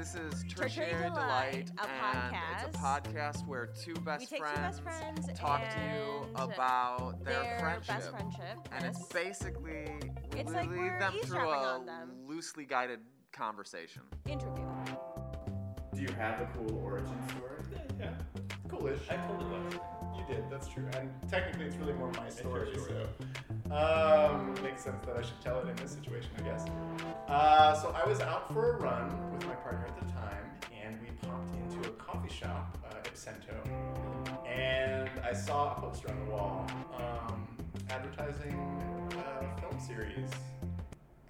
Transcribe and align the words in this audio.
This 0.00 0.14
is 0.14 0.44
Tertiary 0.48 0.86
Tertiary 0.86 1.10
Delight, 1.10 1.66
Delight, 1.66 1.70
a 1.78 1.82
and 1.82 2.34
it's 2.66 2.74
a 2.74 2.80
podcast. 2.80 3.42
podcast 3.42 3.46
where 3.46 3.66
two 3.66 3.92
best 3.96 4.20
we 4.20 4.26
take 4.38 4.38
friends 4.46 4.78
two 4.78 4.82
best 4.84 4.98
friends 5.02 5.28
talk 5.38 5.60
to 5.68 5.76
you 5.78 6.26
about 6.36 7.22
their, 7.22 7.42
their 7.42 7.58
friendship. 7.60 7.86
best 7.96 8.10
friendship. 8.10 8.68
And 8.72 8.86
it's 8.86 9.02
basically 9.08 9.88
we 10.32 10.40
It's 10.40 10.54
like 10.54 10.70
lead 10.70 10.78
we're 10.78 10.98
them 10.98 11.12
through 11.24 11.50
a 11.50 11.82
them. 11.84 12.12
loosely 12.26 12.64
guided 12.64 13.00
conversation. 13.30 14.00
interview. 14.26 14.64
Do 15.94 16.00
you 16.00 16.08
have 16.16 16.40
a 16.40 16.48
cool 16.56 16.78
origin 16.82 17.12
story? 17.28 17.60
Yeah, 17.98 18.14
Coolish. 18.70 19.02
I 19.10 19.16
told 19.16 19.42
it 19.42 19.52
last. 19.52 19.76
You 20.16 20.34
did, 20.34 20.44
that's 20.50 20.68
true. 20.68 20.88
And 20.96 21.10
technically, 21.28 21.66
it's 21.66 21.76
really 21.76 21.92
more 21.92 22.10
my 22.16 22.30
story, 22.30 22.70
your 22.70 22.84
story. 22.84 23.04
so 23.18 23.54
um, 23.70 24.54
makes 24.62 24.84
sense 24.84 25.04
that 25.06 25.16
I 25.16 25.22
should 25.22 25.40
tell 25.40 25.60
it 25.60 25.68
in 25.68 25.76
this 25.76 25.92
situation, 25.92 26.30
I 26.38 26.42
guess. 26.42 26.66
Uh, 27.28 27.74
so 27.74 27.90
I 27.90 28.08
was 28.08 28.20
out 28.20 28.52
for 28.52 28.76
a 28.76 28.76
run 28.80 29.32
with 29.32 29.46
my 29.46 29.54
partner 29.54 29.86
at 29.86 29.96
the 30.06 30.12
time, 30.12 30.44
and 30.82 30.98
we 31.00 31.08
popped 31.28 31.54
into 31.54 31.88
a 31.88 31.92
coffee 31.92 32.32
shop, 32.32 32.76
uh, 32.90 33.08
Ipsento, 33.08 33.56
and 34.46 35.08
I 35.24 35.32
saw 35.32 35.76
a 35.76 35.80
poster 35.80 36.10
on 36.10 36.18
the 36.24 36.30
wall 36.32 36.66
um, 36.98 37.46
advertising 37.90 38.54
a 39.12 39.60
film 39.60 39.80
series, 39.80 40.30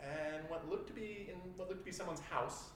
and 0.02 0.48
what 0.48 0.68
looked 0.70 0.86
to 0.88 0.94
be 0.94 1.28
in 1.28 1.36
what 1.56 1.68
looked 1.68 1.80
to 1.80 1.84
be 1.84 1.92
someone's 1.92 2.20
house. 2.20 2.70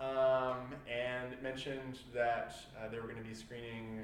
Um, 0.00 0.74
and 0.90 1.32
it 1.32 1.42
mentioned 1.42 1.98
that 2.12 2.56
uh, 2.76 2.88
they 2.88 2.96
were 2.98 3.04
going 3.04 3.22
to 3.22 3.28
be 3.28 3.34
screening 3.34 4.00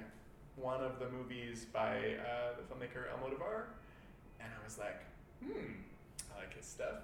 one 0.56 0.80
of 0.82 0.98
the 0.98 1.08
movies 1.10 1.66
by 1.72 1.96
uh, 1.96 2.54
the 2.56 2.62
filmmaker 2.62 3.06
Almodovar, 3.12 3.64
and 4.42 4.50
I 4.52 4.64
was 4.64 4.78
like, 4.78 5.00
hmm, 5.44 5.72
I 6.34 6.40
like 6.40 6.56
his 6.56 6.66
stuff, 6.66 7.00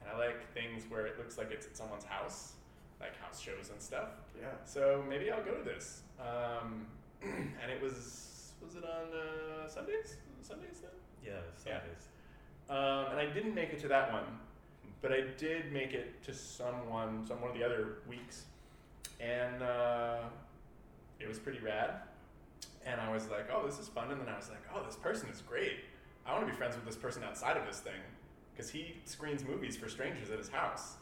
and 0.00 0.10
I 0.10 0.18
like 0.18 0.52
things 0.54 0.84
where 0.88 1.06
it 1.06 1.18
looks 1.18 1.38
like 1.38 1.50
it's 1.50 1.66
at 1.66 1.76
someone's 1.76 2.04
house, 2.04 2.52
like 3.00 3.16
house 3.20 3.40
shows 3.40 3.70
and 3.70 3.80
stuff. 3.80 4.08
Yeah. 4.40 4.48
So 4.64 5.04
maybe 5.08 5.30
I'll 5.30 5.44
go 5.44 5.54
to 5.54 5.64
this. 5.64 6.02
Um, 6.20 6.86
and 7.22 7.70
it 7.70 7.80
was 7.82 8.52
was 8.64 8.76
it 8.76 8.84
on 8.84 9.06
uh, 9.12 9.68
Sundays? 9.68 10.16
Sundays 10.40 10.80
then? 10.80 10.90
Yeah, 11.24 11.40
Yeah. 11.66 11.80
Sundays. 11.80 12.08
Um, 12.70 13.10
and 13.10 13.18
I 13.20 13.32
didn't 13.32 13.54
make 13.54 13.70
it 13.70 13.80
to 13.80 13.88
that 13.88 14.12
one, 14.12 14.24
but 15.02 15.12
I 15.12 15.22
did 15.36 15.72
make 15.72 15.92
it 15.92 16.22
to 16.24 16.32
someone, 16.32 17.26
some 17.26 17.40
one 17.40 17.50
of 17.50 17.58
the 17.58 17.64
other 17.64 17.98
weeks, 18.08 18.44
and 19.20 19.62
uh, 19.62 20.20
it 21.20 21.28
was 21.28 21.38
pretty 21.38 21.58
rad. 21.58 21.90
And 22.86 23.00
I 23.00 23.12
was 23.12 23.28
like, 23.28 23.48
oh, 23.52 23.66
this 23.66 23.78
is 23.78 23.88
fun. 23.88 24.10
And 24.10 24.20
then 24.20 24.28
I 24.28 24.36
was 24.36 24.48
like, 24.48 24.62
oh, 24.74 24.82
this 24.84 24.96
person 24.96 25.28
is 25.28 25.40
great. 25.40 25.80
I 26.26 26.32
want 26.32 26.46
to 26.46 26.52
be 26.52 26.56
friends 26.56 26.76
with 26.76 26.84
this 26.84 26.96
person 26.96 27.22
outside 27.24 27.56
of 27.56 27.66
this 27.66 27.80
thing, 27.80 28.00
because 28.52 28.70
he 28.70 28.96
screens 29.04 29.44
movies 29.44 29.76
for 29.76 29.88
strangers 29.88 30.30
at 30.30 30.38
his 30.38 30.48
house, 30.48 30.96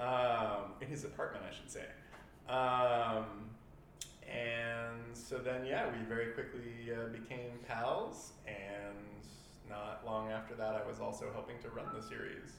um, 0.00 0.72
in 0.80 0.88
his 0.88 1.04
apartment, 1.04 1.44
I 1.48 1.54
should 1.54 1.70
say. 1.70 1.86
Um, 2.48 3.50
and 4.28 5.14
so 5.14 5.38
then, 5.38 5.66
yeah, 5.66 5.86
we 5.92 6.04
very 6.06 6.32
quickly 6.32 6.90
uh, 6.92 7.08
became 7.08 7.50
pals. 7.68 8.32
And 8.46 8.96
not 9.68 10.02
long 10.06 10.30
after 10.30 10.54
that, 10.54 10.74
I 10.74 10.86
was 10.86 11.00
also 11.00 11.30
helping 11.32 11.58
to 11.60 11.68
run 11.68 11.86
the 11.94 12.02
series, 12.02 12.52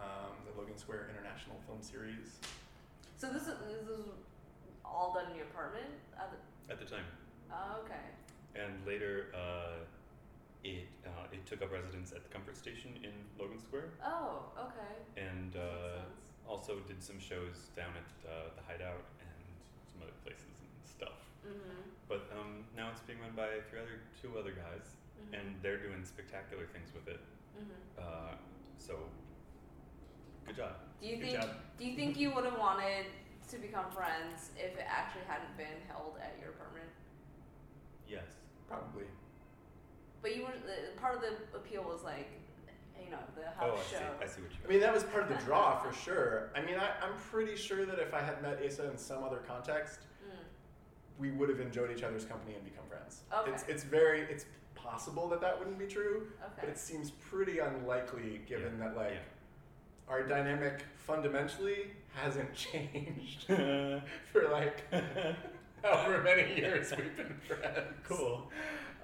um, 0.00 0.34
the 0.44 0.60
Logan 0.60 0.76
Square 0.76 1.10
International 1.10 1.56
Film 1.66 1.78
Series. 1.80 2.38
So 3.16 3.28
this 3.28 3.42
is 3.42 3.54
this 3.66 3.98
is 3.98 4.04
all 4.84 5.14
done 5.14 5.30
in 5.30 5.36
your 5.36 5.46
apartment? 5.46 5.86
At 6.18 6.30
the, 6.32 6.72
At 6.72 6.78
the 6.78 6.84
time, 6.84 7.04
oh, 7.50 7.82
okay. 7.84 7.94
and 8.54 8.74
later, 8.86 9.32
uh, 9.34 9.84
it 10.66 10.88
uh, 11.06 11.34
it 11.34 11.46
took 11.46 11.62
up 11.62 11.70
residence 11.72 12.12
at 12.12 12.22
the 12.26 12.30
Comfort 12.34 12.56
Station 12.56 12.90
in 13.02 13.14
Logan 13.38 13.58
Square, 13.60 13.90
Oh, 14.02 14.50
okay. 14.58 14.94
and 15.14 15.54
uh, 15.56 16.02
also 16.48 16.78
did 16.90 17.02
some 17.02 17.18
shows 17.18 17.70
down 17.76 17.92
at 17.94 18.10
uh, 18.26 18.50
the 18.56 18.62
Hideout 18.66 19.06
and 19.22 19.42
some 19.86 20.02
other 20.02 20.16
places 20.24 20.50
and 20.62 20.70
stuff. 20.82 21.18
Mm-hmm. 21.46 21.82
But 22.10 22.26
um, 22.38 22.66
now 22.76 22.90
it's 22.90 23.00
being 23.06 23.20
run 23.20 23.34
by 23.36 23.62
three 23.70 23.80
other 23.80 23.98
two 24.20 24.34
other 24.38 24.52
guys, 24.52 24.98
mm-hmm. 25.18 25.34
and 25.38 25.46
they're 25.62 25.78
doing 25.78 26.02
spectacular 26.04 26.66
things 26.74 26.90
with 26.94 27.06
it. 27.06 27.22
mm-hmm. 27.54 27.78
Uh, 27.98 28.34
so, 28.78 28.94
good 30.46 30.56
job. 30.56 30.74
Do 31.00 31.06
you 31.06 31.16
Good 31.16 31.30
think 31.30 31.40
job. 31.40 31.50
Do 31.78 31.82
you 31.86 31.94
think 31.96 32.18
you 32.18 32.30
would 32.34 32.44
have 32.44 32.58
wanted 32.58 33.06
to 33.50 33.56
become 33.58 33.86
friends 33.94 34.50
if 34.58 34.74
it 34.74 34.86
actually 34.88 35.22
hadn't 35.28 35.54
been 35.56 35.78
held 35.86 36.18
at 36.22 36.34
your 36.40 36.50
apartment? 36.50 36.90
Yes. 38.08 38.26
Probably. 38.68 39.06
But 40.26 40.34
you 40.34 40.42
were 40.42 40.50
the, 40.66 41.00
part 41.00 41.14
of 41.14 41.20
the 41.20 41.56
appeal 41.56 41.84
was 41.84 42.02
like, 42.02 42.26
you 43.00 43.12
know, 43.12 43.18
the 43.36 43.44
house 43.44 43.54
Oh, 43.62 43.76
house 43.76 43.78
I 43.78 43.92
see. 43.92 43.96
show. 44.00 44.10
I 44.20 44.26
see 44.26 44.40
what 44.42 44.50
you 44.50 44.56
Mean. 44.58 44.66
I 44.66 44.68
mean, 44.70 44.80
that 44.80 44.92
was 44.92 45.04
part 45.04 45.22
of 45.22 45.28
the 45.28 45.36
draw 45.44 45.78
for 45.84 45.92
sure. 45.92 46.50
I 46.56 46.62
mean, 46.62 46.74
I, 46.74 46.88
I'm 47.00 47.14
pretty 47.30 47.54
sure 47.54 47.86
that 47.86 48.00
if 48.00 48.12
I 48.12 48.20
had 48.22 48.42
met 48.42 48.58
Asa 48.66 48.90
in 48.90 48.98
some 48.98 49.22
other 49.22 49.36
context, 49.46 50.00
Mm. 50.26 50.32
we 51.20 51.30
would 51.30 51.48
have 51.48 51.60
enjoyed 51.60 51.96
each 51.96 52.02
other's 52.02 52.24
company 52.24 52.56
and 52.56 52.64
become 52.64 52.82
friends. 52.88 53.20
Okay. 53.32 53.52
It's, 53.52 53.62
it's 53.68 53.84
very, 53.84 54.22
it's 54.22 54.46
possible 54.74 55.28
that 55.28 55.40
that 55.42 55.56
wouldn't 55.56 55.78
be 55.78 55.86
true, 55.86 56.26
but 56.40 56.64
Okay. 56.64 56.72
it 56.72 56.76
seems 56.76 57.12
pretty 57.12 57.60
unlikely 57.60 58.40
given 58.48 58.76
Yeah. 58.80 58.88
that, 58.88 58.96
like, 58.96 59.12
Yeah. 59.12 60.12
our 60.12 60.24
dynamic 60.24 60.82
fundamentally 60.96 61.92
hasn't 62.16 62.52
changed 62.66 63.44
for 64.32 64.48
like 64.50 64.82
however 65.84 66.20
many 66.24 66.56
years 66.56 66.92
we've 66.96 67.16
been 67.16 67.38
friends. 67.46 67.86
Cool. 68.02 68.50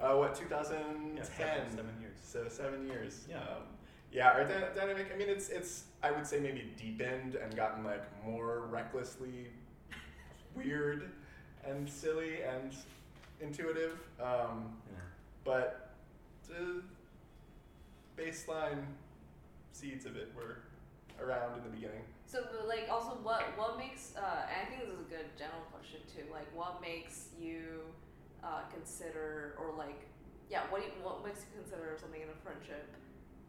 Uh, 0.03 0.17
what 0.17 0.35
2010? 0.35 1.17
Yeah, 1.17 1.23
seven- 1.23 1.71
seven 1.77 2.01
years. 2.01 2.17
So 2.23 2.49
seven 2.49 2.87
years. 2.89 3.25
Yeah. 3.29 3.39
Um, 3.39 3.63
yeah. 4.11 4.31
Our 4.31 4.45
dy- 4.45 4.75
dynamic. 4.75 5.11
I 5.15 5.17
mean, 5.17 5.29
it's 5.29 5.49
it's. 5.49 5.85
I 6.03 6.11
would 6.11 6.27
say 6.27 6.41
maybe 6.41 6.73
deepened 6.77 7.37
and 7.37 7.55
gotten 7.55 7.85
like 7.85 8.03
more 8.25 8.63
recklessly 8.67 9.49
weird 10.57 11.11
and 11.65 11.89
silly 11.89 12.43
and 12.43 12.75
intuitive. 13.41 13.99
Um, 14.21 14.77
Yeah. 14.91 14.99
but 15.45 15.91
the 16.49 16.83
baseline 18.19 18.85
seeds 19.73 20.05
of 20.05 20.17
it 20.17 20.33
were 20.35 20.59
around 21.25 21.57
in 21.59 21.63
the 21.65 21.71
beginning. 21.71 22.03
So, 22.27 22.45
but 22.51 22.67
like, 22.67 22.89
also, 22.91 23.15
what 23.23 23.43
what 23.57 23.79
makes? 23.79 24.15
Uh, 24.17 24.47
and 24.51 24.67
I 24.67 24.69
think 24.69 24.81
this 24.81 24.89
is 24.95 25.01
a 25.07 25.09
good 25.11 25.37
general 25.39 25.63
question 25.71 26.01
too. 26.13 26.25
Like, 26.33 26.49
what 26.57 26.81
makes 26.81 27.27
you 27.39 27.83
uh, 28.45 28.63
consider, 28.73 29.55
or 29.59 29.73
like, 29.77 30.09
yeah, 30.51 30.63
what 30.71 30.83
you, 30.83 30.91
what 31.03 31.25
makes 31.25 31.41
you 31.41 31.63
consider 31.63 31.97
something 31.99 32.21
in 32.21 32.29
a 32.29 32.39
friendship? 32.45 32.89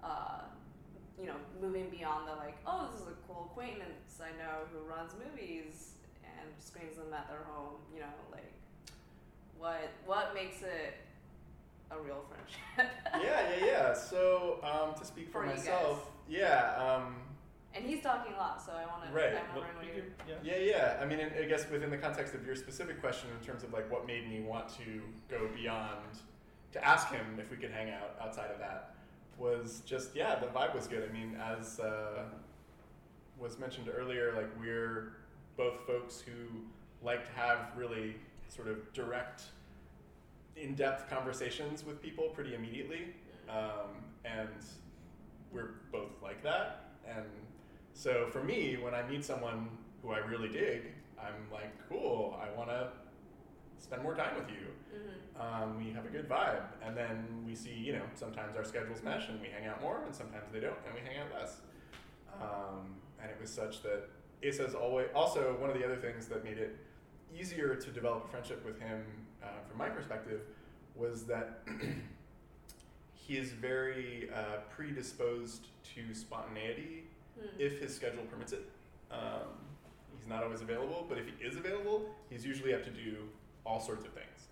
Uh, 0.03 0.41
you 1.19 1.27
know, 1.27 1.35
moving 1.61 1.89
beyond 1.89 2.27
the 2.27 2.35
like, 2.35 2.57
oh, 2.65 2.89
this 2.91 3.01
is 3.01 3.07
a 3.07 3.17
cool 3.27 3.49
acquaintance 3.51 4.19
I 4.21 4.31
know 4.37 4.65
who 4.71 4.79
runs 4.89 5.13
movies 5.13 5.93
and 6.23 6.49
screens 6.59 6.97
them 6.97 7.13
at 7.13 7.27
their 7.27 7.43
home. 7.45 7.75
You 7.93 8.01
know, 8.01 8.15
like, 8.31 8.51
what 9.57 9.89
what 10.05 10.33
makes 10.33 10.61
it 10.61 10.95
a 11.91 11.99
real 12.01 12.23
friendship? 12.29 12.91
yeah, 13.21 13.49
yeah, 13.49 13.65
yeah. 13.65 13.93
So 13.93 14.59
um, 14.63 14.97
to 14.99 15.05
speak 15.05 15.31
for, 15.31 15.43
For 15.43 15.47
myself, 15.47 16.11
yeah. 16.27 16.75
Um, 16.77 17.15
and 17.75 17.83
he's 17.85 18.01
talking 18.01 18.33
a 18.33 18.37
lot, 18.37 18.61
so 18.63 18.71
I 18.73 18.85
want 18.85 19.07
to. 19.07 19.13
Right. 19.13 19.29
I'm 19.35 19.55
Well, 19.55 19.65
what 19.75 19.85
you 19.85 19.91
you're. 19.93 20.03
could- 20.03 20.45
Yeah, 20.45 20.57
yeah. 20.57 20.99
I 21.01 21.05
mean, 21.05 21.19
I 21.19 21.45
guess 21.45 21.69
within 21.69 21.89
the 21.89 21.97
context 21.97 22.33
of 22.35 22.45
your 22.45 22.55
specific 22.55 22.99
question, 23.01 23.29
in 23.39 23.45
terms 23.45 23.63
of 23.63 23.73
like 23.73 23.89
what 23.91 24.05
made 24.05 24.29
me 24.29 24.41
want 24.41 24.69
to 24.77 25.01
go 25.29 25.47
beyond 25.55 26.19
to 26.73 26.85
ask 26.85 27.09
him 27.09 27.25
if 27.39 27.49
we 27.51 27.57
could 27.57 27.71
hang 27.71 27.91
out 27.91 28.15
outside 28.21 28.51
of 28.51 28.59
that, 28.59 28.95
was 29.37 29.81
just 29.85 30.15
yeah, 30.15 30.35
the 30.39 30.47
vibe 30.47 30.75
was 30.75 30.87
good. 30.87 31.07
I 31.09 31.11
mean, 31.13 31.35
as 31.41 31.79
uh, 31.79 32.25
was 33.39 33.57
mentioned 33.59 33.89
earlier, 33.95 34.33
like 34.35 34.49
we're 34.59 35.13
both 35.57 35.85
folks 35.87 36.21
who 36.21 36.31
like 37.01 37.25
to 37.25 37.31
have 37.39 37.71
really 37.75 38.15
sort 38.47 38.67
of 38.67 38.91
direct, 38.93 39.43
in-depth 40.55 41.09
conversations 41.09 41.83
with 41.83 42.01
people 42.01 42.25
pretty 42.29 42.53
immediately, 42.55 43.07
um, 43.49 44.03
and 44.25 44.47
we're 45.51 45.71
both 45.91 46.11
like 46.21 46.41
that, 46.43 46.85
and 47.07 47.25
so 47.93 48.27
for 48.31 48.43
me, 48.43 48.77
when 48.77 48.93
I 48.93 49.03
meet 49.07 49.23
someone 49.23 49.69
who 50.01 50.11
I 50.11 50.19
really 50.19 50.49
dig, 50.49 50.91
I'm 51.19 51.51
like, 51.51 51.71
cool, 51.89 52.39
I 52.41 52.55
want 52.57 52.69
to 52.69 52.89
spend 53.77 54.03
more 54.03 54.15
time 54.15 54.35
with 54.35 54.49
you. 54.49 54.67
Mm-hmm. 54.93 55.63
Um, 55.63 55.77
we 55.77 55.91
have 55.93 56.05
a 56.05 56.09
good 56.09 56.27
vibe. 56.27 56.63
And 56.85 56.95
then 56.95 57.43
we 57.45 57.55
see, 57.55 57.73
you 57.73 57.93
know, 57.93 58.03
sometimes 58.15 58.55
our 58.55 58.63
schedules 58.63 59.03
mesh 59.03 59.29
and 59.29 59.39
we 59.41 59.47
hang 59.47 59.67
out 59.67 59.81
more, 59.81 60.03
and 60.05 60.15
sometimes 60.15 60.51
they 60.51 60.59
don't, 60.59 60.77
and 60.85 60.93
we 60.93 61.01
hang 61.01 61.19
out 61.19 61.39
less. 61.39 61.61
Um, 62.41 62.95
and 63.21 63.29
it 63.29 63.37
was 63.39 63.49
such 63.49 63.83
that 63.83 64.09
Asa's 64.45 64.75
always, 64.75 65.07
also 65.15 65.55
one 65.59 65.69
of 65.69 65.77
the 65.77 65.85
other 65.85 65.97
things 65.97 66.27
that 66.27 66.43
made 66.43 66.57
it 66.57 66.77
easier 67.37 67.75
to 67.75 67.89
develop 67.91 68.25
a 68.25 68.27
friendship 68.27 68.65
with 68.65 68.79
him, 68.79 69.03
uh, 69.41 69.47
from 69.67 69.77
my 69.77 69.89
perspective, 69.89 70.41
was 70.95 71.23
that 71.23 71.61
he 73.13 73.37
is 73.37 73.51
very 73.51 74.29
uh, 74.35 74.57
predisposed 74.75 75.67
to 75.95 76.13
spontaneity 76.13 77.05
Hmm. 77.39 77.47
if 77.59 77.79
his 77.79 77.95
schedule 77.95 78.23
permits 78.31 78.53
it. 78.53 78.69
Um, 79.11 79.47
he's 80.17 80.27
not 80.27 80.43
always 80.43 80.61
available, 80.61 81.05
but 81.07 81.17
if 81.17 81.25
he 81.25 81.45
is 81.45 81.57
available, 81.57 82.09
he's 82.29 82.45
usually 82.45 82.73
up 82.73 82.83
to 82.83 82.89
do 82.89 83.17
all 83.65 83.79
sorts 83.79 84.05
of 84.05 84.13
things. 84.13 84.47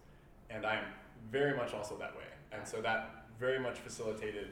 And 0.49 0.65
I'm 0.65 0.85
very 1.31 1.55
much 1.55 1.73
also 1.73 1.97
that 1.97 2.15
way. 2.15 2.25
And 2.51 2.67
so 2.67 2.81
that 2.81 3.25
very 3.39 3.59
much 3.59 3.79
facilitated 3.79 4.49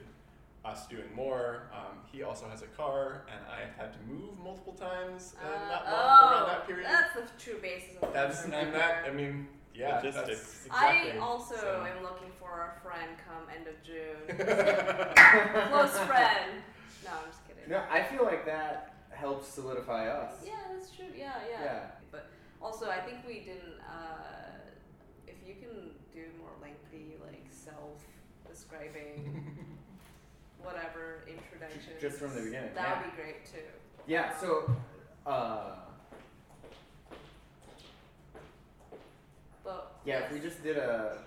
us 0.64 0.86
doing 0.86 1.14
more. 1.14 1.70
Um, 1.72 1.98
he 2.10 2.22
also 2.22 2.46
has 2.48 2.62
a 2.62 2.66
car, 2.66 3.24
and 3.32 3.40
I 3.50 3.60
have 3.60 3.76
had 3.76 3.92
to 3.94 3.98
move 4.06 4.38
multiple 4.42 4.74
times 4.74 5.34
uh, 5.42 5.68
not 5.68 5.84
oh, 5.86 5.90
around 5.92 6.48
that 6.48 6.66
period. 6.66 6.86
that's 6.86 7.14
the 7.14 7.22
true 7.42 7.58
basis 7.60 7.96
of 8.02 8.12
That's 8.12 8.44
it. 8.44 8.52
I'm. 8.52 8.74
I 8.74 9.10
mean, 9.10 9.46
yeah, 9.74 9.96
Logistics. 9.96 10.66
exactly. 10.66 11.12
I 11.12 11.18
also 11.18 11.54
so. 11.56 11.86
am 11.86 12.02
looking 12.02 12.30
for 12.38 12.74
a 12.76 12.80
friend 12.82 13.10
come 13.26 13.46
end 13.54 13.66
of 13.68 13.82
June. 13.82 14.36
Close 15.70 15.98
friend. 16.06 16.62
No, 17.04 17.10
I'm 17.10 17.30
just 17.30 17.46
kidding. 17.46 17.68
No, 17.68 17.82
I 17.90 18.02
feel 18.02 18.24
like 18.24 18.44
that 18.46 18.94
helps 19.10 19.48
solidify 19.48 20.08
us. 20.08 20.34
Yeah, 20.44 20.52
that's 20.72 20.90
true. 20.90 21.06
Yeah, 21.16 21.34
yeah. 21.50 21.64
Yeah. 21.64 21.80
But 22.10 22.30
also, 22.60 22.90
I 22.90 23.00
think 23.00 23.18
we 23.26 23.40
didn't. 23.40 23.80
Uh, 23.80 24.58
if 25.26 25.36
you 25.46 25.54
can 25.54 25.90
do 26.12 26.24
more 26.38 26.50
lengthy, 26.60 27.16
like 27.24 27.46
self-describing, 27.50 29.56
whatever 30.62 31.24
introductions, 31.26 32.00
just 32.00 32.18
from 32.18 32.34
the 32.34 32.42
beginning, 32.42 32.74
that 32.74 32.88
yeah. 32.88 33.02
would 33.02 33.10
be 33.10 33.22
great 33.22 33.46
too. 33.46 33.60
Yeah, 34.06 34.36
so 34.38 34.70
uh, 35.26 35.76
But 39.70 39.92
yeah, 40.04 40.20
if 40.20 40.32
we 40.32 40.40
just 40.40 40.62
did 40.62 40.76
a 40.76 41.18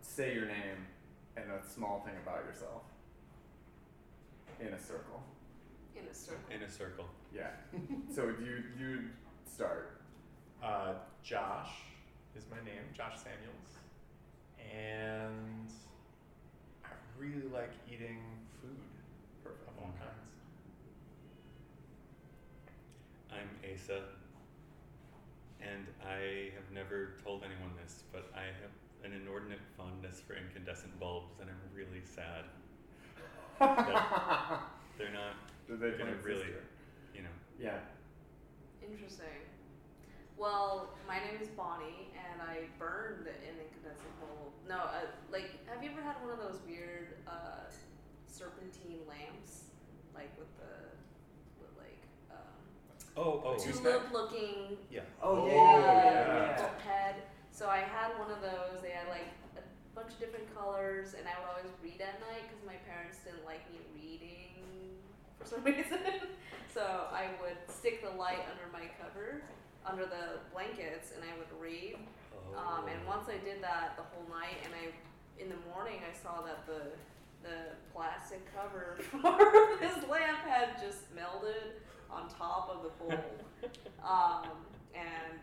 say 0.00 0.34
your 0.34 0.46
name 0.46 0.86
and 1.36 1.44
a 1.50 1.60
small 1.68 2.00
thing 2.00 2.14
about 2.22 2.44
yourself 2.46 2.82
in 4.60 4.68
a 4.72 4.78
circle. 4.80 5.22
in 5.94 6.02
a 6.10 6.14
circle. 6.14 6.54
In 6.54 6.62
a 6.62 6.70
circle. 6.70 7.06
Yeah. 7.34 7.50
so 8.14 8.32
you 8.40 8.62
you 8.78 9.00
start. 9.44 10.00
Uh, 10.62 10.94
Josh 11.22 11.70
is 12.36 12.44
my 12.50 12.56
name, 12.64 12.82
Josh 12.94 13.16
Samuels, 13.18 13.70
and 14.58 15.68
I 16.84 16.88
really 17.18 17.48
like 17.52 17.72
eating 17.86 18.18
food 18.60 18.80
Perfect. 19.44 19.68
of 19.68 19.74
all 19.84 19.92
kinds. 20.00 20.32
I'm 23.30 23.50
Asa, 23.68 24.00
and 25.60 25.86
I 26.02 26.50
have 26.56 26.68
never 26.72 27.16
told 27.22 27.42
anyone 27.44 27.76
this, 27.82 28.02
but 28.12 28.30
I 28.34 28.46
have 28.62 28.72
an 29.04 29.12
inordinate 29.12 29.60
fondness 29.76 30.20
for 30.26 30.34
incandescent 30.34 30.98
bulbs, 30.98 31.36
and 31.40 31.50
I'm 31.50 31.60
really 31.76 32.02
sad. 32.02 32.44
They're 34.98 35.12
not, 35.12 35.34
Did 35.68 35.80
they 35.80 35.86
are 35.88 35.98
Gonna 35.98 36.12
really- 36.22 36.40
sister? 36.44 36.62
you 37.14 37.22
know. 37.22 37.28
Yeah. 37.58 37.78
Interesting. 38.82 39.26
Well, 40.36 40.90
my 41.08 41.16
name 41.18 41.40
is 41.40 41.48
Bonnie, 41.48 42.12
and 42.12 42.42
I 42.42 42.68
burned 42.78 43.26
an 43.26 43.34
incandescent 43.48 44.20
bulb. 44.20 44.52
No, 44.68 44.76
uh, 44.76 45.06
like, 45.32 45.48
have 45.68 45.82
you 45.82 45.90
ever 45.90 46.02
had 46.02 46.16
one 46.22 46.30
of 46.32 46.38
those 46.38 46.60
weird 46.68 47.14
uh, 47.26 47.64
serpentine 48.26 49.00
lamps, 49.08 49.64
like 50.14 50.28
with 50.38 50.52
the, 50.58 50.92
with 51.58 51.72
like, 51.78 51.96
um, 52.30 52.36
Oh, 53.16 53.42
oh, 53.46 53.56
Two- 53.58 53.72
tulip-looking 53.72 54.76
yeah. 54.90 55.00
Oh, 55.22 55.46
yeah, 55.46 55.54
yeah, 55.54 55.80
yeah, 55.80 56.04
yeah. 56.04 56.58
yeah. 56.60 56.90
head? 56.92 57.14
So 57.50 57.68
I 57.68 57.78
had 57.78 58.12
one 58.18 58.30
of 58.30 58.42
those. 58.42 58.82
They 58.82 58.90
had 58.90 59.08
like 59.08 59.24
a 59.40 59.45
bunch 59.96 60.12
of 60.12 60.20
different 60.20 60.44
colors, 60.54 61.16
and 61.16 61.24
I 61.24 61.32
would 61.40 61.48
always 61.56 61.72
read 61.82 61.98
at 62.04 62.20
night 62.20 62.44
because 62.44 62.60
my 62.68 62.76
parents 62.84 63.24
didn't 63.24 63.42
like 63.48 63.64
me 63.72 63.80
reading 63.96 64.52
for 65.40 65.48
some 65.48 65.64
reason. 65.70 66.28
so 66.68 67.08
I 67.10 67.32
would 67.40 67.56
stick 67.72 68.04
the 68.04 68.12
light 68.12 68.44
under 68.52 68.68
my 68.70 68.92
cover, 69.00 69.40
under 69.88 70.04
the 70.04 70.44
blankets, 70.52 71.16
and 71.16 71.24
I 71.24 71.32
would 71.40 71.48
read. 71.56 71.96
Um, 72.54 72.86
and 72.92 73.00
Oh. 73.08 73.16
once 73.16 73.26
I 73.32 73.40
did 73.42 73.64
that 73.64 73.96
the 73.96 74.04
whole 74.12 74.28
night, 74.28 74.60
and 74.68 74.72
I, 74.76 74.92
in 75.40 75.48
the 75.48 75.58
morning, 75.72 76.04
I 76.04 76.12
saw 76.14 76.44
that 76.44 76.66
the 76.68 76.92
the 77.44 77.78
plastic 77.94 78.42
cover 78.52 78.98
for 79.22 79.38
this 79.78 79.94
lamp 80.10 80.40
had 80.42 80.80
just 80.82 81.06
melted 81.14 81.78
on 82.10 82.26
top 82.28 82.66
of 82.74 82.82
the 82.82 82.90
bulb. 82.98 83.22
um, 84.02 84.50
and 84.96 85.38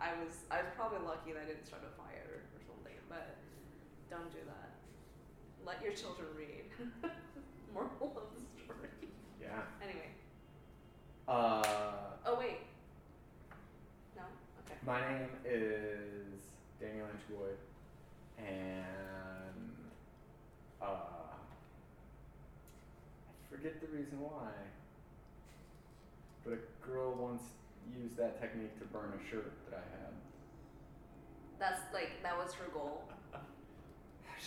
I 0.00 0.10
was 0.18 0.42
I 0.50 0.58
was 0.64 0.70
probably 0.74 0.98
lucky 1.06 1.32
that 1.32 1.42
I 1.42 1.46
didn't 1.46 1.66
start 1.66 1.82
a 1.86 1.92
fire 1.94 2.42
or 2.42 2.60
something. 2.66 2.98
But 3.08 3.36
don't 4.16 4.32
do 4.32 4.38
that. 4.46 4.70
Let 5.66 5.82
your 5.82 5.92
children 5.92 6.28
read. 6.36 6.64
Moral 7.74 7.90
of 8.00 8.28
the 8.32 8.62
story. 8.62 8.88
Yeah. 9.40 9.62
Anyway. 9.82 10.08
Uh, 11.28 11.62
Oh 12.24 12.38
wait. 12.38 12.58
No. 14.16 14.22
Okay. 14.64 14.78
my 14.86 15.00
name 15.00 15.28
is 15.44 16.42
Daniel 16.80 17.06
Inchboy, 17.06 17.54
and 18.38 19.74
uh, 20.80 20.86
I 20.86 21.38
forget 23.50 23.80
the 23.80 23.86
reason 23.88 24.20
why, 24.20 24.50
but 26.44 26.54
a 26.54 26.86
girl 26.86 27.14
once 27.14 27.42
used 28.00 28.16
that 28.16 28.40
technique 28.40 28.78
to 28.80 28.84
burn 28.86 29.12
a 29.14 29.30
shirt 29.30 29.52
that 29.70 29.76
I 29.78 29.84
had. 30.00 30.12
That's 31.58 31.82
like 31.92 32.22
that 32.22 32.36
was 32.36 32.54
her 32.54 32.66
goal. 32.72 33.04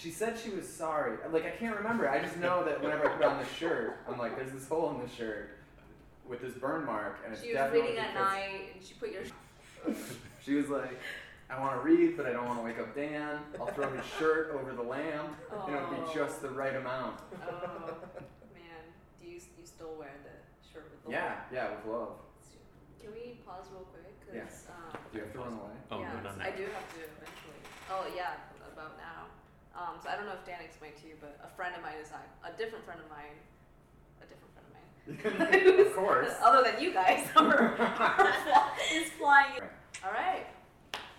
She 0.01 0.11
said 0.11 0.39
she 0.39 0.49
was 0.51 0.67
sorry. 0.67 1.17
Like 1.31 1.45
I 1.45 1.49
can't 1.51 1.75
remember. 1.75 2.09
I 2.09 2.21
just 2.21 2.37
know 2.37 2.63
that 2.63 2.81
whenever 2.81 3.09
I 3.09 3.15
put 3.17 3.25
on 3.25 3.37
the 3.37 3.45
shirt, 3.45 3.97
I'm 4.07 4.17
like, 4.17 4.37
"There's 4.37 4.51
this 4.53 4.67
hole 4.67 4.91
in 4.91 5.01
the 5.01 5.09
shirt 5.13 5.57
with 6.27 6.41
this 6.41 6.53
burn 6.53 6.85
mark," 6.85 7.19
and 7.25 7.33
it's 7.33 7.41
She 7.43 7.49
was 7.49 7.55
definitely 7.57 7.89
reading 7.89 7.97
at 7.99 8.13
night, 8.13 8.61
and 8.75 8.83
she 8.83 8.93
put 8.93 9.11
your. 9.11 9.23
Shirt. 9.25 9.35
She 10.41 10.55
was 10.55 10.69
like, 10.69 10.97
"I 11.49 11.59
want 11.59 11.75
to 11.75 11.81
read, 11.81 12.15
but 12.15 12.25
I 12.25 12.31
don't 12.31 12.45
want 12.47 12.59
to 12.59 12.63
wake 12.65 12.79
up 12.79 12.95
Dan. 12.95 13.39
I'll 13.59 13.67
throw 13.67 13.91
his 13.91 14.05
shirt 14.17 14.55
over 14.55 14.71
the 14.71 14.81
lamp, 14.81 15.35
and 15.67 15.75
it'll 15.75 15.89
be 15.91 15.97
Oh. 15.99 16.11
just 16.15 16.41
the 16.41 16.49
right 16.49 16.75
amount." 16.77 17.19
Oh 17.43 17.93
man, 18.55 18.83
do 19.21 19.27
you 19.27 19.35
you 19.35 19.65
still 19.65 19.95
wear 19.99 20.15
the 20.23 20.31
shirt 20.71 20.89
with 20.91 21.03
the? 21.05 21.11
Yeah, 21.11 21.41
yeah, 21.51 21.75
with 21.75 21.85
love. 21.93 22.15
Can 23.01 23.11
we 23.11 23.39
pause 23.45 23.67
real 23.71 23.83
quick? 23.91 24.15
Cause 24.25 24.35
Yeah. 24.35 24.73
um, 24.73 24.99
Do 25.11 25.17
you 25.17 25.23
have 25.25 25.33
to 25.33 25.39
run 25.39 25.53
away? 25.53 25.75
Oh, 25.91 25.99
yeah, 25.99 26.13
no, 26.13 26.21
not 26.23 26.39
I 26.41 26.51
do 26.51 26.63
have 26.63 26.87
to 26.95 26.99
eventually. 27.03 27.59
Oh 27.91 28.05
yeah, 28.15 28.35
about 28.73 28.97
now. 28.97 29.27
Um, 29.79 29.95
so 30.03 30.09
I 30.09 30.17
don't 30.17 30.25
know 30.25 30.33
if 30.33 30.45
Dan 30.45 30.59
explained 30.63 30.97
to 31.01 31.07
you, 31.07 31.15
but 31.21 31.39
a 31.41 31.47
friend 31.55 31.73
of 31.75 31.81
mine 31.81 31.95
is 32.03 32.11
not 32.11 32.27
a 32.43 32.51
different 32.57 32.83
friend 32.83 32.99
of 32.99 33.07
mine, 33.07 33.31
a 34.19 34.27
different 34.27 34.51
friend 34.51 34.67
of 34.67 34.75
mine. 34.75 35.79
of 35.87 35.95
course. 35.95 36.33
Other 36.43 36.69
than 36.69 36.83
you 36.83 36.91
guys, 36.91 37.25
are, 37.37 37.75
is 38.93 39.09
flying. 39.11 39.61
All 40.03 40.11
right. 40.11 40.47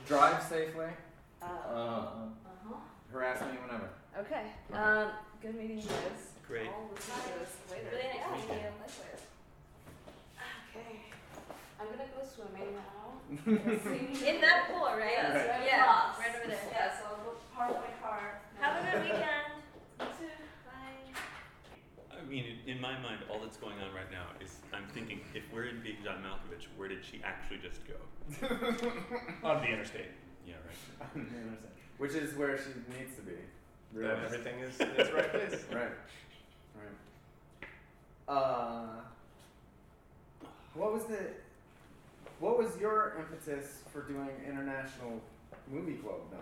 Drive 0.07 0.43
safely. 0.43 0.93
Uh, 1.41 1.47
Uh, 1.47 1.73
uh-huh. 1.73 2.75
harass 3.13 3.41
me 3.41 3.57
whenever. 3.65 3.89
Okay. 4.19 4.45
Um, 4.75 5.09
good 5.41 5.55
meeting 5.55 5.79
you 5.79 5.85
guys. 5.89 6.37
Great. 6.47 6.69
I'll 6.69 6.91
listen 6.93 7.15
to 7.17 7.39
this 7.41 7.57
later. 7.71 7.89
Really 7.97 8.21
nice 8.21 8.45
meeting 8.45 8.61
you. 8.61 8.73
Okay. 10.69 11.01
I'm 11.81 11.87
gonna 11.89 12.11
go 12.13 12.21
swimming 12.29 12.77
now. 12.77 13.17
In 14.29 14.41
that 14.43 14.69
pool, 14.69 14.85
right? 14.93 15.17
Yes, 15.17 15.33
Right. 15.33 15.49
right 15.49 15.65
Yeah, 15.65 16.13
right 16.19 16.35
over 16.37 16.49
there. 16.51 16.59
Yeah, 16.73 16.93
so 16.99 17.07
I'll 17.09 17.25
go 17.25 17.33
park 17.57 17.73
my 17.73 18.07
car. 18.07 18.41
Have 18.61 18.85
a 18.85 18.91
good 18.93 19.03
weekend. 19.05 19.25
Bye. 19.99 21.21
I 22.21 22.25
mean, 22.29 22.45
in, 22.67 22.77
in 22.77 22.81
my 22.81 22.93
mind, 23.01 23.21
all 23.31 23.41
that's 23.41 23.57
going 23.57 23.79
on 23.79 23.95
right 23.95 24.11
now 24.11 24.27
is 24.45 24.57
I'm 24.73 24.87
thinking 24.93 25.21
if 25.35 25.43
we're 25.53 25.65
in 25.65 25.81
Being 25.83 25.97
John 26.05 26.23
Malkovich, 26.23 26.67
where 26.77 26.89
did 26.89 27.05
she 27.05 27.21
actually 27.25 27.59
just 27.59 27.81
go? 27.87 27.95
On 29.49 29.61
the 29.63 29.69
interstate. 29.69 30.11
Yeah, 30.47 30.55
right. 31.17 31.27
Which 31.99 32.13
is 32.13 32.35
where 32.37 32.57
she 32.59 32.69
needs 32.99 33.17
to 33.17 33.23
be. 33.23 33.33
Then 33.93 34.03
Really. 34.05 34.25
everything 34.25 34.59
is 34.61 34.79
in 34.79 34.89
its 34.91 35.11
right 35.13 35.31
place. 35.33 35.65
Right. 35.73 35.91
Right. 36.77 37.69
Uh, 38.29 38.87
what 40.75 40.93
was 40.93 41.05
the 41.05 41.19
what 42.39 42.57
was 42.57 42.79
your 42.81 43.17
impetus 43.19 43.83
for 43.93 44.03
doing 44.03 44.29
international 44.49 45.21
movie 45.71 45.95
club 45.95 46.21
night? 46.33 46.41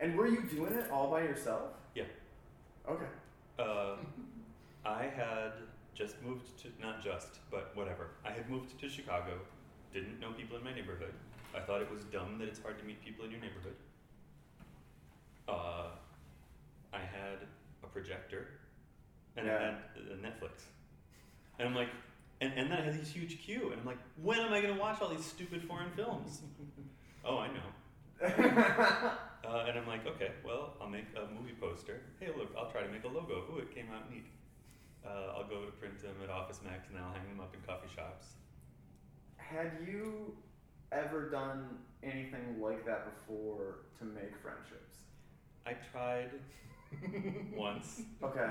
And 0.00 0.16
were 0.16 0.26
you 0.26 0.42
doing 0.42 0.72
it 0.74 0.90
all 0.90 1.10
by 1.10 1.22
yourself? 1.22 1.70
Yeah. 1.94 2.04
Okay. 2.88 3.06
Uh, 3.58 3.96
I 4.84 5.02
had 5.04 5.52
just 5.94 6.22
moved 6.22 6.56
to, 6.62 6.68
not 6.80 7.02
just, 7.02 7.40
but 7.50 7.72
whatever. 7.74 8.10
I 8.24 8.30
had 8.30 8.48
moved 8.48 8.78
to 8.78 8.88
Chicago, 8.88 9.32
didn't 9.92 10.20
know 10.20 10.32
people 10.32 10.56
in 10.56 10.64
my 10.64 10.72
neighborhood. 10.72 11.12
I 11.54 11.60
thought 11.60 11.80
it 11.82 11.90
was 11.92 12.04
dumb 12.04 12.38
that 12.38 12.46
it's 12.48 12.60
hard 12.60 12.78
to 12.78 12.84
meet 12.84 13.04
people 13.04 13.24
in 13.24 13.30
your 13.32 13.40
neighborhood. 13.40 13.74
Uh, 15.48 15.88
I 16.92 16.98
had 16.98 17.38
a 17.82 17.86
projector, 17.86 18.46
and 19.36 19.46
Yeah. 19.46 19.56
I 19.56 19.62
had 19.62 19.74
uh, 19.74 20.14
Netflix. 20.26 20.62
And 21.58 21.68
I'm 21.68 21.74
like, 21.74 21.88
and, 22.40 22.52
and 22.54 22.70
then 22.70 22.78
I 22.78 22.82
had 22.82 23.00
this 23.00 23.10
huge 23.10 23.40
queue, 23.42 23.70
and 23.72 23.80
I'm 23.80 23.86
like, 23.86 23.98
when 24.22 24.38
am 24.38 24.52
I 24.52 24.60
going 24.60 24.74
to 24.74 24.80
watch 24.80 25.00
all 25.00 25.08
these 25.08 25.24
stupid 25.24 25.64
foreign 25.64 25.90
films? 25.96 26.42
oh, 27.24 27.38
I 27.38 27.48
know. 27.48 29.12
Uh, 29.48 29.64
and 29.66 29.78
I'm 29.78 29.86
like, 29.86 30.06
okay, 30.06 30.32
well, 30.44 30.74
I'll 30.80 30.90
make 30.90 31.06
a 31.16 31.24
movie 31.32 31.54
poster. 31.58 32.02
Hey, 32.20 32.28
look, 32.36 32.52
I'll 32.56 32.70
try 32.70 32.82
to 32.82 32.88
make 32.88 33.04
a 33.04 33.08
logo. 33.08 33.44
Ooh, 33.50 33.58
it 33.58 33.74
came 33.74 33.86
out 33.94 34.10
neat. 34.10 34.26
Uh, 35.06 35.32
I'll 35.38 35.48
go 35.48 35.64
to 35.64 35.72
print 35.72 35.98
them 36.02 36.16
at 36.22 36.28
Office 36.28 36.60
Max 36.62 36.88
and 36.90 36.98
I'll 36.98 37.12
hang 37.14 37.26
them 37.28 37.40
up 37.40 37.54
in 37.54 37.60
coffee 37.66 37.88
shops. 37.94 38.26
Had 39.36 39.72
you 39.86 40.34
ever 40.92 41.30
done 41.30 41.78
anything 42.02 42.60
like 42.60 42.84
that 42.84 43.06
before 43.14 43.86
to 43.98 44.04
make 44.04 44.36
friendships? 44.42 44.98
I 45.66 45.74
tried 45.92 46.30
once, 47.56 48.02
Okay. 48.22 48.50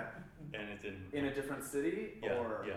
and 0.54 0.70
it 0.70 0.82
didn't. 0.82 1.14
In 1.14 1.26
a 1.26 1.34
different 1.34 1.64
city 1.64 2.14
yeah, 2.24 2.34
or 2.34 2.66
yeah. 2.68 2.74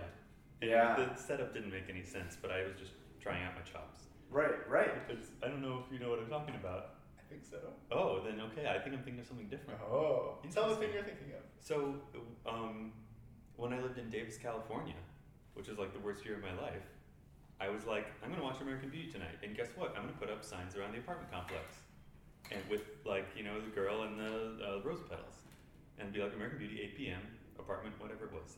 And 0.61 0.71
Yeah. 0.71 1.09
The 1.15 1.19
setup 1.21 1.55
didn't 1.55 1.71
make 1.71 1.89
any 1.89 2.03
sense, 2.03 2.37
but 2.41 2.51
I 2.51 2.65
was 2.65 2.73
just 2.79 2.93
trying 3.23 3.45
out 3.45 3.53
my 3.55 3.63
chops. 3.63 4.05
Right, 4.31 4.69
right. 4.69 5.07
Because 5.09 5.25
I 5.43 5.49
don't 5.49 5.63
know 5.63 5.83
if 5.85 5.93
you 5.93 5.99
know 5.99 6.11
what 6.11 6.19
I'm 6.19 6.29
talking 6.29 6.55
about. 6.55 7.00
I 7.31 7.33
think 7.33 7.45
so. 7.45 7.59
Oh, 7.93 8.21
then 8.25 8.41
okay. 8.41 8.69
I 8.69 8.79
think 8.81 8.97
I'm 8.97 9.03
thinking 9.03 9.21
of 9.21 9.27
something 9.27 9.47
different. 9.47 9.79
Oh, 9.83 10.39
tell 10.53 10.69
the 10.69 10.75
thing 10.75 10.91
you're 10.93 11.05
thinking 11.05 11.31
of. 11.31 11.45
So, 11.61 11.95
um, 12.45 12.91
when 13.57 13.73
I 13.73 13.81
lived 13.81 13.99
in 13.99 14.11
Davis, 14.11 14.37
California, 14.37 14.97
which 15.55 15.69
is 15.69 15.79
like 15.79 15.93
the 15.93 16.01
worst 16.01 16.25
year 16.25 16.35
of 16.35 16.43
my 16.43 16.53
life, 16.61 16.83
I 17.61 17.69
was 17.69 17.87
like, 17.87 18.07
I'm 18.25 18.31
gonna 18.31 18.43
watch 18.43 18.61
American 18.61 18.89
Beauty 18.89 19.13
tonight, 19.13 19.39
and 19.45 19.57
guess 19.57 19.69
what? 19.77 19.91
I'm 19.97 20.03
gonna 20.03 20.17
put 20.19 20.29
up 20.29 20.43
signs 20.45 20.75
around 20.75 20.93
the 20.93 20.99
apartment 20.99 21.31
complex, 21.31 21.77
and 22.51 22.61
with 22.69 22.83
like 23.07 23.29
you 23.37 23.45
know 23.45 23.61
the 23.61 23.71
girl 23.71 24.03
and 24.03 24.19
the 24.19 24.59
uh, 24.67 24.81
rose 24.83 25.03
petals, 25.09 25.35
and 26.01 26.13
be 26.13 26.21
like 26.21 26.35
American 26.35 26.59
Beauty, 26.59 26.81
8 26.83 26.97
p.m. 26.97 27.21
apartment, 27.61 27.95
whatever 28.01 28.25
it 28.25 28.33
was. 28.33 28.57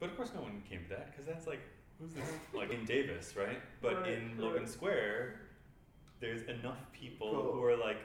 But 0.00 0.10
of 0.10 0.16
course, 0.16 0.30
no 0.34 0.40
one 0.42 0.62
came 0.68 0.82
to 0.84 0.88
that 0.90 1.12
because 1.12 1.26
that's 1.26 1.46
like, 1.46 1.60
who's 2.00 2.12
this? 2.12 2.24
like 2.54 2.72
in 2.72 2.84
Davis, 2.86 3.36
right? 3.36 3.60
But 3.80 4.00
Right, 4.02 4.12
in 4.14 4.30
right. 4.30 4.38
Logan 4.40 4.66
Square, 4.66 5.40
there's 6.20 6.42
enough 6.42 6.78
people 6.92 7.30
Cool. 7.30 7.52
who 7.52 7.64
are 7.64 7.76
like, 7.76 7.98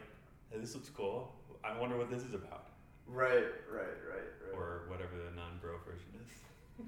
hey, 0.51 0.60
this 0.60 0.74
looks 0.75 0.89
cool. 0.89 1.34
I 1.63 1.77
wonder 1.80 1.98
what 1.98 2.10
this 2.10 2.24
is 2.24 2.34
about 2.34 2.65
Right, 3.08 3.44
right, 3.72 3.98
right, 4.10 4.30
right. 4.44 4.53
or 4.53 4.84
whatever 4.88 5.12
the 5.18 5.36
non-bro 5.36 5.77
version 5.86 6.08
is. 6.15 6.86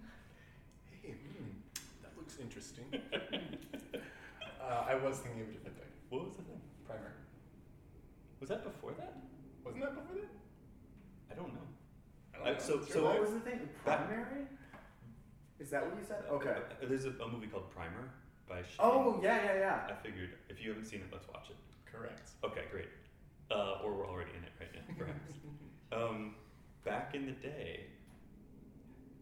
Hey, 1.01 1.11
hmm, 1.11 1.49
that 2.01 2.11
looks 2.17 2.37
interesting. 2.39 2.85
uh, 4.61 4.85
I 4.87 4.95
was 4.95 5.17
thinking 5.19 5.41
of 5.41 5.49
a 5.49 5.51
different 5.51 5.77
thing. 5.77 5.87
What 6.09 6.25
was 6.25 6.35
the 6.35 6.43
thing? 6.43 6.61
Primer. 6.87 7.11
Was 8.39 8.49
that 8.49 8.63
before 8.63 8.91
that? 8.97 9.17
Wasn't 9.65 9.81
that 9.83 9.95
before 9.95 10.15
that? 10.15 10.31
I 11.31 11.35
don't 11.35 11.53
know. 11.53 11.67
I 12.33 12.37
don't 12.37 12.47
Uh, 12.47 12.51
know. 12.53 12.59
so- 12.59 12.79
It's 12.79 12.93
so 12.93 13.03
what 13.03 13.19
was 13.21 13.31
the 13.31 13.39
thing? 13.41 13.69
Back- 13.85 14.07
Primary? 14.07 14.47
Is 15.59 15.69
that 15.71 15.85
what 15.85 15.95
you 15.97 16.03
said? 16.05 16.23
Okay. 16.29 16.49
Uh, 16.81 16.85
there's 16.87 17.05
a, 17.05 17.09
a 17.21 17.27
movie 17.27 17.47
called 17.47 17.69
Primer 17.71 18.09
by 18.53 18.61
Shane. 18.61 18.79
Oh 18.79 19.19
yeah, 19.23 19.39
yeah, 19.45 19.59
yeah. 19.59 19.79
I 19.89 19.95
figured 20.05 20.29
if 20.49 20.61
you 20.61 20.69
haven't 20.69 20.85
seen 20.85 20.99
it, 20.99 21.07
let's 21.11 21.27
watch 21.27 21.47
it. 21.49 21.55
Correct. 21.91 22.29
Okay, 22.43 22.65
great. 22.71 22.89
Uh, 23.51 23.81
or 23.83 23.93
we're 23.93 24.07
already 24.07 24.31
in 24.37 24.43
it 24.43 24.53
right 24.59 24.69
now, 24.73 24.85
perhaps. 24.97 25.33
um, 25.91 26.35
back 26.85 27.13
in 27.15 27.25
the 27.25 27.31
day, 27.33 27.81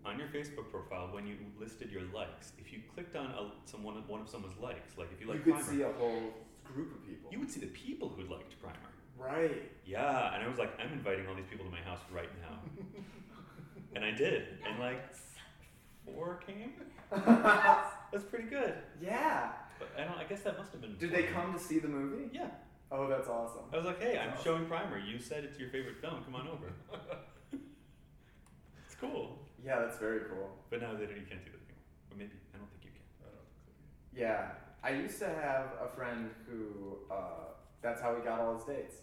on 0.06 0.18
your 0.18 0.28
Facebook 0.30 0.70
profile, 0.72 1.10
when 1.12 1.26
you 1.28 1.36
listed 1.60 1.92
your 1.92 2.04
likes, 2.14 2.54
if 2.58 2.72
you 2.72 2.80
clicked 2.94 3.16
on 3.16 3.28
a, 3.28 3.52
some 3.70 3.84
one 3.84 3.98
of, 3.98 4.08
one 4.10 4.22
of 4.22 4.30
someone's 4.30 4.58
likes, 4.60 4.98
like 4.98 5.10
if 5.14 5.20
you 5.22 5.28
liked, 5.28 5.46
You 5.46 5.54
like 5.54 5.64
could 5.64 5.66
Primer, 5.68 5.80
see 5.84 5.90
a 5.90 5.94
whole 6.00 6.22
group 6.64 6.94
of 6.96 7.06
people. 7.08 7.30
you 7.32 7.40
would 7.40 7.52
see 7.52 7.60
the 7.60 7.68
people 7.68 8.10
who 8.10 8.24
liked 8.34 8.56
Primer. 8.62 8.78
right. 9.18 9.70
Yeah, 9.86 10.34
and 10.34 10.44
I 10.44 10.48
was 10.48 10.58
like, 10.58 10.72
I'm 10.80 10.92
inviting 10.94 11.28
all 11.28 11.36
these 11.36 11.50
people 11.50 11.66
to 11.66 11.72
my 11.72 11.82
house 11.82 12.00
right 12.12 12.30
now. 12.42 12.60
and 13.96 14.06
I 14.06 14.12
did, 14.12 14.44
and 14.68 14.80
like 14.80 15.02
four 16.06 16.40
came. 16.46 16.74
That's 17.12 18.24
pretty 18.30 18.50
good. 18.50 18.76
yeah. 19.02 19.52
But 19.80 19.90
I 19.98 20.04
don't. 20.06 20.18
I 20.18 20.24
guess 20.26 20.42
that 20.42 20.58
must 20.58 20.72
have 20.74 20.82
been. 20.82 20.98
Did 20.98 21.12
they 21.12 21.24
fun. 21.24 21.34
come 21.34 21.54
to 21.54 21.60
see 21.60 21.80
the 21.80 21.88
movie? 21.88 22.30
Yeah. 22.34 22.48
Oh, 22.94 23.08
that's 23.08 23.30
awesome. 23.30 23.64
I 23.72 23.78
was 23.78 23.86
like, 23.86 24.02
hey, 24.02 24.20
I'm 24.20 24.32
That's 24.32 24.44
showing 24.44 24.66
Primer. 24.66 25.00
You 25.00 25.18
said 25.18 25.46
it's 25.46 25.58
your 25.58 25.70
favorite 25.70 26.02
film. 26.02 26.22
Come 26.26 26.36
on 26.36 26.48
over. 26.50 26.74
it's 28.86 28.96
cool. 29.00 29.40
Yeah, 29.66 29.80
that's 29.80 29.98
very 29.98 30.22
cool. 30.30 30.50
But 30.70 30.82
now 30.82 30.92
they 30.94 31.06
don't, 31.06 31.16
you 31.16 31.26
can't 31.26 31.46
do 31.46 31.52
that 31.52 31.64
anymore. 31.64 32.12
Or 32.12 32.18
maybe 32.18 32.34
I 32.54 32.58
don't 32.58 32.70
think 32.70 32.84
you 32.84 32.92
can. 32.92 33.02
I 33.24 33.32
don't 33.32 33.48
think 33.64 33.80
so. 33.80 34.20
Yeah, 34.20 34.52
I 34.84 35.02
used 35.02 35.20
to 35.20 35.28
have 35.30 35.68
a 35.82 35.88
friend 35.96 36.30
who. 36.46 36.98
Uh, 37.10 37.56
that's 37.82 38.02
how 38.02 38.14
he 38.16 38.22
got 38.22 38.40
all 38.40 38.56
his 38.56 38.64
dates. 38.66 38.96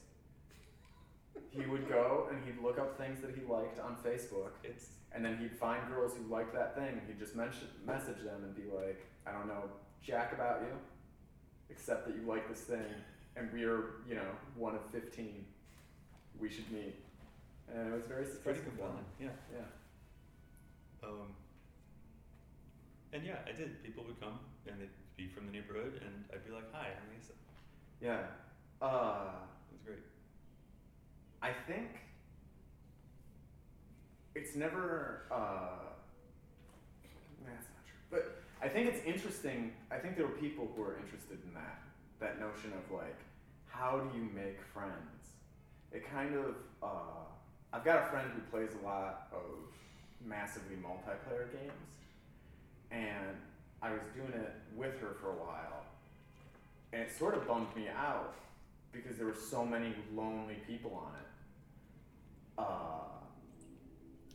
He 1.51 1.67
would 1.67 1.89
go 1.89 2.29
and 2.31 2.45
he'd 2.45 2.63
look 2.63 2.79
up 2.79 2.97
things 2.99 3.21
that 3.23 3.35
he 3.35 3.41
liked 3.51 3.81
on 3.81 3.97
Facebook, 4.05 4.51
It's 4.63 4.91
and 5.13 5.25
then 5.25 5.39
he'd 5.39 5.53
find 5.57 5.87
girls 5.89 6.13
who 6.17 6.23
liked 6.33 6.53
that 6.55 6.75
thing, 6.77 6.89
and 6.99 7.03
he'd 7.07 7.19
just 7.19 7.35
mention, 7.37 7.69
message 7.87 8.23
them 8.25 8.45
and 8.45 8.55
be 8.55 8.65
like, 8.75 9.05
I 9.27 9.33
don't 9.33 9.49
know 9.49 9.65
jack 10.03 10.33
about 10.33 10.61
you, 10.63 10.69
except 11.71 12.07
that 12.07 12.15
you 12.17 12.23
like 12.23 12.49
this 12.49 12.61
thing, 12.63 12.85
and 13.37 13.51
we're, 13.53 14.01
you 14.09 14.15
know, 14.15 14.31
one 14.57 14.75
of 14.75 14.81
15. 14.93 15.45
We 16.41 16.49
should 16.49 16.71
meet. 16.71 16.95
And 17.73 17.89
it 17.93 17.95
was 17.95 18.05
very 18.07 18.23
it's 18.23 18.37
pretty 18.37 18.61
successful. 18.61 18.87
compelling. 18.87 19.05
Yeah. 19.21 19.29
Yeah. 19.53 21.09
Um. 21.09 21.35
And 23.13 23.25
yeah, 23.25 23.37
I 23.47 23.53
did. 23.53 23.83
People 23.83 24.05
would 24.05 24.21
come 24.21 24.39
and 24.67 24.81
they'd 24.81 24.89
be 25.17 25.29
from 25.29 25.47
the 25.47 25.53
neighborhood, 25.53 26.01
and 26.05 26.25
I'd 26.33 26.45
be 26.47 26.53
like, 26.53 26.65
"Hi, 26.73 26.89
I'm 26.89 27.15
Lisa." 27.15 27.33
Yeah. 28.01 28.21
Uh, 28.81 29.33
It 29.71 29.73
was 29.75 29.83
great. 29.85 29.99
I 31.43 31.51
think 31.67 31.89
it's 34.39 34.55
never. 34.55 35.23
Uh, 35.31 35.91
that's 37.45 37.67
not 37.67 37.83
true. 37.87 37.99
But 38.11 38.43
I 38.63 38.69
think 38.69 38.89
it's 38.89 39.05
interesting. 39.05 39.73
I 39.91 39.97
think 39.97 40.17
there 40.17 40.27
were 40.27 40.39
people 40.39 40.71
who 40.75 40.83
are 40.83 40.97
interested 40.97 41.39
in 41.45 41.55
that. 41.55 41.83
That 42.21 42.41
notion 42.41 42.73
of 42.73 42.97
like, 42.97 43.17
how 43.67 43.99
do 43.99 44.19
you 44.19 44.25
make 44.35 44.59
friends? 44.73 45.35
It 45.93 46.09
kind 46.11 46.35
of. 46.35 46.55
Uh, 46.83 47.27
I've 47.73 47.85
got 47.85 48.05
a 48.05 48.07
friend 48.07 48.31
who 48.35 48.41
plays 48.51 48.71
a 48.81 48.87
lot 48.87 49.29
of 49.33 49.43
massively 50.25 50.77
multiplayer 50.77 51.53
games, 51.53 51.91
and 52.91 53.37
I 53.83 53.91
was 53.93 54.01
doing 54.15 54.33
it 54.33 54.55
with 54.75 54.99
her 55.01 55.17
for 55.21 55.31
a 55.31 55.35
while, 55.35 55.85
and 56.93 57.03
it 57.03 57.11
sort 57.17 57.35
of 57.35 57.47
bummed 57.47 57.75
me 57.77 57.89
out 57.89 58.35
because 58.93 59.17
there 59.17 59.27
were 59.27 59.35
so 59.51 59.65
many 59.65 59.95
lonely 60.15 60.57
people 60.67 60.95
on 60.95 61.13
it. 61.13 61.27
Uh, 62.57 63.18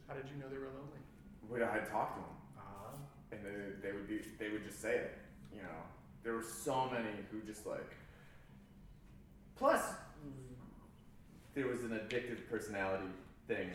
How 0.07 0.13
did 0.13 0.25
you 0.29 0.35
know 0.41 0.49
they 0.49 0.57
were 0.57 0.65
lonely? 0.65 0.99
but 1.51 1.61
I 1.61 1.71
had 1.73 1.89
talked 1.89 2.15
to 2.15 2.21
them, 2.21 2.35
Ah. 2.57 2.95
and 3.31 3.39
they, 3.45 3.87
they 3.87 3.93
would 3.93 4.07
be 4.07 4.21
they 4.39 4.49
would 4.49 4.63
just 4.63 4.81
say 4.81 4.95
it. 4.95 5.17
You 5.53 5.61
know, 5.61 5.79
there 6.23 6.33
were 6.33 6.43
so 6.43 6.89
many 6.89 7.09
who 7.31 7.41
just 7.41 7.65
like. 7.65 7.91
Plus, 9.55 9.83
there 11.53 11.67
was 11.67 11.81
an 11.83 11.91
addictive 11.91 12.49
personality 12.49 13.05
thing 13.47 13.69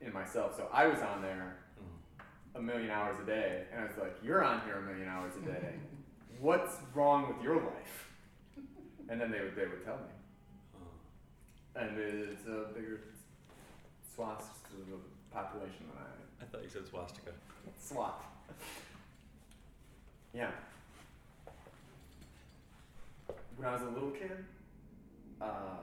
in 0.00 0.12
myself, 0.12 0.56
so 0.56 0.68
I 0.72 0.86
was 0.86 1.00
on 1.00 1.22
there 1.22 1.56
Mm. 1.78 2.58
a 2.58 2.62
million 2.62 2.90
hours 2.90 3.16
a 3.20 3.26
day, 3.26 3.64
and 3.72 3.80
I 3.82 3.84
was 3.86 3.96
like, 3.98 4.16
"You're 4.22 4.44
on 4.44 4.60
here 4.62 4.76
a 4.76 4.82
million 4.82 5.08
hours 5.08 5.32
a 5.36 5.40
day. 5.46 5.74
What's 6.40 6.76
wrong 6.94 7.28
with 7.34 7.42
your 7.42 7.56
life?" 7.56 8.10
And 9.08 9.20
then 9.20 9.30
they 9.30 9.40
would 9.40 9.54
they 9.56 9.66
would 9.66 9.84
tell 9.84 9.96
me. 9.98 10.12
And 11.76 11.98
it's 11.98 12.46
a 12.46 12.72
bigger 12.74 13.00
swath 14.14 14.62
population 15.40 15.84
than 15.92 15.98
I 16.00 16.08
I 16.42 16.44
thought 16.48 16.62
you 16.62 16.68
said 16.70 16.86
swastika. 16.86 17.32
swath. 17.78 18.22
Yeah. 20.32 20.50
When 23.56 23.66
I 23.68 23.72
was 23.72 23.82
a 23.82 23.90
little 23.90 24.10
kid, 24.10 24.44
uh, 25.40 25.80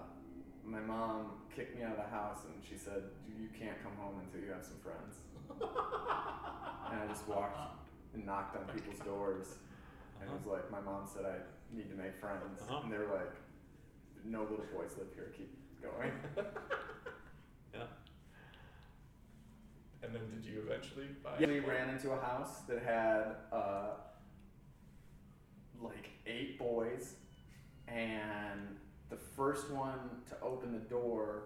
my 0.66 0.80
mom 0.80 1.32
kicked 1.56 1.76
me 1.78 1.84
out 1.84 1.98
of 1.98 2.06
the 2.06 2.10
house 2.10 2.40
and 2.46 2.54
she 2.68 2.78
said, 2.78 3.04
"You 3.28 3.50
can't 3.60 3.82
come 3.84 3.94
home 3.98 4.22
until 4.24 4.42
you 4.46 4.52
have 4.54 4.64
some 4.64 4.80
friends." 4.86 5.16
and 6.92 7.02
I 7.02 7.06
just 7.08 7.28
walked 7.28 7.58
and 8.14 8.26
knocked 8.26 8.56
on 8.58 8.66
people's 8.74 9.00
doors, 9.00 9.46
and 10.22 10.30
it 10.30 10.34
was 10.34 10.46
like 10.46 10.70
my 10.72 10.80
mom 10.82 11.08
said 11.12 11.26
I 11.26 11.38
need 11.76 11.90
to 11.90 11.96
make 11.96 12.16
friends, 12.20 12.62
Uh-huh. 12.62 12.82
and 12.84 12.92
they 12.94 12.98
were 12.98 13.12
like, 13.14 13.34
"No 14.24 14.42
little 14.44 14.66
boys 14.74 14.92
live 14.98 15.12
here. 15.16 15.32
Keep 15.38 15.52
going." 15.82 16.12
Yeah. 17.74 17.86
And 20.14 20.22
then 20.22 20.42
did 20.42 20.46
you 20.46 20.62
eventually 20.68 21.08
buy? 21.24 21.32
Yeah, 21.40 21.48
we 21.48 21.60
ran 21.60 21.90
into 21.90 22.12
a 22.12 22.20
house 22.20 22.62
that 22.68 22.84
had 22.84 23.36
uh, 23.52 23.96
like 25.82 26.12
eight 26.28 26.60
boys, 26.60 27.16
and 27.88 28.78
the 29.10 29.16
first 29.16 29.72
one 29.72 29.98
to 30.30 30.40
open 30.44 30.72
the 30.72 30.88
door 30.88 31.46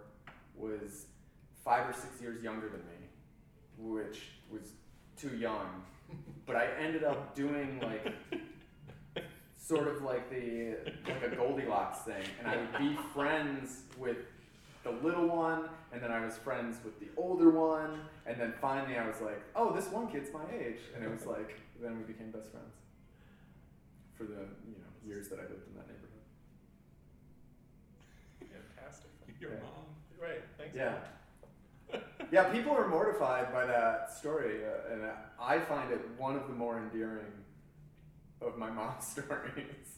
was 0.56 1.06
five 1.64 1.90
or 1.90 1.94
six 1.94 2.22
years 2.22 2.44
younger 2.44 2.68
than 2.68 2.80
me, 2.80 3.08
which 3.78 4.32
was 4.52 4.72
too 5.16 5.36
young. 5.38 5.84
But 6.46 6.58
I 6.58 6.68
ended 6.80 7.04
up 7.04 7.36
doing 7.36 7.80
like 7.82 8.14
sort 9.58 9.88
of 9.88 10.02
like 10.02 10.30
the 10.30 10.78
like 11.08 11.24
a 11.24 11.36
Goldilocks 11.36 12.00
thing, 12.00 12.24
and 12.40 12.48
I 12.48 12.58
would 12.58 12.78
be 12.78 12.98
friends 13.14 13.84
with 13.98 14.18
the 14.88 15.08
little 15.08 15.28
one, 15.28 15.70
and 15.92 16.02
then 16.02 16.12
I 16.12 16.24
was 16.24 16.38
friends 16.38 16.78
with 16.84 17.00
the 17.00 17.08
older 17.18 17.50
one, 17.50 18.02
and 18.26 18.40
then 18.40 18.54
finally 18.62 18.98
I 18.98 19.08
was 19.08 19.20
like, 19.22 19.42
oh, 19.56 19.74
this 19.74 19.88
one 19.90 20.08
kid's 20.10 20.32
my 20.34 20.44
age, 20.54 20.80
and 20.96 21.04
it 21.04 21.12
was 21.12 21.26
like, 21.36 21.56
then 21.82 21.98
we 21.98 22.04
became 22.04 22.32
best 22.32 22.52
friends 22.52 22.74
for 24.16 24.24
the 24.24 24.48
you 24.66 24.78
know 24.80 24.92
years 25.06 25.28
that 25.30 25.40
I 25.40 25.44
lived 25.44 25.68
in 25.68 25.74
that 25.76 25.88
neighborhood. 25.88 26.08
Fantastic. 28.40 29.10
Your 29.40 29.52
Yeah. 29.52 29.58
mom. 29.62 29.86
Right. 30.22 30.44
Thanks. 30.58 30.76
Yeah. 30.76 30.96
Yeah, 32.30 32.52
people 32.52 32.74
are 32.74 32.90
mortified 32.90 33.54
by 33.54 33.66
that 33.66 34.12
story, 34.12 34.58
uh, 34.66 34.92
and 34.94 35.02
I 35.40 35.60
find 35.60 35.90
it 35.94 36.02
one 36.18 36.36
of 36.36 36.46
the 36.50 36.54
more 36.54 36.78
endearing 36.78 37.32
of 38.42 38.58
my 38.58 38.70
mom's 38.70 39.08
stories. 39.08 39.96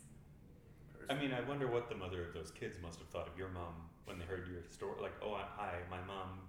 I 1.09 1.15
mean, 1.15 1.33
I 1.33 1.41
wonder 1.49 1.65
what 1.67 1.89
the 1.89 1.95
mother 1.95 2.23
of 2.23 2.35
those 2.35 2.51
kids 2.51 2.77
must 2.83 2.99
have 2.99 3.07
thought 3.07 3.27
of 3.27 3.35
your 3.35 3.47
mom 3.47 3.73
when 4.09 4.17
they 4.17 4.25
heard 4.25 4.47
your 4.51 4.63
story. 4.71 4.95
Like, 4.99 5.13
oh, 5.23 5.37
hi, 5.55 5.75
my 5.89 6.01
mom 6.07 6.39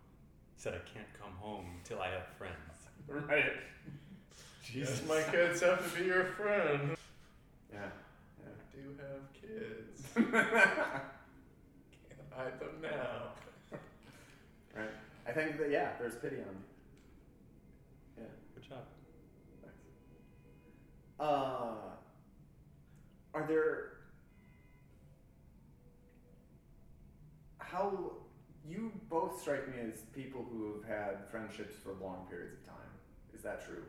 said 0.57 0.73
I 0.73 0.81
can't 0.93 1.07
come 1.21 1.33
home 1.39 1.67
till 1.85 2.01
I 2.01 2.09
have 2.09 2.27
friends. 2.39 2.57
Right. 3.09 3.53
Yes, 4.73 5.03
my 5.09 5.21
kids 5.33 5.63
have 5.63 5.83
to 5.83 5.99
be 5.99 6.07
your 6.07 6.27
friend. 6.27 6.97
Yeah. 7.73 7.89
I 8.39 8.77
do 8.77 8.95
have 9.01 9.33
kids. 9.33 10.05
yeah. 10.15 10.23
Can't 12.09 12.31
hide 12.31 12.61
them 12.61 12.81
now. 12.81 13.79
right. 14.77 14.91
I 15.27 15.33
think 15.33 15.59
that 15.59 15.73
yeah, 15.73 15.93
there's 15.99 16.15
pity 16.15 16.37
on 16.37 16.43
me. 16.43 16.63
Yeah. 18.19 18.25
Good 18.55 18.69
job. 18.69 18.85
Thanks. 19.61 19.77
Uh, 21.19 21.75
are 23.35 23.47
there 23.49 24.00
how 27.71 28.13
you 28.67 28.93
both 29.09 29.41
strike 29.41 29.69
me 29.69 29.83
as 29.93 30.01
people 30.15 30.45
who 30.51 30.75
have 30.75 30.85
had 30.89 31.29
friendships 31.31 31.75
for 31.83 31.93
long 32.03 32.27
periods 32.29 32.55
of 32.55 32.67
time? 32.67 32.91
Is 33.35 33.43
that 33.43 33.65
true? 33.65 33.85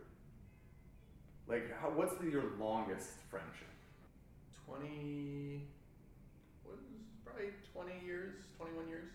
Like, 1.48 1.76
how, 1.80 1.90
what's 1.90 2.14
the, 2.16 2.30
your 2.30 2.44
longest 2.60 3.10
friendship? 3.30 3.68
20. 4.68 5.64
What 6.64 6.76
was 6.78 6.86
probably 7.26 7.50
20 7.74 8.06
years? 8.06 8.36
21 8.58 8.88
years? 8.88 9.10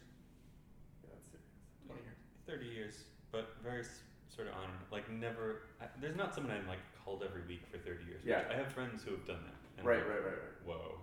Yeah, 1.03 1.11
that's 1.15 1.31
serious. 1.31 1.49
20 1.87 2.03
years. 2.03 2.19
30 2.47 2.67
years, 2.67 2.95
but 3.33 3.57
very 3.63 3.81
s- 3.81 4.03
sort 4.29 4.49
of 4.49 4.55
on, 4.55 4.69
like 4.93 5.11
never, 5.11 5.63
I, 5.81 5.87
there's 6.01 6.17
not 6.17 6.35
someone 6.35 6.53
I'm 6.53 6.67
like 6.69 6.83
called 7.05 7.23
every 7.25 7.43
week 7.49 7.63
for 7.71 7.79
30 7.79 8.05
years. 8.05 8.21
which 8.23 8.31
Yeah. 8.31 8.43
I 8.51 8.55
have 8.55 8.69
friends 8.73 9.03
who 9.03 9.13
have 9.13 9.25
done 9.27 9.41
that. 9.47 9.57
and 9.79 9.87
Right, 9.87 10.01
I'm 10.03 10.09
right, 10.11 10.23
right, 10.25 10.37
right. 10.45 10.67
Whoa. 10.67 10.99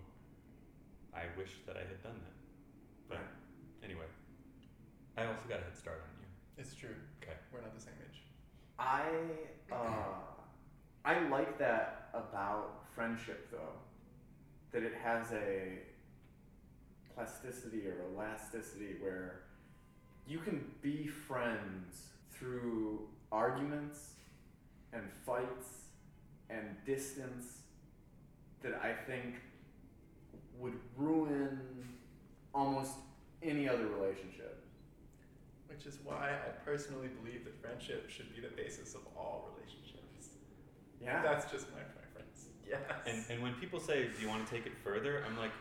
I 1.15 1.23
wish 1.37 1.51
that 1.65 1.77
I 1.77 1.81
had 1.87 2.03
done 2.03 2.19
that. 2.21 2.35
But 3.09 3.17
Right. 3.17 3.25
Anyway, 3.83 4.05
I 5.17 5.25
also 5.25 5.41
got 5.47 5.59
a 5.59 5.63
head 5.63 5.77
start 5.77 6.01
on 6.03 6.21
you. 6.21 6.27
It's 6.57 6.75
true. 6.75 6.95
Okay. 7.21 7.33
We're 7.51 7.61
not 7.61 7.75
the 7.75 7.81
same 7.81 7.93
age. 8.01 8.21
I 8.79 9.03
uh, 9.71 10.23
I 11.05 11.27
like 11.29 11.57
that 11.59 12.09
about 12.13 12.83
friendship 12.95 13.49
though, 13.51 13.77
that 14.71 14.83
it 14.83 14.93
has 15.03 15.31
a 15.31 15.79
plasticity 17.15 17.87
or 17.87 17.95
elasticity 18.13 18.95
where 18.99 19.41
you 20.27 20.39
can 20.39 20.65
be 20.81 21.07
friends 21.07 22.07
through 22.31 23.01
arguments 23.31 24.13
and 24.93 25.03
fights 25.25 25.85
and 26.49 26.75
distance 26.85 27.59
that 28.61 28.79
I 28.81 28.93
think 29.05 29.35
would 30.59 30.79
ruin 30.95 31.59
almost 32.53 32.93
any 33.43 33.67
other 33.67 33.87
relationship. 33.87 34.59
Which 35.67 35.85
is 35.85 35.97
why 36.03 36.29
I 36.31 36.49
personally 36.65 37.07
believe 37.21 37.45
that 37.45 37.59
friendship 37.61 38.09
should 38.09 38.33
be 38.35 38.41
the 38.41 38.55
basis 38.55 38.93
of 38.95 39.01
all 39.17 39.49
relationships. 39.55 40.29
Yeah. 41.01 41.21
That's 41.23 41.51
just 41.51 41.67
my 41.71 41.79
preference. 41.81 42.45
Yes. 42.67 42.79
And, 43.07 43.23
and 43.29 43.41
when 43.43 43.53
people 43.55 43.79
say, 43.79 44.03
do 44.15 44.21
you 44.21 44.27
want 44.29 44.45
to 44.47 44.53
take 44.53 44.65
it 44.67 44.73
further? 44.83 45.23
I'm 45.27 45.37
like, 45.37 45.51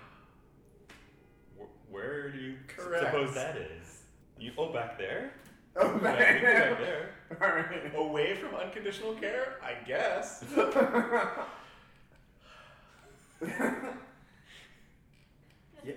where 1.91 2.31
do 2.31 2.39
you 2.39 2.53
s- 2.53 2.59
Correct. 2.77 3.05
suppose 3.05 3.35
that 3.35 3.57
is? 3.57 4.03
You, 4.39 4.53
oh, 4.59 4.73
back 4.73 4.99
there? 4.99 5.33
oh, 5.77 5.87
Yeah, 5.87 5.93
we 5.95 5.99
can 6.01 6.43
back 6.43 6.79
there. 6.79 7.11
All 7.43 7.49
right. 7.49 7.93
Away 7.97 8.35
from 8.35 8.55
unconditional 8.55 9.15
care, 9.15 9.57
I 9.63 9.83
guess. 9.87 10.45
yeah. 15.85 15.95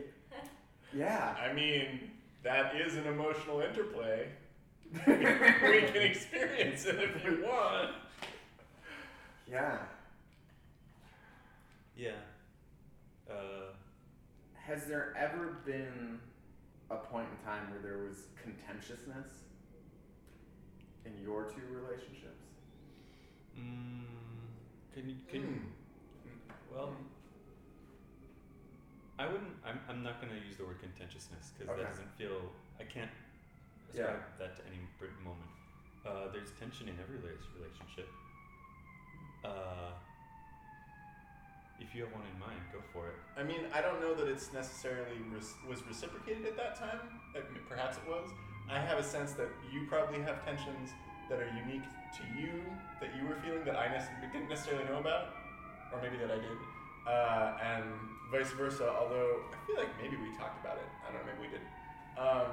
Yeah. 0.95 1.35
I 1.37 1.51
mean, 1.53 2.11
that 2.43 2.75
is 2.75 2.95
an 2.95 3.05
emotional 3.07 3.59
interplay. 3.59 4.27
we 4.93 5.01
can 5.01 6.01
experience 6.01 6.85
it 6.85 6.95
if 6.99 7.23
you 7.23 7.43
want. 7.45 7.91
Yeah. 9.49 9.79
Yeah. 11.97 12.11
Uh, 13.29 13.73
Has 14.53 14.85
there 14.85 15.13
ever 15.17 15.57
been 15.65 16.19
a 16.89 16.95
point 16.95 17.27
in 17.37 17.45
time 17.45 17.69
where 17.71 17.79
there 17.81 17.97
was 18.07 18.27
contentiousness 18.41 19.27
in 21.05 21.13
your 21.23 21.43
two 21.45 21.61
relationships? 21.71 22.45
mm, 23.59 24.03
can 24.93 25.09
you, 25.09 25.15
can 25.29 25.41
Hmm. 25.41 25.57
well, 26.73 26.93
I 29.17 29.25
wouldn't, 29.27 29.55
I'm, 29.65 29.79
I'm 29.87 30.03
not 30.03 30.19
going 30.19 30.33
to 30.33 30.41
use 30.45 30.57
the 30.57 30.65
word 30.65 30.79
contentiousness 30.81 31.51
because 31.55 31.71
Okay. 31.71 31.81
that 31.83 31.89
doesn't 31.91 32.11
feel, 32.17 32.51
I 32.79 32.83
can't 32.83 33.11
ascribe 33.89 34.19
that 34.39 34.55
to 34.57 34.61
any 34.67 34.79
moment. 35.23 35.49
Uh, 36.05 36.31
there's 36.31 36.51
tension 36.59 36.89
in 36.89 36.95
every 36.99 37.17
relationship. 37.17 38.11
Uh, 39.43 39.95
if 41.79 41.93
you 41.95 42.03
have 42.03 42.11
one 42.13 42.23
in 42.31 42.39
mind, 42.39 42.59
go 42.71 42.79
for 42.93 43.07
it. 43.09 43.15
I 43.37 43.43
mean, 43.43 43.67
I 43.73 43.81
don't 43.81 43.99
know 43.99 44.13
that 44.15 44.27
it's 44.27 44.53
necessarily 44.53 45.19
res- 45.33 45.55
was 45.67 45.83
reciprocated 45.87 46.45
at 46.45 46.57
that 46.57 46.75
time. 46.75 46.99
I 47.35 47.39
mean, 47.51 47.63
perhaps 47.67 47.97
it 47.97 48.07
was. 48.07 48.29
I 48.69 48.79
have 48.79 48.97
a 48.97 49.03
sense 49.03 49.33
that 49.33 49.49
you 49.71 49.85
probably 49.87 50.21
have 50.21 50.43
tensions 50.45 50.91
that 51.29 51.39
are 51.39 51.49
unique 51.65 51.85
to 52.17 52.23
you 52.39 52.63
that 52.99 53.09
you 53.15 53.27
were 53.27 53.35
feeling 53.43 53.63
that 53.65 53.75
I 53.75 53.87
nec- 53.89 54.31
didn't 54.31 54.49
necessarily 54.49 54.85
know 54.85 54.99
about, 54.99 55.35
or 55.91 56.01
maybe 56.01 56.17
that 56.17 56.31
I 56.31 56.35
did, 56.39 56.57
uh, 57.05 57.57
and 57.61 57.83
vice 58.31 58.51
versa. 58.51 58.89
Although 58.89 59.41
I 59.51 59.67
feel 59.67 59.77
like 59.77 59.89
maybe 60.01 60.17
we 60.17 60.35
talked 60.37 60.63
about 60.63 60.77
it. 60.77 60.87
I 61.07 61.11
don't 61.11 61.25
know. 61.25 61.33
Maybe 61.33 61.47
we 61.47 61.53
did. 61.53 61.63
Um, 62.17 62.51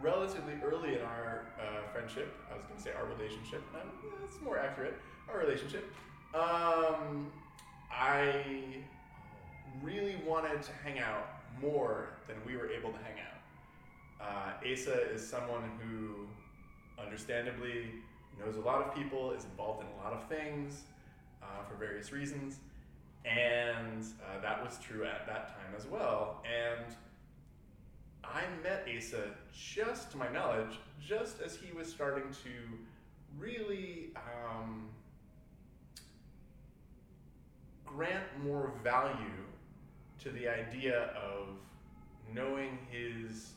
relatively 0.00 0.54
early 0.64 0.96
in 0.96 1.02
our 1.02 1.46
uh, 1.60 1.90
friendship, 1.92 2.34
I 2.50 2.56
was 2.56 2.66
going 2.66 2.76
to 2.76 2.82
say 2.82 2.90
our 2.92 3.06
relationship. 3.06 3.62
Um, 3.74 3.88
it's 4.24 4.40
more 4.40 4.58
accurate. 4.58 4.94
Our 5.32 5.38
relationship. 5.38 5.92
Um, 6.34 7.30
I 7.90 8.44
really 9.82 10.16
wanted 10.26 10.62
to 10.62 10.72
hang 10.84 10.98
out 10.98 11.28
more 11.60 12.08
than 12.26 12.36
we 12.46 12.56
were 12.56 12.70
able 12.70 12.90
to 12.90 12.98
hang 12.98 13.18
out. 13.20 13.32
Uh, 14.20 14.72
Asa 14.72 15.10
is 15.12 15.26
someone 15.26 15.62
who, 15.80 16.26
understandably, 17.02 17.86
knows 18.38 18.56
a 18.56 18.60
lot 18.60 18.86
of 18.86 18.94
people, 18.94 19.32
is 19.32 19.44
involved 19.44 19.82
in 19.82 19.86
a 19.98 20.04
lot 20.04 20.12
of 20.12 20.28
things 20.28 20.82
uh, 21.42 21.46
for 21.68 21.74
various 21.74 22.12
reasons, 22.12 22.60
and 23.24 24.04
uh, 24.04 24.40
that 24.40 24.64
was 24.64 24.78
true 24.78 25.04
at 25.04 25.26
that 25.26 25.48
time 25.48 25.74
as 25.76 25.86
well. 25.86 26.42
And 26.44 26.94
I 28.24 28.42
met 28.62 28.86
Asa, 28.96 29.30
just 29.52 30.10
to 30.12 30.16
my 30.16 30.28
knowledge, 30.28 30.78
just 31.06 31.40
as 31.40 31.56
he 31.56 31.72
was 31.76 31.88
starting 31.88 32.30
to 32.44 32.50
really. 33.38 34.10
Um, 34.16 34.88
grant 37.94 38.24
more 38.42 38.72
value 38.82 39.44
to 40.18 40.30
the 40.30 40.48
idea 40.48 41.10
of 41.14 41.48
knowing 42.32 42.78
his 42.90 43.50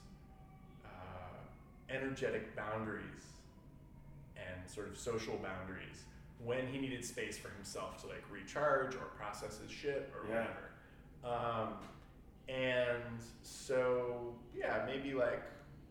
uh, 0.84 1.90
energetic 1.90 2.56
boundaries 2.56 3.04
and 4.36 4.70
sort 4.70 4.88
of 4.90 4.98
social 4.98 5.38
boundaries 5.38 6.04
when 6.46 6.68
he 6.68 6.78
needed 6.78 7.04
space 7.04 7.38
for 7.38 7.50
himself 7.50 8.00
to 8.02 8.08
like 8.08 8.24
recharge 8.32 8.94
or 8.96 9.06
process 9.18 9.58
his 9.60 9.72
shit 9.72 10.14
or 10.16 10.28
Yeah. 10.30 10.46
whatever. 11.24 11.36
Um, 11.36 11.74
and 12.48 13.20
so, 13.42 14.36
yeah, 14.56 14.84
maybe 14.86 15.14
like 15.16 15.42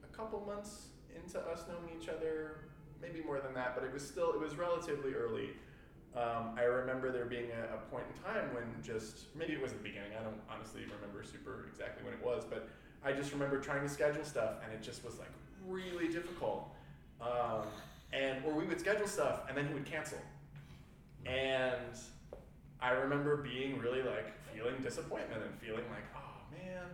a 0.05 0.17
couple 0.17 0.41
months 0.47 0.89
into 1.17 1.41
us 1.41 1.65
knowing 1.69 2.01
each 2.01 2.09
other, 2.09 2.69
maybe 3.03 3.23
more 3.23 3.41
than 3.41 3.53
that, 3.55 3.75
but 3.75 3.85
it 3.85 3.93
was 3.93 4.07
still, 4.07 4.33
it 4.33 4.41
was 4.41 4.57
relatively 4.57 5.15
early. 5.15 5.51
Um, 6.15 6.55
I 6.57 6.63
remember 6.63 7.11
there 7.11 7.25
being 7.25 7.51
a, 7.51 7.75
a 7.75 7.79
point 7.91 8.05
in 8.15 8.23
time 8.23 8.55
when 8.55 8.65
just 8.83 9.35
maybe 9.35 9.53
it 9.55 9.61
was 9.61 9.73
the 9.73 9.79
beginning. 9.79 10.13
I 10.19 10.23
don't 10.23 10.41
honestly 10.49 10.83
remember 10.83 11.25
super 11.25 11.67
exactly 11.69 12.05
when 12.05 12.15
it 12.15 12.25
was, 12.25 12.45
but 12.49 12.69
I 13.05 13.13
just 13.13 13.33
remember 13.33 13.59
trying 13.59 13.83
to 13.83 13.89
schedule 13.89 14.25
stuff 14.25 14.53
and 14.65 14.73
it 14.73 14.81
just 14.81 15.05
was 15.05 15.19
like 15.19 15.31
really 15.67 16.07
difficult. 16.07 16.69
Um, 17.21 17.67
and 18.13 18.45
or 18.45 18.53
we 18.55 18.65
would 18.65 18.79
schedule 18.79 19.09
stuff 19.09 19.41
and 19.49 19.57
then 19.59 19.67
he 19.67 19.75
would 19.75 19.85
cancel, 19.87 20.19
and 21.27 21.99
I 22.81 22.91
remember 22.91 23.37
being 23.37 23.79
really 23.79 24.03
like 24.03 24.33
feeling 24.55 24.75
disappointment 24.83 25.43
and 25.43 25.59
feeling 25.61 25.85
like, 25.91 26.05
oh 26.17 26.43
man, 26.53 26.85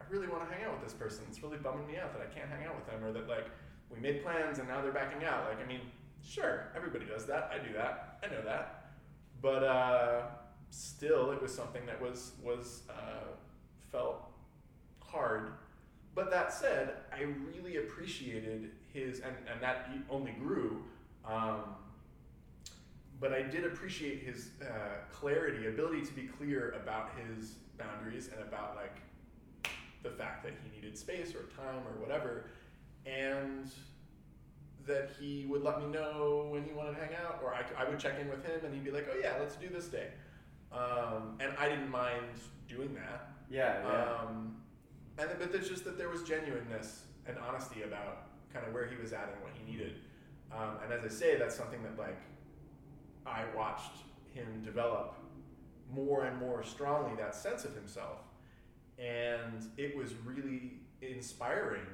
I 0.00 0.04
really 0.10 0.26
want 0.26 0.48
to 0.48 0.54
hang 0.54 0.64
out 0.64 0.72
with 0.72 0.82
this 0.82 0.94
person. 0.94 1.24
It's 1.28 1.42
really 1.42 1.58
bumming 1.58 1.86
me 1.86 1.96
out 1.96 2.12
that 2.12 2.22
I 2.22 2.32
can't 2.34 2.48
hang 2.48 2.66
out 2.66 2.74
with 2.74 2.86
them, 2.86 3.04
or 3.04 3.12
that 3.12 3.28
like 3.28 3.46
we 3.90 4.00
made 4.00 4.22
plans 4.22 4.58
and 4.58 4.68
now 4.68 4.80
they're 4.80 4.92
backing 4.92 5.24
out. 5.26 5.48
Like 5.48 5.62
I 5.62 5.66
mean, 5.66 5.80
sure, 6.22 6.68
everybody 6.74 7.04
does 7.06 7.26
that. 7.26 7.50
I 7.52 7.64
do 7.64 7.72
that. 7.74 8.18
I 8.22 8.32
know 8.32 8.42
that. 8.42 8.92
But 9.42 9.62
uh, 9.64 10.22
still, 10.70 11.30
it 11.30 11.42
was 11.42 11.54
something 11.54 11.84
that 11.86 12.00
was 12.00 12.32
was 12.42 12.82
uh, 12.88 13.34
felt 13.92 14.24
hard. 15.00 15.52
But 16.14 16.30
that 16.30 16.52
said, 16.52 16.94
I 17.12 17.22
really 17.22 17.78
appreciated 17.78 18.70
his, 18.92 19.20
and, 19.20 19.34
and 19.50 19.60
that 19.60 19.90
only 20.08 20.32
grew. 20.32 20.84
Um, 21.24 21.60
but 23.24 23.32
I 23.32 23.40
did 23.40 23.64
appreciate 23.64 24.22
his 24.22 24.50
uh, 24.60 24.98
clarity, 25.10 25.66
ability 25.66 26.02
to 26.02 26.12
be 26.12 26.24
clear 26.24 26.72
about 26.82 27.12
his 27.16 27.54
boundaries 27.78 28.28
and 28.30 28.46
about 28.46 28.76
like 28.76 28.98
the 30.02 30.10
fact 30.10 30.44
that 30.44 30.52
he 30.62 30.78
needed 30.78 30.98
space 30.98 31.34
or 31.34 31.44
time 31.56 31.82
or 31.88 31.98
whatever. 32.02 32.50
And 33.06 33.70
that 34.86 35.12
he 35.18 35.46
would 35.48 35.62
let 35.62 35.80
me 35.80 35.86
know 35.86 36.48
when 36.50 36.64
he 36.64 36.72
wanted 36.72 36.96
to 36.96 37.00
hang 37.00 37.14
out, 37.14 37.40
or 37.42 37.54
I 37.54 37.88
would 37.88 37.98
check 37.98 38.20
in 38.20 38.28
with 38.28 38.44
him 38.44 38.62
and 38.62 38.74
he'd 38.74 38.84
be 38.84 38.90
like, 38.90 39.08
oh 39.10 39.16
yeah, 39.18 39.36
let's 39.40 39.56
do 39.56 39.70
this 39.70 39.86
day. 39.86 40.08
Um, 40.70 41.38
and 41.40 41.50
I 41.58 41.70
didn't 41.70 41.90
mind 41.90 42.26
doing 42.68 42.92
that. 42.92 43.30
Yeah, 43.48 43.78
yeah. 43.88 44.02
Um, 44.20 44.56
and 45.16 45.30
but 45.38 45.50
there's 45.50 45.70
just 45.70 45.86
that 45.86 45.96
there 45.96 46.10
was 46.10 46.24
genuineness 46.24 47.04
and 47.26 47.38
honesty 47.38 47.84
about 47.84 48.26
kind 48.52 48.66
of 48.66 48.74
where 48.74 48.86
he 48.86 48.96
was 48.96 49.14
at 49.14 49.32
and 49.32 49.42
what 49.42 49.52
he 49.54 49.72
needed. 49.72 49.94
Um, 50.52 50.76
and 50.84 50.92
as 50.92 51.06
I 51.06 51.08
say, 51.08 51.38
that's 51.38 51.56
something 51.56 51.82
that 51.84 51.98
like 51.98 52.20
I 53.26 53.44
watched 53.56 53.92
him 54.32 54.46
develop 54.62 55.14
more 55.92 56.24
and 56.24 56.38
more 56.38 56.62
strongly 56.62 57.16
that 57.16 57.34
sense 57.34 57.64
of 57.64 57.74
himself, 57.74 58.18
and 58.98 59.66
it 59.76 59.96
was 59.96 60.12
really 60.24 60.72
inspiring 61.02 61.86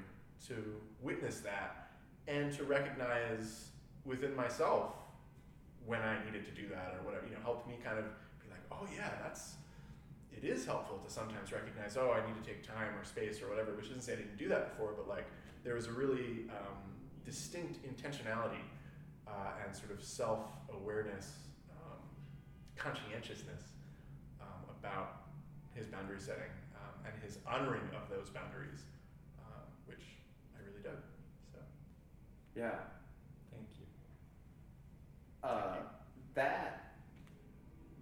to 0.48 0.54
witness 1.02 1.40
that 1.40 1.90
and 2.26 2.52
to 2.52 2.64
recognize 2.64 3.70
within 4.04 4.34
myself 4.34 4.94
when 5.86 6.00
I 6.00 6.24
needed 6.24 6.44
to 6.46 6.52
do 6.52 6.68
that 6.68 6.96
or 6.98 7.04
whatever. 7.04 7.26
You 7.26 7.34
know, 7.34 7.42
helped 7.42 7.68
me 7.68 7.78
kind 7.84 7.98
of 7.98 8.04
be 8.04 8.50
like, 8.50 8.62
oh 8.72 8.86
yeah, 8.94 9.10
that's 9.22 9.54
it 10.32 10.44
is 10.44 10.64
helpful 10.64 10.98
to 11.04 11.10
sometimes 11.12 11.52
recognize, 11.52 11.96
oh, 11.96 12.12
I 12.12 12.26
need 12.26 12.42
to 12.42 12.48
take 12.48 12.66
time 12.66 12.94
or 12.98 13.04
space 13.04 13.42
or 13.42 13.48
whatever, 13.48 13.72
which 13.72 13.86
isn't 13.86 13.98
to 13.98 14.02
say 14.02 14.12
I 14.14 14.16
didn't 14.16 14.38
do 14.38 14.48
that 14.48 14.70
before, 14.70 14.92
but 14.96 15.08
like 15.08 15.26
there 15.64 15.74
was 15.74 15.86
a 15.86 15.92
really 15.92 16.48
um, 16.50 16.78
distinct 17.24 17.80
intentionality 17.84 18.62
uh, 19.30 19.64
and 19.64 19.74
sort 19.74 19.92
of 19.92 20.02
self 20.02 20.40
awareness, 20.74 21.32
um, 21.72 21.98
conscientiousness 22.76 23.62
um, 24.40 24.64
about 24.80 25.22
his 25.74 25.86
boundary 25.86 26.18
setting 26.20 26.50
um, 26.74 27.06
and 27.06 27.22
his 27.22 27.38
honoring 27.46 27.82
of 27.94 28.10
those 28.10 28.28
boundaries, 28.30 28.80
um, 29.38 29.62
which 29.86 30.02
I 30.56 30.58
really 30.68 30.82
dug. 30.82 31.00
So, 31.52 31.58
yeah. 32.56 32.70
thank 33.52 33.66
you. 33.78 33.86
Uh, 35.48 35.76
that 36.34 36.94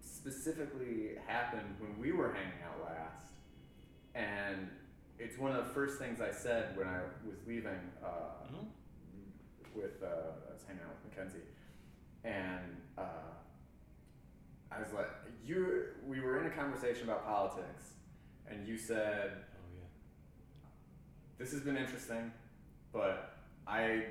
specifically 0.01 1.13
happened 1.27 1.75
when 1.79 1.99
we 2.01 2.13
were 2.13 2.33
hanging 2.33 2.59
out 2.65 2.85
last, 2.85 3.33
and 4.15 4.69
it's 5.19 5.39
one 5.39 5.53
of 5.53 5.67
the 5.67 5.73
first 5.73 5.99
things 5.99 6.21
I 6.21 6.31
said 6.33 6.77
when 6.77 6.87
I 6.87 7.01
was 7.27 7.37
leaving. 7.47 7.79
Uh, 8.05 8.47
Mhm. 8.53 8.67
With 9.75 10.03
uh, 10.03 10.07
I 10.07 10.53
was 10.53 10.63
hanging 10.67 10.83
out 10.83 10.95
with 10.97 11.17
Mackenzie, 11.17 11.47
and 12.25 12.77
uh, 12.97 13.33
I 14.73 14.79
was 14.79 14.93
like, 14.93 15.09
"You." 15.45 15.85
We 16.07 16.21
were 16.21 16.41
in 16.41 16.47
a 16.47 16.51
conversation 16.51 17.05
about 17.05 17.27
politics, 17.27 17.93
and 18.51 18.67
you 18.67 18.79
said, 18.79 19.33
Oh 19.35 19.69
yeah. 19.75 19.85
this 21.39 21.53
has 21.53 21.61
been 21.61 21.77
interesting, 21.77 22.33
but 22.93 23.37
I 23.67 24.05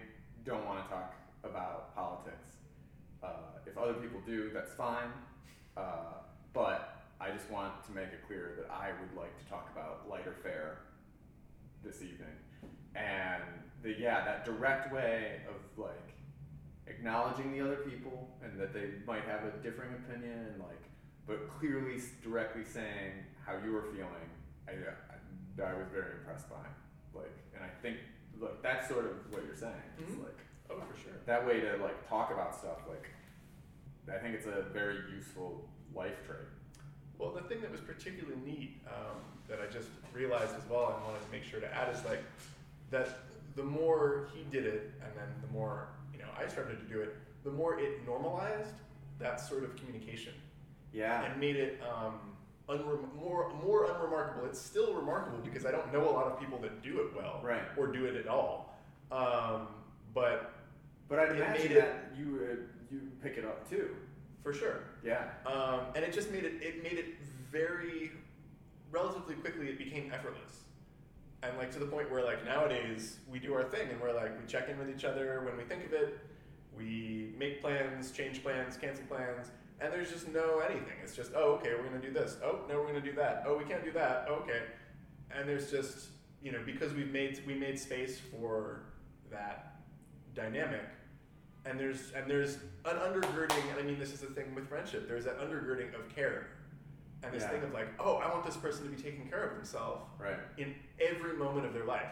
don't 0.45 0.65
want 0.65 0.83
to 0.83 0.89
talk 0.89 1.15
about 1.43 1.95
politics. 1.95 2.57
Uh, 3.23 3.57
if 3.65 3.77
other 3.77 3.93
people 3.93 4.21
do, 4.25 4.51
that's 4.53 4.73
fine. 4.73 5.09
Uh, 5.75 6.21
but 6.53 7.01
I 7.19 7.31
just 7.31 7.49
want 7.49 7.83
to 7.85 7.91
make 7.91 8.07
it 8.07 8.25
clear 8.27 8.53
that 8.57 8.71
I 8.71 8.91
would 9.01 9.19
like 9.19 9.37
to 9.39 9.45
talk 9.49 9.69
about 9.73 10.07
lighter 10.09 10.35
fare 10.43 10.79
this 11.83 12.01
evening. 12.01 12.35
And 12.95 13.43
the 13.83 13.93
yeah, 13.99 14.23
that 14.25 14.45
direct 14.45 14.91
way 14.93 15.41
of 15.49 15.55
like 15.81 16.13
acknowledging 16.87 17.51
the 17.51 17.61
other 17.61 17.77
people 17.77 18.29
and 18.43 18.59
that 18.59 18.73
they 18.73 18.91
might 19.05 19.23
have 19.25 19.43
a 19.43 19.51
differing 19.61 19.89
opinion 19.93 20.39
and 20.53 20.59
like 20.59 20.83
but 21.27 21.49
clearly 21.59 22.01
directly 22.23 22.63
saying 22.63 23.11
how 23.45 23.53
you 23.63 23.71
were 23.73 23.83
feeling 23.93 24.27
I, 24.67 24.71
I, 24.71 25.67
I 25.69 25.73
was 25.73 25.87
very 25.91 26.13
impressed 26.19 26.49
by 26.49 26.63
like 27.13 27.31
and 27.53 27.61
i 27.63 27.67
think 27.81 27.97
look 28.39 28.63
that's 28.63 28.87
sort 28.87 29.03
of 29.05 29.11
what 29.31 29.43
you're 29.45 29.55
saying 29.55 29.73
it's 29.99 30.11
Mhm. 30.15 30.23
like 30.23 30.37
Oh, 30.69 30.79
for 30.79 30.97
sure. 31.01 31.11
that 31.25 31.45
way 31.45 31.59
to 31.61 31.77
like 31.77 32.07
talk 32.07 32.31
about 32.31 32.55
stuff 32.55 32.79
like 32.87 33.09
i 34.13 34.17
think 34.17 34.35
it's 34.35 34.47
a 34.47 34.63
very 34.73 34.97
useful 35.13 35.67
life 35.93 36.15
trait 36.25 36.47
Well, 37.17 37.31
the 37.31 37.41
thing 37.41 37.59
that 37.61 37.71
was 37.71 37.81
particularly 37.81 38.37
neat 38.45 38.81
um, 38.87 39.17
that 39.49 39.59
I 39.59 39.65
just 39.73 39.89
realized 40.13 40.53
as 40.55 40.63
well 40.69 40.93
and 40.95 41.03
wanted 41.03 41.25
to 41.25 41.31
make 41.31 41.43
sure 41.43 41.59
to 41.59 41.73
add 41.73 41.93
is 41.93 42.03
like 42.05 42.23
that 42.91 43.07
the 43.57 43.63
more 43.63 44.29
he 44.33 44.43
did 44.49 44.65
it 44.65 44.91
and 45.03 45.11
then 45.17 45.27
the 45.41 45.51
more 45.51 45.89
you 46.13 46.19
know 46.19 46.29
I 46.39 46.47
started 46.47 46.77
to 46.79 46.93
do 46.93 47.01
it, 47.01 47.17
the 47.43 47.51
more 47.51 47.77
it 47.79 48.05
normalized 48.05 48.75
that 49.19 49.41
sort 49.41 49.63
of 49.63 49.75
communication. 49.75 50.33
Yeah. 50.93 51.25
And 51.25 51.39
made 51.39 51.57
it 51.57 51.81
um, 51.81 52.19
unrem- 52.69 53.13
more 53.19 53.51
more 53.61 53.91
unremarkable. 53.91 54.45
It's 54.45 54.61
still 54.61 54.93
remarkable 54.93 55.39
because 55.43 55.65
I 55.65 55.71
don't 55.71 55.91
know 55.91 56.07
a 56.07 56.13
lot 56.19 56.27
of 56.27 56.39
people 56.39 56.59
that 56.59 56.81
do 56.81 57.01
it 57.01 57.07
well 57.15 57.41
right. 57.43 57.63
or 57.75 57.87
do 57.87 58.05
it 58.05 58.15
at 58.15 58.27
all. 58.27 58.77
Um, 59.11 59.67
but 60.13 60.53
but 61.09 61.19
i'd 61.19 61.35
imagine 61.35 61.61
made 61.63 61.71
it- 61.71 61.79
that 61.79 62.17
you 62.17 62.33
would 62.33 62.69
you 62.91 63.01
pick 63.21 63.37
it 63.37 63.43
up 63.45 63.69
too. 63.69 63.89
For 64.43 64.53
sure, 64.53 64.83
yeah. 65.03 65.23
Um, 65.45 65.81
and 65.95 66.05
it 66.05 66.13
just 66.13 66.31
made 66.31 66.45
it 66.45 66.53
it 66.61 66.83
made 66.83 66.93
it 66.97 67.15
very 67.51 68.11
relatively 68.91 69.35
quickly 69.35 69.67
it 69.67 69.77
became 69.77 70.11
effortless 70.13 70.61
and 71.43 71.57
like 71.57 71.71
to 71.71 71.79
the 71.79 71.85
point 71.85 72.11
where 72.11 72.23
like 72.23 72.43
nowadays 72.45 73.17
we 73.29 73.39
do 73.39 73.53
our 73.53 73.63
thing 73.63 73.89
and 73.89 74.01
we're 74.01 74.13
like 74.13 74.39
we 74.39 74.47
check 74.47 74.69
in 74.69 74.77
with 74.77 74.89
each 74.89 75.05
other 75.05 75.41
when 75.45 75.57
we 75.57 75.63
think 75.63 75.85
of 75.85 75.93
it. 75.93 76.19
We 76.75 77.33
make 77.37 77.61
plans 77.61 78.11
change 78.11 78.43
plans 78.43 78.77
cancel 78.77 79.05
plans 79.05 79.51
and 79.79 79.93
there's 79.93 80.11
just 80.11 80.27
no 80.29 80.59
anything. 80.59 80.97
It's 81.03 81.15
just 81.15 81.31
oh 81.35 81.53
okay 81.53 81.73
we're 81.75 81.87
gonna 81.87 82.01
do 82.01 82.11
this. 82.11 82.37
Oh 82.43 82.61
no 82.67 82.79
we're 82.79 82.87
gonna 82.87 83.01
do 83.01 83.13
that. 83.13 83.43
Oh 83.45 83.57
we 83.57 83.65
can't 83.65 83.83
do 83.83 83.91
that. 83.91 84.25
Oh, 84.29 84.35
okay. 84.35 84.63
And 85.31 85.47
there's 85.47 85.69
just 85.69 86.07
you 86.41 86.51
know 86.51 86.59
because 86.65 86.93
we've 86.93 87.11
made 87.11 87.41
we 87.45 87.53
made 87.53 87.79
space 87.79 88.19
for 88.19 88.81
that 89.31 89.81
dynamic 90.33 90.83
and 91.65 91.79
there's 91.79 92.11
and 92.15 92.29
there's 92.29 92.55
an 92.85 92.95
undergirding 92.97 93.63
and 93.71 93.79
i 93.79 93.83
mean 93.83 93.99
this 93.99 94.13
is 94.13 94.21
the 94.21 94.27
thing 94.27 94.53
with 94.55 94.67
friendship 94.69 95.07
there's 95.07 95.25
that 95.25 95.39
undergirding 95.39 95.93
of 95.95 96.07
care 96.15 96.47
and 97.23 97.33
this 97.33 97.43
Yeah. 97.43 97.49
thing 97.49 97.63
of 97.63 97.73
like 97.73 97.87
oh 97.99 98.15
i 98.17 98.31
want 98.31 98.45
this 98.45 98.57
person 98.57 98.83
to 98.83 98.89
be 98.95 99.01
taking 99.01 99.27
care 99.27 99.43
of 99.43 99.55
themselves 99.55 100.01
right 100.19 100.37
in 100.57 100.75
every 100.99 101.33
moment 101.37 101.65
of 101.65 101.73
their 101.73 101.85
life 101.85 102.11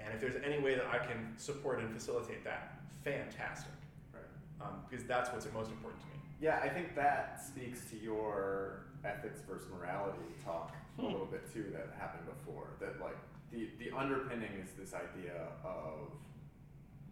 and 0.00 0.12
if 0.14 0.20
there's 0.20 0.36
any 0.44 0.58
way 0.60 0.74
that 0.74 0.86
i 0.86 0.98
can 0.98 1.34
support 1.38 1.80
and 1.80 1.92
facilitate 1.92 2.44
that 2.44 2.80
fantastic 3.04 3.72
right 4.12 4.22
um, 4.60 4.80
because 4.88 5.04
that's 5.06 5.30
what's 5.32 5.46
most 5.52 5.70
important 5.70 6.00
to 6.02 6.06
me 6.08 6.12
Yeah, 6.40 6.60
I 6.62 6.68
think 6.68 6.94
that 6.94 7.40
speaks 7.44 7.90
to 7.90 7.96
your 7.98 8.84
ethics 9.04 9.40
versus 9.48 9.68
morality 9.76 10.18
talk 10.44 10.74
a 10.98 11.00
Hmm. 11.02 11.12
little 11.12 11.26
bit 11.26 11.52
too 11.52 11.64
that 11.72 11.86
happened 11.98 12.26
before. 12.26 12.66
That 12.80 13.00
like 13.00 13.16
the 13.52 13.70
the 13.80 13.90
underpinning 13.96 14.52
is 14.64 14.70
this 14.78 14.92
idea 14.94 15.36
of 15.64 16.12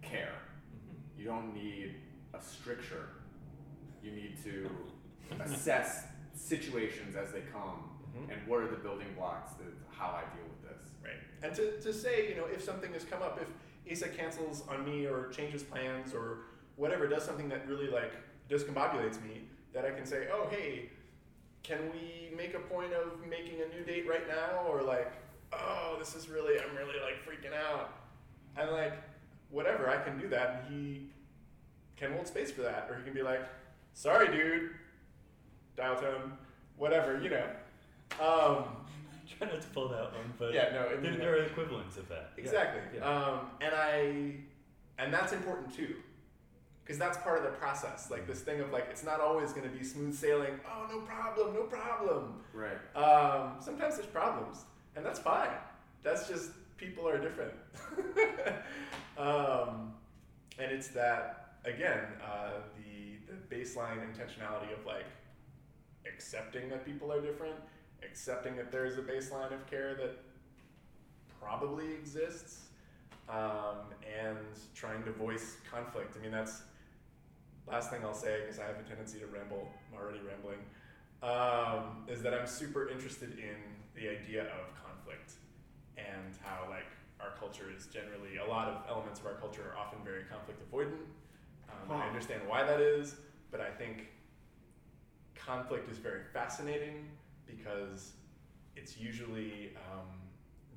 care. 0.03 0.39
You 1.19 1.25
don't 1.25 1.55
need 1.55 1.95
a 2.35 2.41
stricture. 2.41 3.09
You 4.03 4.11
need 4.13 4.35
to 4.45 4.69
assess 5.41 6.05
situations 6.37 7.17
as 7.17 7.33
they 7.33 7.41
come 7.53 7.91
Mhm. 8.17 8.31
and 8.33 8.47
what 8.47 8.61
are 8.61 8.69
the 8.69 8.77
building 8.77 9.13
blocks 9.17 9.53
that 9.55 9.67
how 9.91 10.09
I 10.11 10.23
deal 10.37 10.45
with 10.49 10.63
this. 10.63 10.93
Right. 11.03 11.21
And 11.43 11.55
to, 11.57 11.81
to 11.81 11.93
say, 11.93 12.29
you 12.29 12.35
know, 12.37 12.47
if 12.47 12.63
something 12.63 12.93
has 12.93 13.05
come 13.05 13.23
up, 13.23 13.41
if 13.41 13.49
Asa 13.91 14.09
cancels 14.09 14.67
on 14.69 14.85
me 14.85 15.07
or 15.07 15.29
changes 15.29 15.63
plans 15.63 16.15
or 16.15 16.39
whatever, 16.77 17.07
does 17.07 17.25
something 17.25 17.49
that 17.49 17.67
really 17.69 17.89
like 17.89 18.13
discombobulates 18.49 19.23
me, 19.23 19.49
that 19.73 19.85
I 19.85 19.91
can 19.91 20.07
say, 20.07 20.29
oh, 20.33 20.49
hey, 20.51 20.91
can 21.63 21.91
we 21.93 22.35
make 22.37 22.55
a 22.55 22.61
point 22.61 22.93
of 22.93 23.27
making 23.27 23.61
a 23.63 23.69
new 23.77 23.85
date 23.85 24.07
right 24.09 24.27
now? 24.29 24.65
Or 24.69 24.83
like, 24.83 25.13
oh, 25.53 25.97
this 25.99 26.15
is 26.15 26.29
really, 26.29 26.59
I'm 26.61 26.75
really 26.77 26.99
like 27.01 27.25
freaking 27.27 27.55
out. 27.55 27.93
And 28.57 28.71
like, 28.71 28.93
whatever, 29.51 29.89
I 29.91 30.03
can 30.03 30.19
do 30.19 30.29
that. 30.29 30.65
And 30.69 30.75
he 30.75 31.11
can 31.97 32.13
hold 32.13 32.27
space 32.27 32.51
for 32.51 32.63
that. 32.63 32.89
Or 32.91 32.97
he 32.97 33.03
can 33.05 33.13
be 33.15 33.23
like, 33.23 33.41
sorry, 33.95 34.29
dude, 34.29 34.71
dial 35.77 35.97
tone, 35.97 36.33
whatever, 36.77 37.21
you 37.21 37.31
know. 37.31 37.47
Um, 38.21 38.65
Try 39.39 39.49
not 39.49 39.61
to 39.61 39.69
pull 39.69 39.89
that 39.89 40.13
one, 40.13 40.33
but 40.39 40.55
yeah, 40.55 40.71
no, 40.73 40.87
I 40.87 40.89
there, 40.89 41.01
mean, 41.01 41.19
there 41.19 41.35
are 41.35 41.43
equivalents 41.43 41.97
of 41.97 42.09
that. 42.09 42.31
Yeah. 42.37 42.45
Exactly. 42.45 42.81
Yeah. 42.95 43.05
Um, 43.05 43.41
and 43.61 43.75
I, 43.75 44.35
and 44.99 45.13
that's 45.13 45.33
important 45.33 45.75
too, 45.75 45.97
because 46.83 46.99
that's 46.99 47.19
part 47.19 47.39
of 47.39 47.45
the 47.45 47.51
process. 47.59 48.11
Like 48.11 48.27
this 48.27 48.41
thing 48.41 48.61
of 48.61 48.73
like, 48.73 48.87
it's 48.91 49.05
not 49.05 49.21
always 49.21 49.53
going 49.53 49.69
to 49.69 49.77
be 49.77 49.85
smooth 49.85 50.15
sailing. 50.15 50.59
Oh, 50.67 50.87
no 50.91 51.01
problem, 51.01 51.55
no 51.55 51.65
problem. 51.65 52.41
Right. 52.55 52.79
Um, 52.97 53.57
sometimes 53.61 53.97
there's 53.97 54.07
problems, 54.07 54.65
and 54.95 55.05
that's 55.05 55.19
fine. 55.19 55.51
That's 56.03 56.29
just 56.29 56.51
people 56.79 57.07
are 57.07 57.19
different. 57.19 57.53
um, 59.19 59.93
and 60.59 60.73
it's 60.73 60.89
that 60.89 61.57
again, 61.65 62.01
uh, 62.25 62.61
the 62.77 63.35
the 63.35 63.55
baseline 63.55 63.99
intentionality 63.99 64.73
of 64.73 64.87
like 64.87 65.05
accepting 66.13 66.69
that 66.69 66.85
people 66.85 67.13
are 67.13 67.21
different, 67.21 67.57
accepting 68.03 68.57
that 68.57 68.71
there 68.71 68.85
is 68.85 68.99
a 68.99 69.03
baseline 69.03 69.53
of 69.53 69.67
care 69.69 69.95
that 69.95 70.19
probably 71.41 71.93
exists, 71.93 72.63
um, 73.29 73.93
and 74.21 74.39
trying 74.75 75.03
to 75.05 75.13
voice 75.13 75.57
conflict. 75.71 76.17
I 76.19 76.23
mean, 76.23 76.33
that's 76.33 76.63
last 77.67 77.91
thing 77.91 78.01
I'll 78.05 78.15
say 78.15 78.41
because 78.41 78.59
I 78.59 78.67
have 78.67 78.79
a 78.79 78.83
tendency 78.83 79.19
to 79.19 79.27
ramble. 79.27 79.69
I'm 79.91 79.99
already 79.99 80.21
rambling. 80.21 80.59
Um, 81.23 82.05
is 82.09 82.23
that 82.23 82.35
I'm 82.35 82.47
super 82.47 82.89
interested 82.89 83.39
in 83.39 83.57
the 83.95 84.09
idea 84.09 84.43
of 84.43 84.75
conflict 84.85 85.33
and 85.97 86.37
how 86.43 86.69
like 86.69 86.87
our 87.21 87.31
culture 87.39 87.67
is 87.75 87.87
generally 87.87 88.37
a 88.37 88.49
lot 88.49 88.69
of 88.69 88.83
elements 88.89 89.21
of 89.21 89.27
our 89.27 89.35
culture 89.35 89.73
are 89.73 89.79
often 89.79 89.99
very 90.05 90.25
conflict 90.25 90.61
avoidant. 90.71 91.09
Um, 91.69 92.01
I 92.01 92.07
understand 92.07 92.43
why 92.47 92.63
that 92.63 92.81
is, 92.81 93.17
but 93.51 93.61
I 93.61 93.71
think 93.71 94.09
conflict 95.47 95.91
is 95.91 95.99
very 95.99 96.23
fascinating 96.33 97.09
because 97.47 98.13
it's 98.75 98.99
usually 98.99 99.73
um, 99.77 100.09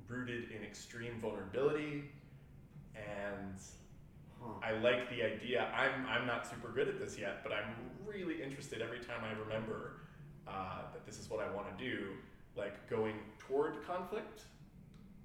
rooted 0.08 0.50
in 0.50 0.62
extreme 0.62 1.18
vulnerability 1.20 2.04
and. 2.94 3.58
I 4.62 4.72
like 4.72 5.10
the 5.10 5.22
idea. 5.22 5.70
I'm, 5.76 6.06
I'm 6.06 6.26
not 6.26 6.46
super 6.46 6.72
good 6.72 6.88
at 6.88 6.98
this 6.98 7.18
yet, 7.18 7.42
but 7.42 7.52
I'm 7.52 7.74
really 8.06 8.42
interested 8.42 8.80
every 8.80 9.00
time 9.00 9.20
I 9.22 9.38
remember 9.38 10.00
uh, 10.48 10.82
that 10.92 11.04
this 11.04 11.18
is 11.18 11.28
what 11.28 11.40
I 11.40 11.50
want 11.52 11.66
to 11.76 11.84
do, 11.84 12.08
like 12.56 12.88
going 12.88 13.16
toward 13.38 13.84
conflict 13.86 14.44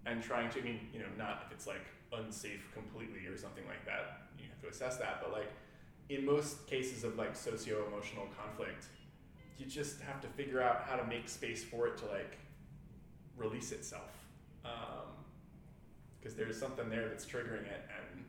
and 0.06 0.22
trying 0.22 0.50
to, 0.52 0.60
I 0.60 0.64
mean, 0.64 0.80
you 0.94 1.00
know, 1.00 1.06
not 1.18 1.44
if 1.46 1.52
it's 1.54 1.66
like 1.66 1.86
unsafe 2.14 2.70
completely 2.74 3.26
or 3.28 3.38
something 3.38 3.66
like 3.68 3.86
that, 3.86 4.28
you 4.38 4.46
have 4.50 4.62
to 4.62 4.68
assess 4.68 4.98
that, 4.98 5.22
but 5.22 5.32
like 5.32 5.52
in 6.10 6.26
most 6.26 6.68
cases 6.68 7.04
of 7.04 7.16
like 7.18 7.36
socio 7.36 7.88
emotional 7.88 8.28
conflict, 8.38 8.88
you 9.58 9.66
just 9.66 10.02
have 10.02 10.22
to 10.22 10.28
figure 10.28 10.62
out 10.62 10.84
how 10.88 10.96
to 10.96 11.06
make 11.06 11.30
space 11.30 11.64
for 11.64 11.88
it 11.88 11.98
to 11.98 12.06
like 12.06 12.38
release 13.38 13.72
itself. 13.72 14.12
Because 16.20 16.36
there's 16.36 16.60
something 16.60 16.90
there 16.90 17.08
that's 17.08 17.26
triggering 17.26 17.66
it, 17.68 17.88
and 17.88 18.26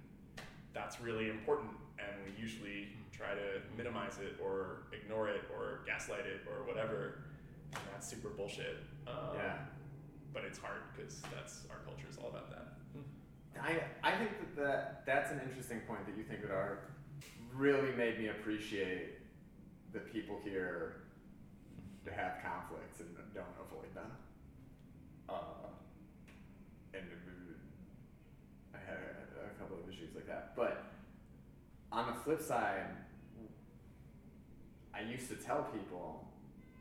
that's 0.74 1.00
really 1.00 1.30
important. 1.30 1.70
And 1.98 2.08
we 2.26 2.40
usually 2.40 2.88
try 3.10 3.28
to 3.34 3.62
minimize 3.76 4.18
it 4.18 4.36
or 4.42 4.82
ignore 4.92 5.28
it 5.28 5.44
or 5.54 5.80
gaslight 5.86 6.26
it 6.26 6.42
or 6.46 6.66
whatever. 6.66 7.22
And 7.72 7.82
that's 7.92 8.06
super 8.06 8.28
bullshit. 8.28 8.76
Um, 9.06 9.14
Yeah. 9.34 9.56
But 10.34 10.44
it's 10.44 10.58
hard 10.58 10.82
because 10.94 11.22
that's 11.34 11.62
our 11.70 11.78
culture 11.86 12.06
is 12.10 12.18
all 12.18 12.28
about 12.28 12.50
that. 12.50 12.68
I, 13.58 13.80
I 14.02 14.14
think 14.18 14.32
that, 14.38 14.56
that 14.56 15.06
that's 15.06 15.30
an 15.30 15.40
interesting 15.48 15.80
point 15.88 16.04
that 16.04 16.14
you 16.18 16.24
think 16.24 16.42
that 16.42 16.50
are 16.50 16.80
really 17.54 17.90
made 17.92 18.18
me 18.18 18.28
appreciate 18.28 19.14
the 19.94 20.00
people 20.00 20.38
here 20.44 20.96
that 22.06 22.14
have 22.14 22.32
conflicts 22.42 23.00
and 23.00 23.08
don't 23.34 23.44
avoid 23.60 23.92
them. 23.94 24.10
Uh, 25.28 25.68
and 26.94 27.02
I 28.72 28.78
had 28.78 28.96
a, 28.96 29.50
a 29.50 29.58
couple 29.58 29.76
of 29.76 29.92
issues 29.92 30.14
like 30.14 30.26
that. 30.26 30.56
But 30.56 30.84
on 31.92 32.06
the 32.06 32.14
flip 32.14 32.40
side, 32.40 32.86
I 34.94 35.02
used 35.02 35.28
to 35.28 35.34
tell 35.34 35.64
people 35.64 36.24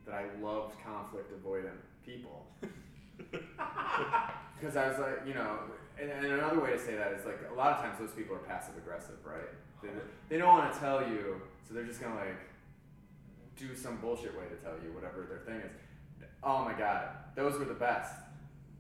that 0.06 0.14
I 0.16 0.26
loved 0.42 0.76
conflict 0.84 1.34
avoidant 1.34 1.82
people. 2.06 2.46
Because 4.56 4.78
I 4.78 4.88
was 4.88 5.00
like, 5.00 5.28
you 5.28 5.34
know, 5.34 5.60
and, 6.02 6.10
and 6.10 6.26
another 6.26 6.62
way 6.62 6.72
to 6.72 6.80
say 6.80 6.96
that 6.96 7.12
is 7.12 7.26
like 7.26 7.40
a 7.52 7.54
lot 7.54 7.74
of 7.74 7.82
times 7.82 8.00
those 8.00 8.12
people 8.12 8.36
are 8.36 8.40
passive 8.40 8.78
aggressive, 8.78 9.18
right? 9.26 9.52
They, 9.84 9.90
they 10.30 10.38
don't 10.38 10.48
want 10.48 10.74
to 10.74 10.80
tell 10.80 11.02
you, 11.02 11.42
so 11.68 11.74
they're 11.74 11.84
just 11.84 12.02
gonna 12.02 12.16
like 12.16 12.40
do 13.58 13.76
some 13.76 13.98
bullshit 13.98 14.36
way 14.38 14.46
to 14.50 14.56
tell 14.64 14.74
you 14.84 14.92
whatever 14.94 15.26
their 15.30 15.40
thing 15.40 15.62
is. 15.62 15.72
Oh 16.44 16.64
my 16.64 16.74
god, 16.74 17.10
those 17.36 17.58
were 17.58 17.66
the 17.66 17.74
best 17.74 18.14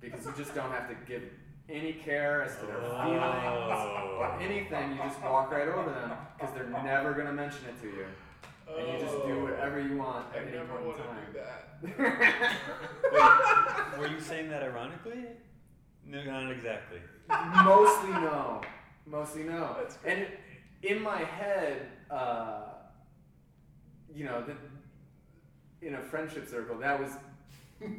because 0.01 0.25
you 0.25 0.33
just 0.37 0.53
don't 0.53 0.71
have 0.71 0.87
to 0.89 0.95
give 1.07 1.23
any 1.69 1.93
care 1.93 2.43
as 2.43 2.55
to 2.59 2.65
their 2.67 2.75
feelings 2.81 3.23
or 3.23 4.37
anything. 4.39 4.91
You 4.91 4.97
just 5.03 5.21
walk 5.23 5.51
right 5.51 5.67
over 5.67 5.89
them 5.89 6.11
because 6.37 6.53
they're 6.53 6.69
never 6.83 7.13
gonna 7.13 7.33
mention 7.33 7.61
it 7.69 7.81
to 7.81 7.87
you, 7.87 8.05
and 8.77 8.87
you 8.93 8.99
just 8.99 9.15
do 9.25 9.43
whatever 9.43 9.79
you 9.79 9.97
want 9.97 10.27
I 10.33 10.37
at 10.37 10.43
any 10.43 10.51
never 10.57 10.67
point 10.67 10.85
want 10.85 10.97
in 10.97 11.03
to 11.03 11.09
time. 11.09 11.25
do 11.31 11.39
that. 11.39 12.55
Wait, 13.13 13.99
were 13.99 14.07
you 14.15 14.19
saying 14.21 14.49
that 14.49 14.63
ironically? 14.63 15.23
No, 16.05 16.23
not 16.23 16.51
exactly. 16.51 16.99
Mostly 17.63 18.11
no. 18.11 18.61
Mostly 19.07 19.43
no. 19.43 19.75
That's. 19.79 19.97
And 20.05 20.27
in 20.83 21.01
my 21.01 21.17
head, 21.17 21.87
uh, 22.11 22.74
you 24.15 24.23
know, 24.23 24.43
the, 24.43 24.55
in 25.85 25.95
a 25.95 26.01
friendship 26.01 26.47
circle, 26.47 26.77
that 26.79 26.99
was 26.99 27.11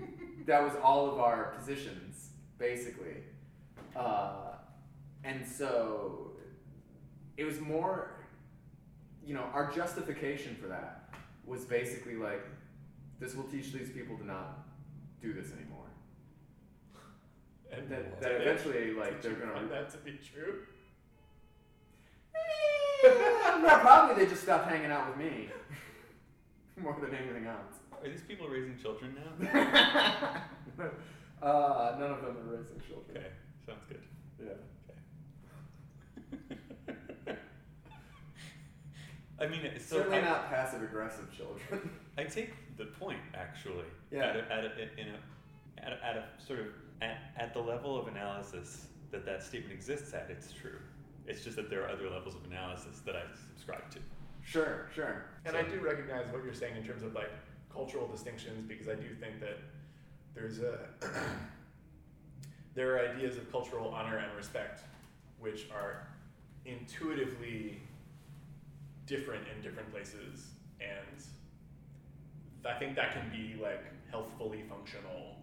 that 0.47 0.63
was 0.63 0.73
all 0.83 1.11
of 1.11 1.21
our 1.21 1.55
positions 1.59 2.31
basically, 2.59 3.19
uh, 3.95 4.55
and 5.25 5.47
so 5.47 6.33
it 7.37 7.45
was 7.45 7.61
more, 7.61 8.13
you 9.25 9.35
know, 9.35 9.45
our 9.53 9.71
justification 9.71 10.57
for 10.57 10.69
that 10.69 11.11
was 11.45 11.65
basically 11.65 12.15
like, 12.15 12.45
this 13.21 13.35
will 13.35 13.45
teach 13.45 13.73
these 13.73 13.91
people 13.91 14.17
to 14.17 14.27
not 14.27 14.67
do 15.21 15.35
this 15.35 15.53
anymore. 15.53 15.85
And 17.71 17.91
That, 17.91 18.21
that 18.23 18.33
eventually, 18.33 18.95
like, 18.95 19.21
they're 19.21 19.33
gonna. 19.33 19.53
find 19.53 19.71
that 19.71 19.91
to 19.91 19.99
be 19.99 20.13
true? 20.13 20.61
no, 23.63 23.79
probably 23.81 24.25
they 24.25 24.31
just 24.31 24.43
stopped 24.43 24.69
hanging 24.69 24.91
out 24.91 25.09
with 25.09 25.19
me 25.19 25.49
more 26.83 26.97
than 27.01 27.15
anything 27.15 27.47
else. 27.47 27.75
Are 28.03 28.09
these 28.09 28.23
people 28.23 28.49
raising 28.49 28.77
children 28.79 29.17
now? 29.17 29.47
uh, 31.43 31.97
none 31.99 32.11
of 32.11 32.23
them 32.23 32.37
are 32.37 32.57
raising 32.57 32.81
children. 32.87 33.17
Okay, 33.17 33.27
sounds 33.67 33.85
good. 33.89 34.03
Yeah. 34.43 34.53
I 39.39 39.47
mean, 39.47 39.61
it's 39.67 39.85
so 39.85 39.97
Certainly 39.97 40.19
I, 40.19 40.23
not 40.23 40.49
passive 40.49 40.83
aggressive 40.83 41.27
children. 41.37 41.91
I 42.17 42.25
take 42.25 42.55
the 42.79 42.87
point 42.87 43.21
actually. 43.35 43.85
Yeah. 44.11 44.25
At 44.25 44.37
a, 44.37 44.53
at 44.53 44.65
a, 44.65 45.01
in 45.01 45.09
a, 45.09 45.85
at 45.85 45.93
a, 45.93 46.07
at 46.07 46.17
a 46.17 46.25
sort 46.45 46.61
of 46.61 46.67
at, 47.03 47.19
at 47.37 47.53
the 47.53 47.61
level 47.61 47.99
of 47.99 48.09
analysis 48.09 48.87
that 49.11 49.27
that 49.27 49.43
statement 49.43 49.73
exists 49.73 50.15
at, 50.15 50.29
it's 50.31 50.53
true. 50.53 50.79
It's 51.27 51.45
just 51.45 51.57
that 51.57 51.69
there 51.69 51.85
are 51.85 51.91
other 51.91 52.09
levels 52.09 52.35
of 52.35 52.45
analysis 52.51 53.01
that 53.05 53.17
I 53.17 53.23
subscribe 53.51 53.91
to. 53.91 53.99
Sure, 54.47 54.89
sure. 54.95 55.25
And 55.45 55.57
I 55.57 55.63
do 55.63 55.79
recognize 55.81 56.27
what 56.33 56.45
you're 56.45 56.55
saying 56.55 56.77
in 56.77 56.85
terms 56.85 57.03
of 57.03 57.15
like 57.15 57.31
cultural 57.73 58.07
distinctions 58.07 58.65
because 58.67 58.89
I 58.89 58.95
do 58.95 59.15
think 59.21 59.41
that 59.41 59.59
there's 60.35 60.61
a 60.61 60.79
there 62.75 62.95
are 62.95 63.11
ideas 63.11 63.37
of 63.37 63.51
cultural 63.51 63.89
honor 63.89 64.17
and 64.19 64.35
respect 64.37 64.83
which 65.39 65.67
are 65.71 66.09
intuitively 66.65 67.81
different 69.07 69.45
in 69.55 69.63
different 69.63 69.91
places 69.93 70.47
and 70.81 71.23
I 72.67 72.79
think 72.79 72.97
that 72.97 73.13
can 73.13 73.31
be 73.31 73.61
like 73.63 73.85
healthfully 74.11 74.65
functional 74.69 75.37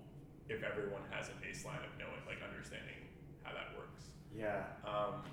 if 0.49 0.63
everyone 0.63 1.01
has 1.11 1.29
a 1.29 1.37
baseline 1.39 1.79
of 1.79 1.91
knowing 1.97 2.19
like 2.27 2.37
understanding 2.43 3.07
how 3.43 3.53
that 3.53 3.77
works. 3.77 4.11
Yeah. 4.35 4.63
Um, 4.85 5.23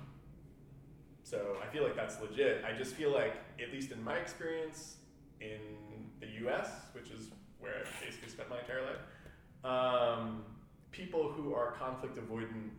so 1.23 1.57
I 1.63 1.71
feel 1.71 1.83
like 1.83 1.95
that's 1.95 2.19
legit. 2.21 2.63
I 2.65 2.77
just 2.77 2.95
feel 2.95 3.11
like, 3.13 3.33
at 3.61 3.71
least 3.71 3.91
in 3.91 4.03
my 4.03 4.15
experience 4.15 4.97
in 5.39 5.59
the 6.19 6.27
U.S., 6.43 6.69
which 6.93 7.09
is 7.11 7.29
where 7.59 7.73
I've 7.79 8.01
basically 8.05 8.29
spent 8.29 8.49
my 8.49 8.59
entire 8.59 8.81
life, 8.81 9.01
um, 9.63 10.43
people 10.91 11.31
who 11.31 11.53
are 11.53 11.71
conflict 11.73 12.17
avoidant 12.17 12.69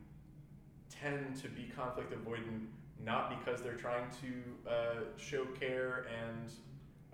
tend 0.90 1.36
to 1.36 1.48
be 1.48 1.70
conflict 1.74 2.12
avoidant 2.12 2.66
not 3.04 3.38
because 3.38 3.62
they're 3.62 3.74
trying 3.76 4.04
to 4.20 4.70
uh, 4.70 4.94
show 5.16 5.44
care 5.58 6.06
and 6.22 6.52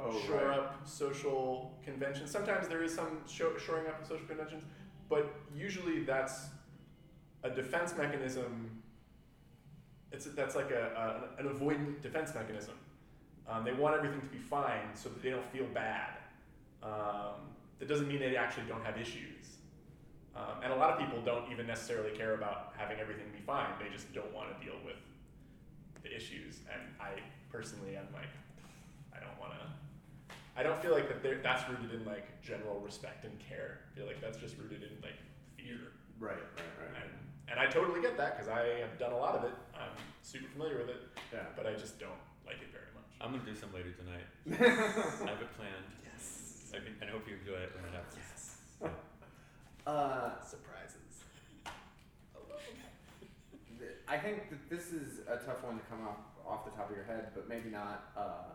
Oh, 0.00 0.16
shore 0.26 0.36
right. 0.36 0.58
up 0.58 0.80
social 0.86 1.76
conventions. 1.84 2.30
Sometimes 2.30 2.68
there 2.68 2.84
is 2.84 2.94
some 2.94 3.18
show, 3.28 3.56
shoring 3.58 3.88
up 3.88 4.00
of 4.00 4.06
social 4.06 4.26
conventions, 4.26 4.62
but 5.08 5.34
usually 5.52 6.04
that's 6.04 6.46
a 7.42 7.50
defense 7.50 7.94
mechanism. 7.98 8.77
It's 10.12 10.24
that's 10.26 10.56
like 10.56 10.70
a, 10.70 11.28
a 11.38 11.40
an 11.40 11.48
avoidant 11.54 12.00
defense 12.00 12.34
mechanism. 12.34 12.74
Um, 13.48 13.64
they 13.64 13.72
want 13.72 13.96
everything 13.96 14.20
to 14.20 14.26
be 14.26 14.38
fine 14.38 14.94
so 14.94 15.08
that 15.08 15.22
they 15.22 15.30
don't 15.30 15.50
feel 15.50 15.66
bad. 15.72 16.10
Um, 16.82 17.48
that 17.78 17.88
doesn't 17.88 18.08
mean 18.08 18.20
they 18.20 18.36
actually 18.36 18.64
don't 18.68 18.84
have 18.84 18.98
issues. 18.98 19.56
Um, 20.36 20.62
and 20.62 20.72
a 20.72 20.76
lot 20.76 20.90
of 20.90 20.98
people 20.98 21.20
don't 21.22 21.50
even 21.50 21.66
necessarily 21.66 22.16
care 22.16 22.34
about 22.34 22.72
having 22.76 22.98
everything 23.00 23.24
be 23.32 23.40
fine. 23.40 23.66
They 23.80 23.88
just 23.90 24.12
don't 24.12 24.32
want 24.34 24.48
to 24.48 24.64
deal 24.64 24.76
with 24.84 24.96
the 26.02 26.14
issues. 26.14 26.60
And 26.72 26.82
I 27.00 27.20
personally 27.50 27.96
am 27.96 28.06
like, 28.12 28.30
I 29.14 29.18
don't 29.18 29.38
want 29.40 29.52
to. 29.52 29.66
I 30.56 30.62
don't 30.62 30.80
feel 30.82 30.92
like 30.92 31.08
that 31.08 31.42
that's 31.42 31.68
rooted 31.68 31.94
in 31.94 32.04
like 32.04 32.40
general 32.42 32.80
respect 32.80 33.24
and 33.24 33.32
care. 33.38 33.80
I 33.90 33.96
feel 33.96 34.06
like 34.06 34.20
that's 34.20 34.38
just 34.38 34.56
rooted 34.58 34.82
in 34.82 34.90
like 35.02 35.18
fear. 35.56 35.92
Right, 36.20 36.34
right, 36.34 36.74
right. 36.78 37.02
And, 37.02 37.12
and 37.50 37.58
I 37.58 37.66
totally 37.66 38.00
get 38.00 38.16
that 38.16 38.36
because 38.36 38.48
I 38.52 38.80
have 38.80 38.98
done 38.98 39.12
a 39.12 39.16
lot 39.18 39.34
of 39.34 39.44
it. 39.44 39.52
I'm 39.74 39.96
super 40.22 40.46
familiar 40.52 40.78
with 40.78 40.88
it, 40.90 41.02
Yeah. 41.32 41.40
but 41.56 41.66
I 41.66 41.72
just 41.74 41.98
don't 41.98 42.20
like 42.46 42.56
it 42.60 42.68
very 42.72 42.90
much. 42.94 43.08
I'm 43.20 43.32
gonna 43.32 43.44
do 43.44 43.56
some 43.56 43.72
later 43.72 43.92
tonight. 43.92 44.26
I 44.46 45.30
have 45.30 45.40
it 45.40 45.52
planned. 45.56 45.88
Yes. 46.04 46.70
I, 46.74 46.78
can, 46.78 46.94
I 47.02 47.10
hope 47.10 47.26
you 47.28 47.36
enjoy 47.40 47.58
it 47.60 47.72
when 47.74 47.84
it 47.84 47.94
happens. 47.94 48.16
Yes. 48.16 48.56
Uh, 49.86 50.38
Surprises. 50.44 51.24
th- 53.78 53.90
I 54.06 54.18
think 54.18 54.50
that 54.50 54.68
this 54.68 54.92
is 54.92 55.20
a 55.26 55.36
tough 55.38 55.64
one 55.64 55.78
to 55.78 55.84
come 55.88 56.06
off 56.06 56.18
off 56.46 56.64
the 56.66 56.70
top 56.72 56.90
of 56.90 56.96
your 56.96 57.06
head, 57.06 57.28
but 57.34 57.48
maybe 57.48 57.70
not. 57.70 58.10
Uh, 58.14 58.52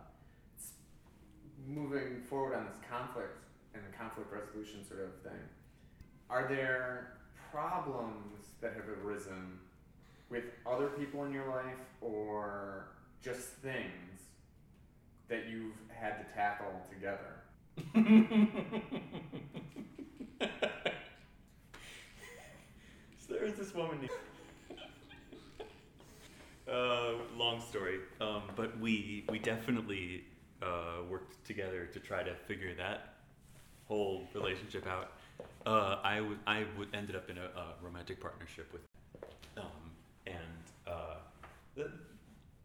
moving 1.68 2.22
forward 2.30 2.56
on 2.56 2.66
this 2.66 2.76
conflict 2.90 3.38
and 3.74 3.82
the 3.84 3.98
conflict 3.98 4.32
resolution 4.32 4.86
sort 4.86 5.00
of 5.02 5.16
thing, 5.24 5.40
are 6.30 6.48
there 6.48 7.14
problems 7.54 8.48
that 8.62 8.74
have 8.74 8.86
arisen 9.06 9.60
with 10.30 10.44
other 10.66 10.88
people 10.88 11.24
in 11.26 11.32
your 11.32 11.48
life 11.48 11.86
or 12.02 12.88
just 13.22 13.50
things 13.62 14.22
that 15.28 15.46
you've 15.48 15.76
had 15.90 16.18
to 16.18 16.34
tackle 16.34 16.82
together? 16.90 17.36
so 23.20 23.34
there 23.34 23.44
was 23.46 23.54
this 23.54 23.74
woman. 23.76 24.00
named- 24.00 24.10
uh, 26.72 27.12
long 27.38 27.62
story, 27.62 28.00
um, 28.22 28.42
but 28.56 28.80
we 28.80 29.26
we 29.30 29.38
definitely 29.38 30.24
uh, 30.62 31.04
worked 31.10 31.46
together 31.46 31.86
to 31.94 32.00
try 32.00 32.24
to 32.24 32.34
figure 32.48 32.74
that 32.74 33.16
whole 33.88 34.24
relationship 34.34 34.88
out. 34.88 35.12
Uh, 35.66 35.98
I 36.04 36.20
would 36.22 36.40
I 36.46 36.66
would 36.78 36.90
ended 36.94 37.16
up 37.16 37.30
in 37.30 37.38
a, 37.38 37.46
a 37.46 37.74
romantic 37.82 38.20
partnership 38.20 38.72
with, 38.74 38.82
um, 39.58 39.64
and 40.28 40.36
uh, 40.88 41.16
the, 41.76 41.90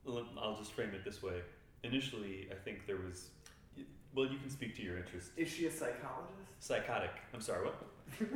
l- 0.07 0.27
I'll 0.41 0.57
just 0.57 0.73
frame 0.73 0.91
it 0.95 1.05
this 1.05 1.23
way. 1.23 1.41
Initially, 1.85 2.49
I 2.51 2.55
think 2.57 2.87
there 2.89 2.97
was, 2.97 3.29
well, 4.15 4.27
you 4.27 4.39
can 4.39 4.51
speak 4.51 4.75
to 4.77 4.83
your 4.83 4.97
interest. 4.97 5.31
Is 5.37 5.49
she 5.49 5.67
a 5.67 5.71
psychologist? 5.71 6.35
Psychotic. 6.59 7.13
I'm 7.33 7.41
sorry. 7.41 7.67
What? 7.67 7.83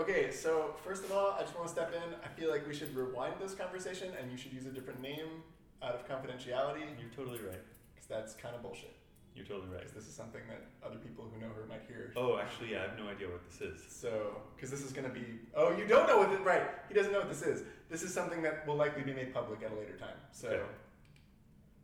Okay, 0.00 0.30
so 0.30 0.74
first 0.84 1.04
of 1.04 1.10
all, 1.12 1.34
I 1.38 1.40
just 1.42 1.56
want 1.56 1.66
to 1.66 1.72
step 1.72 1.92
in. 1.94 2.14
I 2.22 2.28
feel 2.38 2.50
like 2.50 2.66
we 2.68 2.74
should 2.74 2.94
rewind 2.94 3.34
this 3.40 3.54
conversation 3.54 4.08
and 4.20 4.30
you 4.30 4.36
should 4.36 4.52
use 4.52 4.66
a 4.66 4.70
different 4.70 5.00
name 5.00 5.42
out 5.82 5.94
of 5.94 6.06
confidentiality 6.06 6.82
You're 7.00 7.08
totally 7.16 7.38
right. 7.38 7.58
because 7.94 8.06
that's 8.08 8.34
kind 8.34 8.54
of 8.54 8.62
bullshit. 8.62 8.94
You're 9.36 9.44
totally 9.44 9.68
right. 9.72 9.94
This 9.94 10.06
is 10.06 10.14
something 10.14 10.40
that 10.48 10.64
other 10.84 10.96
people 10.96 11.28
who 11.32 11.38
know 11.40 11.52
her 11.52 11.66
might 11.68 11.82
hear. 11.86 12.10
Oh, 12.16 12.38
actually, 12.38 12.72
yeah, 12.72 12.78
I 12.78 12.82
have 12.88 12.98
no 12.98 13.06
idea 13.08 13.28
what 13.28 13.44
this 13.50 13.60
is. 13.60 13.80
So, 13.92 14.38
because 14.56 14.70
this 14.70 14.80
is 14.82 14.92
going 14.92 15.06
to 15.06 15.12
be. 15.12 15.26
Oh, 15.54 15.76
you 15.76 15.86
don't 15.86 16.06
know 16.06 16.18
what 16.18 16.32
it. 16.32 16.40
Right. 16.42 16.62
He 16.88 16.94
doesn't 16.94 17.12
know 17.12 17.18
what 17.18 17.28
this 17.28 17.42
is. 17.42 17.62
This 17.90 18.02
is 18.02 18.14
something 18.14 18.40
that 18.42 18.66
will 18.66 18.76
likely 18.76 19.02
be 19.02 19.12
made 19.12 19.34
public 19.34 19.62
at 19.62 19.70
a 19.72 19.74
later 19.74 19.96
time. 19.98 20.16
So. 20.32 20.48
Okay. 20.48 20.62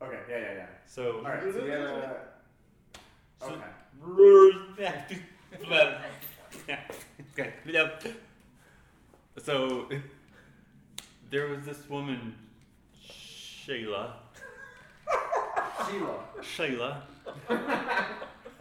Okay, 0.02 0.18
yeah, 0.28 0.38
yeah, 0.38 0.54
yeah. 0.54 0.66
So, 0.86 1.18
All 1.18 1.22
right, 1.24 1.40
so 1.42 1.62
we 1.62 1.70
have 1.70 1.80
a. 1.82 2.16
So- 3.40 3.60
Okay. 6.68 7.52
okay. 7.68 7.92
So 9.38 9.88
there 11.30 11.48
was 11.48 11.64
this 11.64 11.88
woman, 11.88 12.34
Shayla. 13.02 14.12
Sheila. 15.86 16.18
Shayla. 16.40 17.02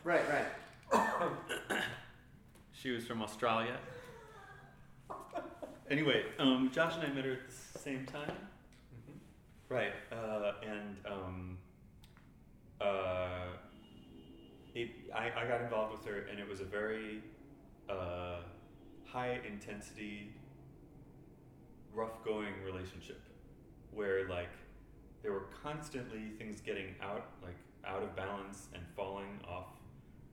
Right, 0.04 0.24
right. 0.30 1.80
She 2.74 2.90
was 2.90 3.06
from 3.06 3.22
Australia. 3.22 3.78
Anyway, 5.92 6.24
um, 6.40 6.72
Josh 6.74 6.96
and 6.96 7.04
I 7.04 7.10
met 7.14 7.26
her 7.26 7.34
at 7.34 7.50
the 7.74 7.80
same 7.80 8.08
time. 8.08 8.32
Right, 9.70 9.94
uh, 10.12 10.54
and 10.68 10.98
um, 11.06 11.58
uh, 12.82 13.46
it, 14.74 14.90
I, 15.14 15.32
I 15.38 15.48
got 15.48 15.62
involved 15.62 15.92
with 15.92 16.06
her, 16.06 16.26
and 16.30 16.40
it 16.40 16.50
was 16.50 16.60
a 16.60 16.66
very 16.66 17.22
uh, 17.88 18.38
high 19.06 19.40
intensity, 19.48 20.34
rough 21.94 22.24
going 22.26 22.54
relationship 22.66 23.22
where, 23.92 24.28
like, 24.28 24.50
there 25.22 25.32
were 25.34 25.46
constantly 25.62 26.32
things 26.40 26.62
getting 26.62 26.96
out, 27.02 27.28
like, 27.44 27.58
out 27.86 28.04
of 28.04 28.16
balance 28.16 28.68
and 28.74 28.84
falling 28.96 29.40
off 29.48 29.68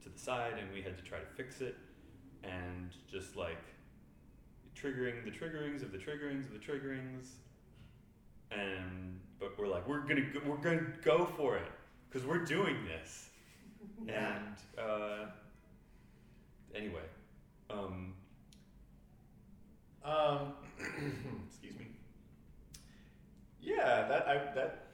to 0.02 0.08
the 0.08 0.18
side, 0.18 0.54
and 0.58 0.72
we 0.72 0.82
had 0.82 0.96
to 0.96 1.04
try 1.04 1.18
to 1.18 1.26
fix 1.36 1.60
it, 1.60 1.76
and 2.44 2.90
just 3.10 3.36
like 3.36 3.62
triggering 4.76 5.24
the 5.24 5.30
triggerings 5.30 5.82
of 5.82 5.92
the 5.92 5.98
triggerings 5.98 6.46
of 6.46 6.52
the 6.52 6.58
triggerings. 6.58 7.28
And 8.50 9.20
but 9.38 9.58
we're 9.58 9.68
like 9.68 9.86
we're 9.86 10.00
gonna 10.00 10.22
go, 10.22 10.40
we're 10.46 10.56
gonna 10.56 10.92
go 11.04 11.26
for 11.36 11.56
it 11.56 11.70
because 12.08 12.26
we're 12.26 12.44
doing 12.44 12.76
this. 12.86 13.24
And 14.08 14.56
uh, 14.78 15.26
anyway 16.74 17.02
um, 17.70 18.14
Um, 20.04 20.54
excuse 21.48 21.78
me. 21.78 21.86
Yeah, 23.60 24.08
that 24.08 24.26
I, 24.26 24.54
that 24.54 24.87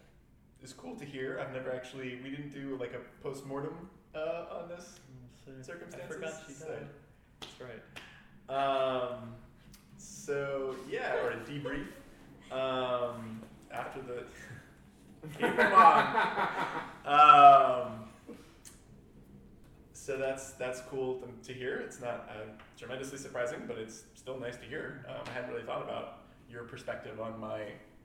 is 0.65 0.73
cool 0.73 0.97
to 0.97 1.05
hear. 1.05 1.39
I've 1.41 1.53
never 1.53 1.71
actually. 1.73 2.19
We 2.25 2.31
didn't 2.31 2.53
do 2.53 2.77
like 2.81 2.95
a 2.95 3.23
post 3.23 3.47
mortem 3.47 3.89
uh, 4.15 4.47
on 4.63 4.69
this. 4.69 4.99
I 5.47 5.63
Circumstances, 5.63 6.15
forgot 6.15 6.33
she 6.47 6.55
so- 6.55 6.67
died 6.69 6.87
that's 7.41 7.61
right 7.61 8.57
Um, 8.57 9.35
so 9.99 10.75
yeah, 10.91 11.15
or 11.23 11.31
a 11.33 11.37
debrief. 11.37 11.87
Um, 12.51 13.43
after 13.71 14.01
the. 14.01 14.25
Come 15.39 15.73
on. 15.75 16.49
Um, 17.05 18.05
so 19.93 20.17
that's 20.17 20.53
that's 20.53 20.81
cool 20.89 21.21
to, 21.21 21.49
to 21.49 21.53
hear. 21.53 21.77
It's 21.77 22.01
not 22.01 22.31
uh, 22.31 22.51
tremendously 22.79 23.19
surprising, 23.19 23.65
but 23.67 23.77
it's 23.77 24.05
still 24.15 24.41
nice 24.41 24.57
to 24.57 24.65
hear. 24.65 25.05
Um, 25.07 25.17
I 25.27 25.31
hadn't 25.33 25.51
really 25.51 25.65
thought 25.65 25.83
about 25.83 26.21
your 26.51 26.65
perspective 26.65 27.21
on 27.21 27.39
my 27.39 27.61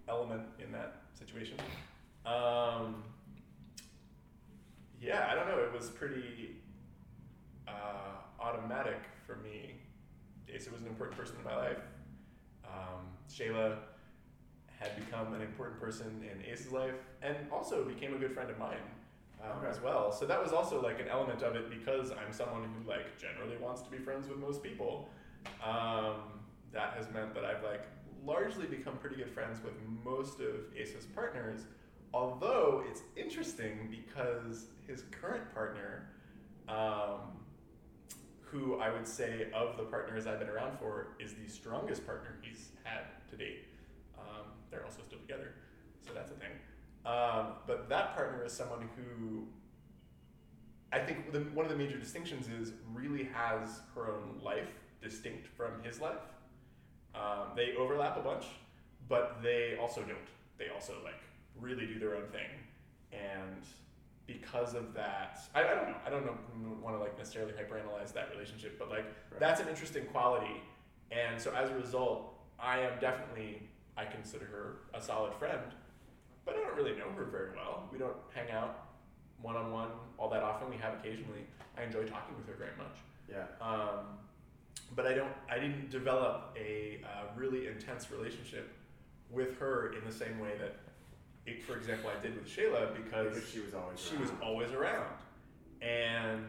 element 0.10 0.42
in 0.62 0.70
that 0.74 0.98
situation. 1.18 1.56
Um, 2.30 3.04
yeah, 5.02 5.30
I 5.32 5.36
don't 5.36 5.48
know. 5.48 5.58
It 5.64 5.74
was 5.74 5.90
pretty 5.90 6.58
uh, 7.68 8.18
automatic 8.40 9.00
for 9.26 9.38
me. 9.38 9.76
Asa 10.54 10.72
was 10.72 10.82
an 10.82 10.88
important 10.88 11.18
person 11.18 11.38
in 11.38 11.44
my 11.44 11.56
life. 11.56 11.80
Um, 12.66 13.08
Shayla 13.30 13.78
had 14.80 14.96
become 14.96 15.34
an 15.34 15.42
important 15.42 15.80
person 15.80 16.24
in 16.24 16.46
Ace's 16.52 16.72
life, 16.72 16.96
and 17.22 17.36
also 17.52 17.84
became 17.84 18.14
a 18.14 18.18
good 18.18 18.32
friend 18.32 18.50
of 18.50 18.58
mine 18.60 18.78
um, 19.44 19.58
Okay. 19.60 19.70
as 19.70 19.82
well. 19.82 20.12
So 20.12 20.26
that 20.26 20.42
was 20.42 20.54
also 20.54 20.82
like 20.82 21.00
an 21.00 21.08
element 21.08 21.42
of 21.42 21.56
it 21.56 21.70
because 21.70 22.12
I'm 22.12 22.32
someone 22.32 22.64
who 22.64 22.88
like 22.88 23.18
generally 23.18 23.58
wants 23.58 23.82
to 23.84 23.90
be 23.90 23.98
friends 23.98 24.28
with 24.30 24.38
most 24.38 24.62
people. 24.64 25.10
Um, 25.64 26.16
that 26.72 26.94
has 26.94 27.12
meant 27.12 27.34
that 27.34 27.44
I've 27.44 27.64
like 27.64 27.86
largely 28.26 28.68
become 28.68 28.98
pretty 28.98 29.16
good 29.16 29.32
friends 29.32 29.60
with 29.64 29.74
most 30.04 30.40
of 30.40 30.56
Ace's 30.78 31.06
partners. 31.08 31.62
Although 32.14 32.84
it's 32.90 33.02
interesting 33.16 33.88
because 33.90 34.66
his 34.88 35.04
current 35.12 35.54
partner, 35.54 36.10
um, 36.68 37.38
who 38.42 38.80
I 38.80 38.92
would 38.92 39.08
say 39.08 39.48
of 39.54 39.78
the 39.78 39.84
partners 39.84 40.26
I've 40.26 40.40
been 40.40 40.50
around 40.50 40.80
for 40.80 41.10
is 41.20 41.34
the 41.34 41.48
strongest 41.48 42.06
partner 42.06 42.38
he's 42.42 42.70
had 42.84 43.04
to 43.30 43.38
date. 43.38 43.66
Um, 44.18 44.48
they're 44.72 44.84
also 44.84 45.02
still 45.08 45.20
together, 45.20 45.54
so 46.06 46.14
that's 46.14 46.32
a 46.32 46.36
thing. 46.36 46.52
Um, 47.06 47.54
but 47.68 47.90
that 47.90 48.16
partner 48.16 48.44
is 48.44 48.52
someone 48.52 48.90
who 48.96 49.48
I 50.92 51.00
think 51.00 51.32
the, 51.32 51.42
one 51.54 51.66
of 51.66 51.72
the 51.72 51.78
major 51.78 51.98
distinctions 51.98 52.48
is 52.48 52.74
really 52.92 53.24
has 53.26 53.82
her 53.94 54.10
own 54.10 54.42
life 54.44 54.70
distinct 55.02 55.48
from 55.48 55.84
his 55.84 56.02
life. 56.02 56.18
Um, 57.14 57.50
they 57.56 57.76
overlap 57.78 58.18
a 58.18 58.22
bunch, 58.22 58.46
but 59.08 59.40
they 59.44 59.78
also 59.80 60.02
don't. 60.02 60.18
They 60.58 60.70
also 60.74 60.94
like 61.04 61.22
really 61.60 61.86
do 61.86 62.00
their 62.00 62.16
own 62.16 62.28
thing, 62.28 62.50
and 63.12 63.64
because 64.28 64.76
of 64.76 64.94
that, 64.94 65.40
I, 65.56 65.62
I 65.64 65.76
don't 65.76 65.90
know. 65.90 65.96
I 66.06 66.10
don't 66.10 66.26
know. 66.26 66.38
Want 66.82 66.96
to 66.96 67.00
like 67.02 67.18
necessarily 67.18 67.54
hyperanalyze 67.54 68.14
that 68.14 68.30
relationship, 68.32 68.78
but 68.78 68.90
like 68.90 69.06
Right. 69.32 69.40
that's 69.40 69.62
an 69.62 69.68
interesting 69.68 70.06
quality, 70.06 70.62
and 71.12 71.42
so 71.42 71.54
as 71.54 71.70
a 71.70 71.76
result, 71.76 72.34
I 72.60 72.80
am 72.80 73.00
definitely 73.00 73.64
I 73.98 74.06
consider 74.06 74.46
her 74.46 74.78
a 74.94 75.02
solid 75.02 75.34
friend, 75.34 75.62
but 76.46 76.56
I 76.56 76.60
don't 76.60 76.76
really 76.76 76.96
know 76.96 77.10
her 77.18 77.26
very 77.26 77.52
well. 77.56 77.90
We 77.92 77.98
don't 77.98 78.16
hang 78.34 78.52
out 78.52 78.88
one 79.42 79.56
on 79.56 79.72
one 79.72 79.90
all 80.18 80.30
that 80.30 80.44
often. 80.44 80.70
We 80.70 80.78
have 80.78 80.94
occasionally. 80.96 81.46
I 81.78 81.84
enjoy 81.84 82.04
talking 82.04 82.36
with 82.36 82.46
her 82.48 82.56
very 82.56 82.76
much. 82.78 82.98
Yeah. 83.30 83.46
Um, 83.66 84.18
but 84.96 85.06
I 85.06 85.14
don't. 85.14 85.32
I 85.50 85.60
didn't 85.60 85.90
develop 85.90 86.56
a 86.60 87.02
uh, 87.04 87.24
really 87.36 87.68
intense 87.68 88.12
relationship 88.12 88.70
with 89.30 89.58
her 89.60 89.94
in 89.94 90.04
the 90.06 90.12
same 90.12 90.40
way 90.40 90.52
that, 90.60 90.76
for 91.58 91.76
example, 91.78 92.10
I 92.16 92.22
did 92.22 92.36
with 92.36 92.48
Shayla 92.48 92.96
because 92.96 93.36
Because 93.36 93.50
she 93.50 93.60
was 93.62 93.74
always 93.74 94.00
she 94.00 94.16
around. 94.16 94.22
was 94.22 94.32
always 94.42 94.72
around, 94.72 95.10
and 95.82 96.46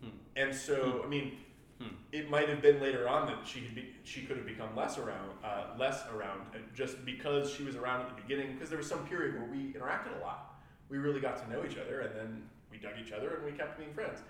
Hmm. 0.00 0.08
and 0.36 0.54
so 0.54 1.02
I 1.04 1.08
mean, 1.08 1.38
Hmm. 1.80 1.88
it 2.12 2.30
might 2.30 2.48
have 2.48 2.62
been 2.62 2.80
later 2.80 3.08
on 3.08 3.26
that 3.26 3.46
she 3.46 3.60
had 3.64 3.74
be, 3.74 3.94
she 4.04 4.22
could 4.26 4.36
have 4.36 4.46
become 4.46 4.76
less 4.76 4.96
around, 4.98 5.30
uh, 5.42 5.74
less 5.76 6.06
around, 6.10 6.42
uh, 6.54 6.58
just 6.74 7.04
because 7.04 7.50
she 7.52 7.64
was 7.64 7.74
around 7.74 8.02
at 8.02 8.14
the 8.14 8.22
beginning. 8.22 8.52
Because 8.54 8.68
there 8.68 8.78
was 8.78 8.88
some 8.88 9.04
period 9.08 9.34
where 9.34 9.48
we 9.50 9.72
interacted 9.72 10.16
a 10.16 10.20
lot. 10.22 10.54
We 10.88 10.98
really 10.98 11.20
got 11.20 11.36
to 11.38 11.50
know 11.50 11.64
each 11.64 11.76
other, 11.78 12.00
and 12.02 12.14
then 12.14 12.48
we 12.70 12.78
dug 12.78 12.92
each 13.04 13.10
other, 13.12 13.34
and 13.34 13.44
we 13.44 13.50
kept 13.52 13.76
being 13.78 13.92
friends. 13.92 14.20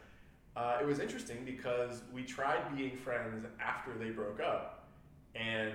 Uh, 0.57 0.79
it 0.81 0.87
was 0.87 1.01
interesting 1.01 1.45
because 1.45 2.03
we 2.13 2.23
tried 2.23 2.75
being 2.77 2.97
friends 2.97 3.45
after 3.61 3.93
they 3.99 4.11
broke 4.11 4.41
up, 4.41 4.89
and 5.35 5.73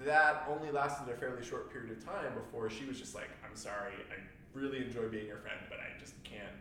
that 0.00 0.46
only 0.48 0.70
lasted 0.70 1.12
a 1.12 1.16
fairly 1.16 1.44
short 1.44 1.72
period 1.72 1.96
of 1.96 2.04
time 2.04 2.34
before 2.34 2.70
she 2.70 2.84
was 2.84 2.98
just 2.98 3.14
like, 3.14 3.30
"I'm 3.44 3.56
sorry, 3.56 3.92
I 4.10 4.16
really 4.54 4.84
enjoy 4.84 5.08
being 5.08 5.26
your 5.26 5.38
friend, 5.38 5.60
but 5.68 5.78
I 5.78 5.98
just 5.98 6.22
can't. 6.24 6.56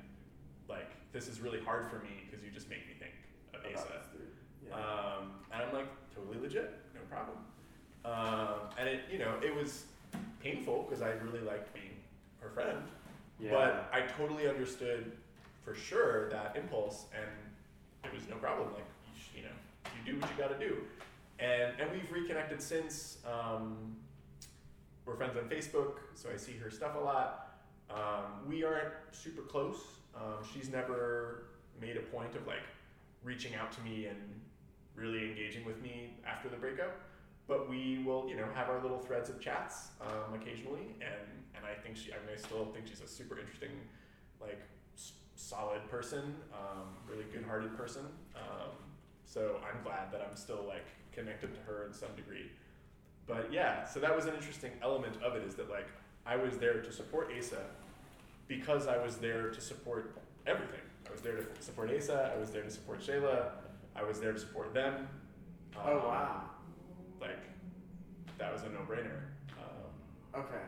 Like, 0.67 0.91
this 1.11 1.27
is 1.27 1.41
really 1.41 1.59
hard 1.61 1.89
for 1.89 1.99
me 1.99 2.23
because 2.25 2.43
you 2.43 2.51
just 2.51 2.69
make 2.69 2.87
me 2.87 2.93
think 2.99 3.13
of 3.53 3.61
Asa." 3.65 4.01
Yeah. 4.65 4.75
Um, 4.75 5.31
and 5.51 5.63
I'm 5.63 5.73
like, 5.73 5.87
totally 6.15 6.39
legit, 6.39 6.73
no 6.93 7.01
problem. 7.09 7.37
Um, 8.05 8.69
and 8.77 8.87
it, 8.87 9.01
you 9.11 9.19
know, 9.19 9.35
it 9.43 9.53
was 9.53 9.85
painful 10.39 10.85
because 10.87 11.01
I 11.01 11.11
really 11.11 11.41
liked 11.41 11.73
being 11.73 11.97
her 12.39 12.49
friend. 12.49 12.79
Yeah. 13.39 13.51
But 13.51 13.91
I 13.93 14.01
totally 14.17 14.47
understood 14.47 15.11
for 15.63 15.73
sure 15.73 16.29
that 16.29 16.55
impulse, 16.55 17.05
and 17.15 17.29
it 18.03 18.13
was 18.13 18.27
no 18.29 18.35
problem. 18.35 18.73
Like, 18.73 18.85
you, 19.33 19.41
you 19.41 19.43
know, 19.47 19.55
you 19.85 20.13
do 20.13 20.19
what 20.19 20.29
you 20.29 20.37
got 20.37 20.59
to 20.59 20.67
do. 20.67 20.77
And, 21.41 21.73
and 21.79 21.91
we've 21.91 22.11
reconnected 22.11 22.61
since. 22.61 23.17
Um, 23.25 23.95
we're 25.05 25.15
friends 25.15 25.35
on 25.35 25.49
Facebook, 25.49 25.95
so 26.13 26.29
I 26.31 26.37
see 26.37 26.53
her 26.53 26.69
stuff 26.69 26.95
a 26.95 26.99
lot. 26.99 27.57
Um, 27.89 28.47
we 28.47 28.63
aren't 28.63 28.93
super 29.11 29.41
close. 29.41 29.79
Um, 30.15 30.45
she's 30.53 30.69
never 30.69 31.45
made 31.81 31.97
a 31.97 32.01
point 32.01 32.35
of 32.35 32.45
like 32.45 32.63
reaching 33.23 33.55
out 33.55 33.71
to 33.71 33.81
me 33.81 34.05
and 34.05 34.19
really 34.95 35.27
engaging 35.27 35.65
with 35.65 35.81
me 35.81 36.13
after 36.27 36.47
the 36.47 36.57
breakup. 36.57 36.99
But 37.47 37.67
we 37.67 38.03
will, 38.05 38.29
you 38.29 38.35
know, 38.35 38.45
have 38.53 38.69
our 38.69 38.79
little 38.81 38.99
threads 38.99 39.29
of 39.29 39.41
chats 39.41 39.87
um, 39.99 40.39
occasionally, 40.39 40.95
and 41.01 41.27
and 41.55 41.65
I 41.65 41.73
think 41.81 41.97
she, 41.97 42.13
I 42.13 42.17
mean, 42.25 42.35
I 42.37 42.39
still 42.39 42.65
think 42.73 42.87
she's 42.87 43.01
a 43.01 43.07
super 43.07 43.37
interesting, 43.37 43.69
like, 44.39 44.61
s- 44.95 45.11
solid 45.35 45.87
person, 45.89 46.33
um, 46.53 46.87
really 47.07 47.25
good-hearted 47.31 47.75
person. 47.77 48.05
Um, 48.35 48.71
so 49.25 49.57
I'm 49.67 49.83
glad 49.83 50.11
that 50.11 50.25
I'm 50.27 50.35
still 50.35 50.65
like 50.67 50.87
connected 51.13 51.53
to 51.53 51.59
her 51.61 51.85
in 51.87 51.93
some 51.93 52.09
degree. 52.15 52.51
But 53.27 53.51
yeah, 53.51 53.85
so 53.85 53.99
that 53.99 54.15
was 54.15 54.25
an 54.25 54.33
interesting 54.35 54.71
element 54.81 55.21
of 55.23 55.35
it 55.35 55.43
is 55.43 55.55
that 55.55 55.69
like 55.69 55.87
I 56.25 56.35
was 56.35 56.57
there 56.57 56.81
to 56.81 56.91
support 56.91 57.31
Asa 57.37 57.61
because 58.47 58.87
I 58.87 58.97
was 58.97 59.17
there 59.17 59.49
to 59.49 59.61
support 59.61 60.15
everything. 60.47 60.79
I 61.07 61.11
was 61.11 61.21
there 61.21 61.35
to 61.37 61.45
support 61.59 61.91
Asa. 61.95 62.31
I 62.35 62.39
was 62.39 62.51
there 62.51 62.63
to 62.63 62.69
support 62.71 62.99
Shayla. 63.01 63.51
I 63.95 64.03
was 64.03 64.19
there 64.19 64.33
to 64.33 64.39
support 64.39 64.73
them. 64.73 65.07
Oh 65.77 65.97
Um, 65.97 66.03
wow. 66.03 66.41
Like 67.19 67.39
that 68.37 68.51
was 68.53 68.63
a 68.63 68.69
no-brainer. 68.69 69.21
Um, 69.57 70.41
Okay. 70.41 70.63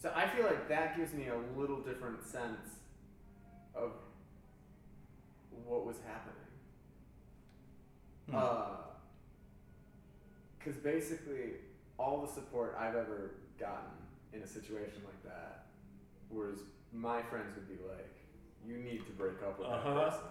So 0.00 0.12
I 0.14 0.28
feel 0.28 0.44
like 0.46 0.68
that 0.68 0.96
gives 0.96 1.12
me 1.12 1.26
a 1.28 1.58
little 1.60 1.80
different 1.80 2.24
sense 2.24 2.78
of 3.74 3.90
what 5.64 5.84
was 5.84 5.96
happening. 6.06 6.34
Hmm. 8.30 8.36
Uh, 8.36 8.66
because 10.58 10.76
basically, 10.76 11.54
all 11.98 12.20
the 12.26 12.32
support 12.32 12.76
I've 12.78 12.94
ever 12.96 13.32
gotten 13.58 13.90
in 14.32 14.42
a 14.42 14.46
situation 14.46 15.02
like 15.04 15.22
that 15.24 15.66
was 16.30 16.58
my 16.92 17.22
friends 17.22 17.54
would 17.56 17.68
be 17.68 17.82
like, 17.88 18.14
"You 18.66 18.76
need 18.78 19.04
to 19.06 19.12
break 19.12 19.42
up 19.42 19.58
with 19.58 19.68
Uh-huh. 19.68 19.94
that 19.94 20.10
person," 20.10 20.24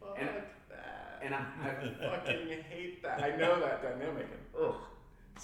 fuck 0.00 0.16
And- 0.18 0.28
that. 0.70 1.20
and 1.22 1.34
I, 1.34 1.38
I 1.62 1.68
I 1.68 2.18
fucking 2.18 2.62
hate 2.62 3.02
that. 3.02 3.22
I 3.22 3.36
know 3.36 3.60
that 3.60 3.82
dynamic. 3.82 4.26
And, 4.30 4.64
ugh. 4.64 4.74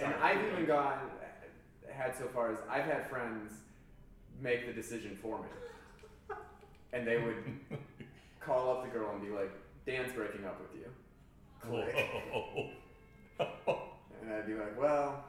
and 0.03 0.15
I've 0.15 0.45
even 0.53 0.67
gone 0.67 1.11
had 1.91 2.17
so 2.17 2.27
far 2.29 2.51
as 2.53 2.59
I've 2.69 2.85
had 2.85 3.09
friends 3.11 3.53
make 4.41 4.67
the 4.67 4.73
decision 4.73 5.17
for 5.21 5.39
me, 5.43 5.49
and 6.93 7.07
they 7.07 7.19
would 7.19 7.37
call 8.41 8.71
up 8.71 8.85
the 8.85 8.91
girl 8.91 9.11
and 9.13 9.21
be 9.23 9.29
like, 9.29 9.51
"Dan's 9.87 10.13
breaking 10.13 10.45
up 10.47 10.59
with 10.61 10.75
you." 10.81 10.89
Click. 11.61 11.95
And 14.31 14.39
I'd 14.39 14.47
be 14.47 14.55
like, 14.55 14.81
well, 14.81 15.25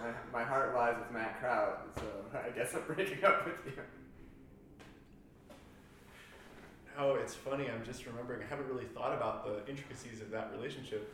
my, 0.00 0.10
my 0.32 0.42
heart 0.44 0.74
lies 0.74 0.96
with 0.98 1.12
Matt 1.12 1.38
Kraut, 1.40 1.86
so 1.96 2.02
I 2.36 2.50
guess 2.50 2.74
I'm 2.74 2.82
breaking 2.92 3.24
up 3.24 3.44
with 3.46 3.54
you. 3.66 3.82
Oh, 6.98 7.14
it's 7.14 7.34
funny. 7.34 7.68
I'm 7.70 7.84
just 7.84 8.04
remembering. 8.06 8.42
I 8.42 8.46
haven't 8.46 8.66
really 8.68 8.84
thought 8.86 9.12
about 9.12 9.44
the 9.44 9.70
intricacies 9.70 10.20
of 10.22 10.30
that 10.32 10.50
relationship 10.56 11.12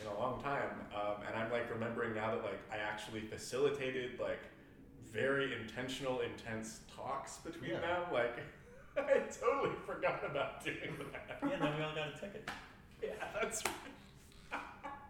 in 0.00 0.06
a 0.08 0.18
long 0.20 0.40
time, 0.42 0.70
um, 0.94 1.22
and 1.26 1.36
I'm 1.36 1.50
like 1.50 1.68
remembering 1.72 2.14
now 2.14 2.32
that 2.34 2.44
like 2.44 2.60
I 2.72 2.76
actually 2.76 3.20
facilitated 3.22 4.20
like 4.20 4.40
very 5.12 5.52
intentional, 5.60 6.20
intense 6.20 6.80
talks 6.96 7.38
between 7.38 7.70
Yeah. 7.72 7.80
them. 7.80 8.02
Like 8.12 8.38
I 8.96 9.18
totally 9.40 9.74
forgot 9.84 10.22
about 10.28 10.64
doing 10.64 10.78
that. 11.12 11.38
yeah, 11.42 11.58
then 11.58 11.76
we 11.76 11.82
all 11.84 11.94
got 11.94 12.08
a 12.16 12.20
ticket. 12.20 12.48
Yeah, 13.02 13.10
that's 13.42 13.62
right. 13.66 13.74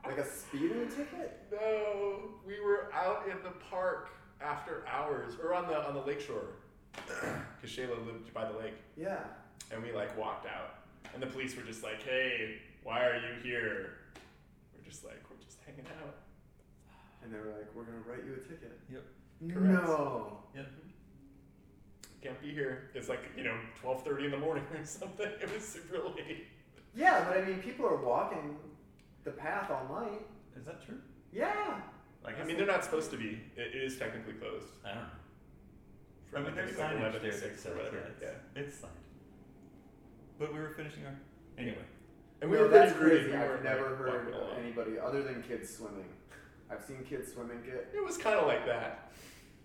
Like 0.07 0.19
a 0.19 0.27
speeding 0.27 0.87
ticket? 0.89 1.41
No, 1.51 2.19
we 2.47 2.61
were 2.61 2.93
out 2.93 3.25
in 3.31 3.43
the 3.43 3.51
park 3.71 4.11
after 4.41 4.85
hours, 4.87 5.35
or 5.43 5.55
on 5.55 5.67
the 5.67 5.77
on 5.87 5.95
the 5.95 6.03
lakeshore, 6.03 6.49
because 6.93 7.71
Shayla 7.77 8.05
lived 8.07 8.33
by 8.35 8.51
the 8.51 8.57
lake. 8.59 8.75
Yeah. 8.97 9.21
and 9.73 9.83
we 9.83 9.93
like 9.93 10.17
walked 10.19 10.47
out 10.47 10.81
and 11.15 11.23
the 11.23 11.27
police 11.27 11.57
were 11.57 11.63
just 11.63 11.83
like 11.83 12.03
hey 12.03 12.57
why 12.83 13.01
are 13.05 13.17
you 13.17 13.43
here 13.43 13.93
we're 14.75 14.85
just 14.89 15.05
like 15.05 15.21
we're 15.31 15.43
just 15.45 15.59
hanging 15.67 15.87
out 16.03 16.15
And 17.23 17.33
they 17.33 17.39
were 17.39 17.47
like, 17.57 17.67
we're 17.75 17.85
going 17.85 18.01
to 18.03 18.09
write 18.11 18.25
you 18.27 18.35
a 18.35 18.49
ticket. 18.49 18.79
Yep. 18.93 19.05
Correct. 19.53 19.73
No. 19.89 20.39
Yep. 20.55 20.67
can't 22.23 22.41
be 22.43 22.51
here 22.53 22.91
it's 22.95 23.09
like 23.09 23.21
you 23.37 23.43
know 23.45 23.57
12.30 23.83 24.27
in 24.27 24.31
the 24.33 24.39
morning 24.39 24.65
or 24.79 24.85
something 24.85 25.27
it 25.41 25.53
was 25.53 25.65
super 25.67 25.99
late 26.17 26.47
Yeah, 26.95 27.25
but 27.27 27.39
I 27.39 27.45
mean, 27.47 27.59
people 27.61 27.87
are 27.87 27.97
walking 28.05 28.57
the 29.25 29.31
path 29.33 29.71
all 29.71 30.01
night. 30.03 30.23
Is 30.57 30.65
that 30.67 30.85
true? 30.85 30.99
Yeah. 31.33 31.81
I 32.25 32.31
i 32.31 32.33
guess 32.33 32.47
mean 32.47 32.57
they're 32.57 32.67
not 32.67 32.85
supposed 32.85 33.11
to 33.11 33.17
be 33.19 33.41
it 33.57 33.75
is 33.75 33.99
technically 33.99 34.33
closed 34.35 34.69
I 34.85 34.89
don't 34.89 34.97
know. 34.99 35.09
from 36.31 36.43
I 36.43 36.47
mean, 36.47 36.55
there's 36.55 36.71
think, 36.71 36.79
like, 36.81 36.97
signage 36.97 37.21
there 37.23 37.31
that 37.33 37.41
6 37.41 37.61
says 37.61 37.73
or 37.73 37.77
whatever 37.77 37.97
yeah, 38.23 38.29
it's, 38.57 38.69
it's 38.69 38.79
signed. 38.79 38.93
But 40.39 40.55
we 40.55 40.59
were 40.61 40.71
finishing 40.71 41.05
our 41.05 41.15
anyway. 41.59 41.85
and 42.41 42.51
we 42.51 42.57
no, 42.57 42.63
were 42.63 42.69
that's 42.69 42.93
crazy. 42.95 43.31
We 43.31 43.37
I've 43.37 43.49
weren't, 43.49 43.65
never 43.65 43.91
like, 43.91 43.99
heard 43.99 44.35
of 44.35 44.59
anybody 44.59 44.99
other 44.99 45.23
than 45.23 45.43
kids 45.43 45.69
swimming. 45.77 46.07
I've 46.71 46.83
seen 46.83 47.05
kids 47.05 47.33
swimming 47.33 47.61
get. 47.63 47.91
it 47.95 48.03
was 48.03 48.17
kind 48.17 48.37
of 48.39 48.47
like 48.47 48.65
that 48.67 49.13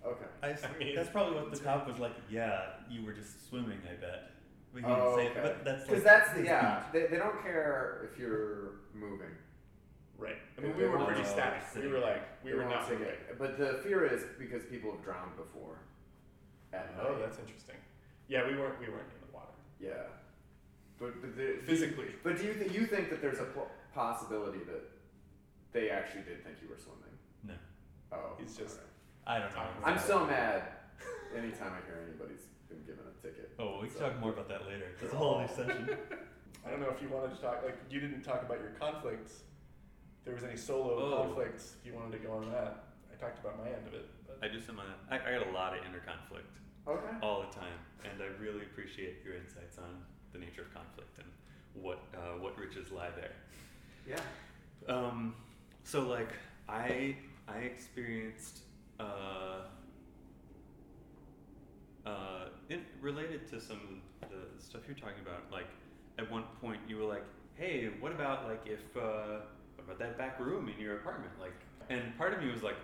Okay. 0.06 0.26
I, 0.44 0.48
I 0.50 0.78
mean, 0.80 0.96
that's 0.96 1.10
probably 1.10 1.36
what 1.36 1.52
the 1.52 1.60
cop 1.60 1.88
was 1.88 2.00
like. 2.00 2.14
Yeah, 2.30 2.62
you 2.90 3.06
were 3.06 3.14
just 3.14 3.48
swimming. 3.50 3.80
I 3.90 3.96
bet. 4.00 4.32
But 4.74 4.84
he 4.84 4.86
Oh, 4.88 5.18
didn't 5.18 5.34
say. 5.34 5.40
Oh, 5.40 5.42
okay. 5.42 5.42
But 5.42 5.66
that's 5.66 5.84
Because 5.84 6.04
like, 6.04 6.14
that's, 6.26 6.34
the, 6.34 6.44
yeah, 6.44 6.84
they, 6.94 7.08
they 7.08 7.18
don't 7.18 7.42
care 7.42 8.10
if 8.12 8.20
you're 8.20 8.82
moving. 8.94 9.28
Right 10.20 10.36
i 10.58 10.62
mean 10.62 10.76
we 10.78 10.86
were 10.86 11.00
pretty 11.00 11.24
static 11.24 11.62
we 11.82 11.88
were 11.88 12.00
like 12.00 12.22
we 12.44 12.54
were 12.54 12.60
won't 12.60 12.72
not 12.72 12.88
take 12.88 13.00
moving. 13.00 13.16
But 13.38 13.58
the 13.58 13.80
fear 13.84 14.06
is 14.06 14.22
because 14.38 14.64
people 14.64 14.92
have 14.92 15.04
drowned 15.04 15.36
before. 15.38 15.80
At 16.74 16.94
oh 17.02 17.18
that's 17.20 17.40
interesting 17.40 17.78
yeah 18.28 18.46
we 18.46 18.54
weren't 18.60 18.80
we 18.80 18.88
weren't 18.94 19.10
in 19.16 19.22
the 19.28 19.34
water 19.34 19.56
Yeah. 19.80 20.04
But, 21.00 21.22
but 21.22 21.36
the, 21.38 21.58
physically 21.66 22.10
But 22.24 22.38
do 22.38 22.44
you 22.44 22.54
th- 22.54 22.72
you 22.74 22.86
think 22.86 23.10
that 23.10 23.22
there's 23.22 23.40
a 23.40 23.46
po- 23.56 23.72
possibility 23.96 24.60
that 24.72 24.84
they 25.72 25.90
actually 25.90 26.24
did 26.24 26.44
think 26.44 26.58
you 26.62 26.68
were 26.68 26.78
swimming? 26.78 27.16
No. 27.48 27.54
Oh. 28.12 28.36
He's 28.38 28.58
just- 28.58 28.80
I 29.26 29.40
don't 29.40 29.50
know. 29.56 29.60
alright. 29.62 29.74
I'm 29.86 29.98
so 30.00 30.26
mad. 30.26 30.64
Anytime 31.36 31.72
I 31.72 31.86
hear 31.88 32.04
anybody's 32.06 32.46
been 32.68 32.82
given 32.84 33.06
a 33.08 33.16
ticket. 33.26 33.52
Oh, 33.58 33.80
we 33.82 33.88
can 33.88 33.96
So- 33.98 34.10
talk 34.10 34.20
more 34.20 34.32
about 34.32 34.50
that 34.50 34.68
later. 34.68 34.88
That's 35.00 35.14
a 35.14 35.16
whole 35.22 35.40
new 35.40 35.48
session. 35.48 35.98
I 36.66 36.70
don't 36.70 36.82
know 36.82 36.90
if 36.90 37.02
you 37.02 37.08
wanted 37.08 37.34
to 37.36 37.42
talk, 37.42 37.64
like, 37.64 37.78
you 37.90 38.00
didn't 38.02 38.22
talk 38.24 38.42
about 38.44 38.60
your 38.60 38.72
conflicts. 38.80 39.44
There 40.26 40.34
was 40.34 40.44
any 40.44 40.58
solo 40.58 40.96
Oh. 40.98 41.24
conflicts, 41.24 41.76
if 41.80 41.86
you 41.88 41.94
wanted 41.94 42.22
to 42.22 42.28
go 42.28 42.34
on 42.34 42.52
that. 42.52 42.84
I 43.12 43.16
talked 43.16 43.40
about 43.40 43.58
my 43.58 43.68
end 43.70 43.88
of 43.88 43.94
it. 43.94 44.06
But. 44.28 44.40
I 44.44 44.48
do 44.52 44.60
some. 44.62 44.80
Uh, 44.80 44.84
I, 45.10 45.16
I 45.18 45.38
got 45.40 45.48
a 45.48 45.52
lot 45.52 45.78
of 45.78 45.84
inner 45.86 46.00
conflict 46.00 46.48
Okay. 46.88 47.16
all 47.22 47.42
the 47.42 47.54
time, 47.56 47.78
and 48.04 48.22
I 48.22 48.28
really 48.42 48.62
appreciate 48.64 49.18
your 49.26 49.36
insights 49.36 49.78
on 49.78 50.04
the 50.34 50.40
nature 50.40 50.62
of 50.62 50.74
conflict 50.74 51.18
and 51.18 51.28
what 51.74 52.00
uh, 52.16 52.38
what 52.40 52.58
riches 52.58 52.92
lie 52.92 53.10
there. 53.16 53.32
Yeah. 54.08 54.22
Um, 54.94 55.36
so 55.84 56.08
like 56.08 56.30
I 56.68 57.18
I 57.48 57.58
experienced 57.60 58.60
uh, 59.00 59.64
uh, 62.06 62.46
in, 62.70 62.86
related 63.02 63.48
to 63.50 63.60
some 63.60 64.02
of 64.24 64.30
the 64.30 64.62
stuff 64.64 64.82
you're 64.88 64.96
talking 64.98 65.22
about. 65.22 65.52
Like 65.52 65.68
at 66.18 66.30
one 66.32 66.44
point 66.62 66.80
you 66.88 66.98
were 66.98 67.06
like, 67.06 67.24
"Hey, 67.56 67.90
what 68.00 68.12
about 68.14 68.48
like 68.48 68.62
if 68.66 68.96
uh, 68.98 69.42
what 69.88 69.96
about 69.96 70.00
that 70.00 70.18
back 70.18 70.40
room 70.40 70.70
in 70.70 70.80
your 70.84 70.98
apartment?" 70.98 71.32
Like, 71.40 71.54
and 71.90 72.16
part 72.18 72.34
of 72.34 72.42
me 72.44 72.52
was 72.52 72.64
like, 72.64 72.78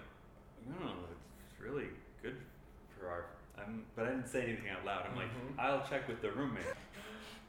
"No, 0.67 0.87
it's 1.11 1.59
really 1.59 1.87
good 2.21 2.37
for 2.97 3.07
our." 3.07 3.25
I'm, 3.57 3.85
but 3.95 4.05
I 4.05 4.09
didn't 4.09 4.27
say 4.27 4.43
anything 4.43 4.69
out 4.69 4.85
loud. 4.85 5.05
I'm 5.09 5.15
like, 5.15 5.29
Mhm. 5.29 5.59
"I'll 5.59 5.85
check 5.87 6.07
with 6.07 6.21
the 6.21 6.31
roommate." 6.31 6.65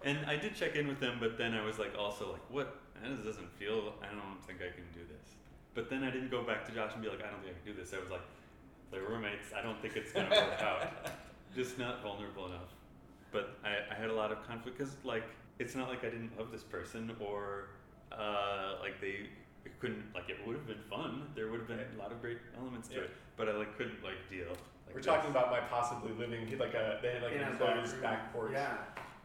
And 0.04 0.24
I 0.26 0.36
did 0.36 0.54
check 0.54 0.76
in 0.76 0.86
with 0.86 1.00
them, 1.00 1.16
but 1.18 1.36
then 1.38 1.54
I 1.54 1.64
was 1.64 1.78
like, 1.78 1.96
also 1.98 2.30
like, 2.32 2.50
what? 2.50 2.78
That 3.02 3.24
doesn't 3.24 3.50
feel. 3.58 3.94
I 4.02 4.06
don't 4.14 4.40
think 4.46 4.60
I 4.60 4.70
can 4.74 4.84
do 4.94 5.00
this. 5.08 5.34
But 5.74 5.90
then 5.90 6.04
I 6.04 6.10
didn't 6.10 6.30
go 6.30 6.42
back 6.42 6.64
to 6.66 6.72
Josh 6.72 6.92
and 6.94 7.02
be 7.02 7.08
like, 7.08 7.22
I 7.24 7.30
don't 7.30 7.42
think 7.42 7.56
I 7.56 7.64
can 7.64 7.74
do 7.74 7.78
this. 7.78 7.92
I 7.92 7.98
was 7.98 8.10
like, 8.10 8.22
the 8.90 9.00
roommates. 9.00 9.52
I 9.52 9.62
don't 9.62 9.80
think 9.82 9.96
it's 9.96 10.12
gonna 10.12 10.30
work 10.30 10.60
out. 10.62 10.86
Just 11.54 11.78
not 11.78 12.02
vulnerable 12.02 12.46
enough. 12.46 12.72
But 13.32 13.58
I, 13.64 13.78
I 13.90 13.94
had 13.94 14.10
a 14.10 14.14
lot 14.14 14.30
of 14.32 14.46
conflict 14.46 14.78
because 14.78 14.96
like 15.04 15.24
it's 15.58 15.74
not 15.74 15.88
like 15.88 16.04
I 16.04 16.10
didn't 16.10 16.38
love 16.38 16.52
this 16.52 16.62
person 16.62 17.14
or 17.20 17.68
uh, 18.12 18.74
like 18.80 19.00
they 19.00 19.28
it 19.64 19.78
couldn't 19.80 20.04
like 20.14 20.28
it 20.30 20.38
would 20.46 20.56
have 20.56 20.66
been 20.66 20.82
fun. 20.90 21.28
There 21.34 21.50
would 21.50 21.60
have 21.60 21.68
been 21.68 21.80
a 21.80 21.98
lot 21.98 22.12
of 22.12 22.20
great 22.20 22.38
elements 22.56 22.88
to 22.88 22.94
Yeah. 22.94 23.00
it, 23.02 23.10
but 23.36 23.48
I 23.48 23.52
like 23.52 23.76
couldn't 23.76 24.02
like 24.02 24.18
deal. 24.30 24.48
Like 24.48 24.94
We're 24.94 25.00
this. 25.00 25.06
talking 25.06 25.30
about 25.30 25.50
my 25.50 25.60
possibly 25.60 26.12
living, 26.12 26.46
he- 26.46 26.56
like, 26.56 26.74
a, 26.74 26.98
they 27.02 27.12
had 27.14 27.22
like 27.22 27.32
In 27.32 27.42
a 27.42 27.50
a 27.52 27.56
closed 27.56 28.00
back 28.00 28.32
porch. 28.32 28.52
Yeah. 28.54 28.76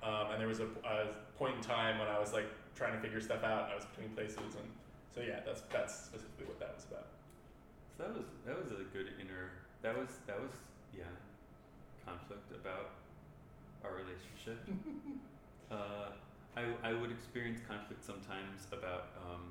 Um, 0.03 0.32
and 0.32 0.41
there 0.41 0.47
was 0.47 0.59
a, 0.59 0.65
a 0.84 1.13
point 1.38 1.55
in 1.57 1.61
time 1.61 1.99
when 1.99 2.07
I 2.07 2.17
was 2.17 2.34
like 2.34 2.47
trying 2.75 2.93
to 2.93 2.99
figure 2.99 3.21
stuff 3.21 3.43
out. 3.43 3.69
I 3.71 3.75
was 3.75 3.86
between 3.86 4.09
places 4.15 4.38
and 4.57 4.69
So 5.13 5.21
yeah, 5.21 5.41
that's 5.45 5.61
that's 5.71 5.93
specifically 6.09 6.45
what 6.45 6.59
that 6.59 6.73
was 6.75 6.86
about. 6.89 7.07
So 7.97 8.03
that 8.03 8.13
was 8.17 8.25
that 8.47 8.57
was 8.57 8.71
a 8.71 8.84
good 8.91 9.13
inner. 9.21 9.51
That 9.84 9.95
was 9.97 10.09
that 10.25 10.41
was 10.41 10.51
yeah, 10.97 11.03
conflict 12.05 12.51
about 12.51 12.97
our 13.86 13.91
relationship. 13.93 14.57
uh, 15.71 16.17
I 16.58 16.64
I 16.84 16.93
would 16.93 17.12
experience 17.12 17.60
conflict 17.68 18.04
sometimes 18.04 18.68
about 18.72 19.10
um, 19.26 19.43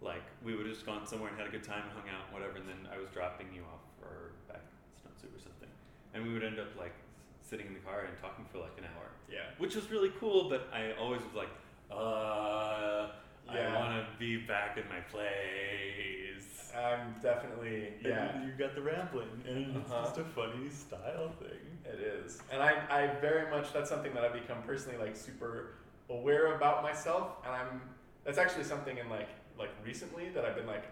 like 0.00 0.22
we 0.44 0.54
would 0.56 0.66
have 0.66 0.74
just 0.74 0.86
gone 0.86 1.06
somewhere 1.06 1.28
and 1.30 1.38
had 1.38 1.46
a 1.46 1.50
good 1.50 1.64
time, 1.64 1.84
hung 1.94 2.08
out, 2.08 2.32
whatever, 2.32 2.56
and 2.56 2.68
then 2.68 2.88
I 2.92 2.98
was 2.98 3.08
dropping 3.10 3.46
you 3.54 3.62
off 3.72 3.84
or 4.02 4.32
back 4.48 4.62
Snowsuit 4.98 5.36
or 5.36 5.40
something, 5.42 5.68
and 6.14 6.24
we 6.24 6.32
would 6.32 6.42
end 6.44 6.58
up 6.58 6.68
like 6.78 6.94
sitting 7.42 7.66
in 7.66 7.74
the 7.74 7.80
car 7.80 8.04
and 8.08 8.16
talking 8.20 8.44
for 8.50 8.58
like 8.58 8.76
an 8.78 8.84
hour, 8.84 9.08
Yeah. 9.30 9.50
which 9.58 9.74
was 9.74 9.90
really 9.90 10.10
cool. 10.18 10.48
But 10.48 10.68
I 10.72 10.92
always 10.98 11.20
was 11.22 11.34
like, 11.34 11.50
uh, 11.90 13.08
I 13.48 13.76
want 13.76 13.92
to 14.00 14.06
be 14.18 14.38
back 14.38 14.78
in 14.78 14.84
my 14.88 15.00
place. 15.00 16.72
I'm 16.74 17.14
definitely 17.22 17.92
yeah. 18.02 18.34
And 18.34 18.44
you 18.46 18.52
got 18.58 18.74
the 18.74 18.80
rambling, 18.80 19.28
and 19.46 19.76
it's 19.76 19.90
Uh-huh. 19.90 20.04
just 20.04 20.18
a 20.18 20.24
funny 20.24 20.68
style 20.70 21.30
thing. 21.38 21.60
It 21.84 22.00
is, 22.00 22.40
and 22.50 22.62
I, 22.62 22.72
I 22.90 23.06
very 23.20 23.50
much 23.50 23.72
that's 23.74 23.90
something 23.90 24.14
that 24.14 24.24
I've 24.24 24.32
become 24.32 24.62
personally 24.66 24.96
like 24.98 25.14
super 25.14 25.74
aware 26.10 26.54
about 26.56 26.82
myself, 26.82 27.28
and 27.44 27.52
I'm 27.54 27.80
that's 28.24 28.38
actually 28.38 28.64
something 28.64 28.98
in 28.98 29.08
like 29.08 29.28
like 29.58 29.70
recently 29.84 30.28
that 30.30 30.44
I've 30.44 30.56
been 30.56 30.66
like 30.66 30.84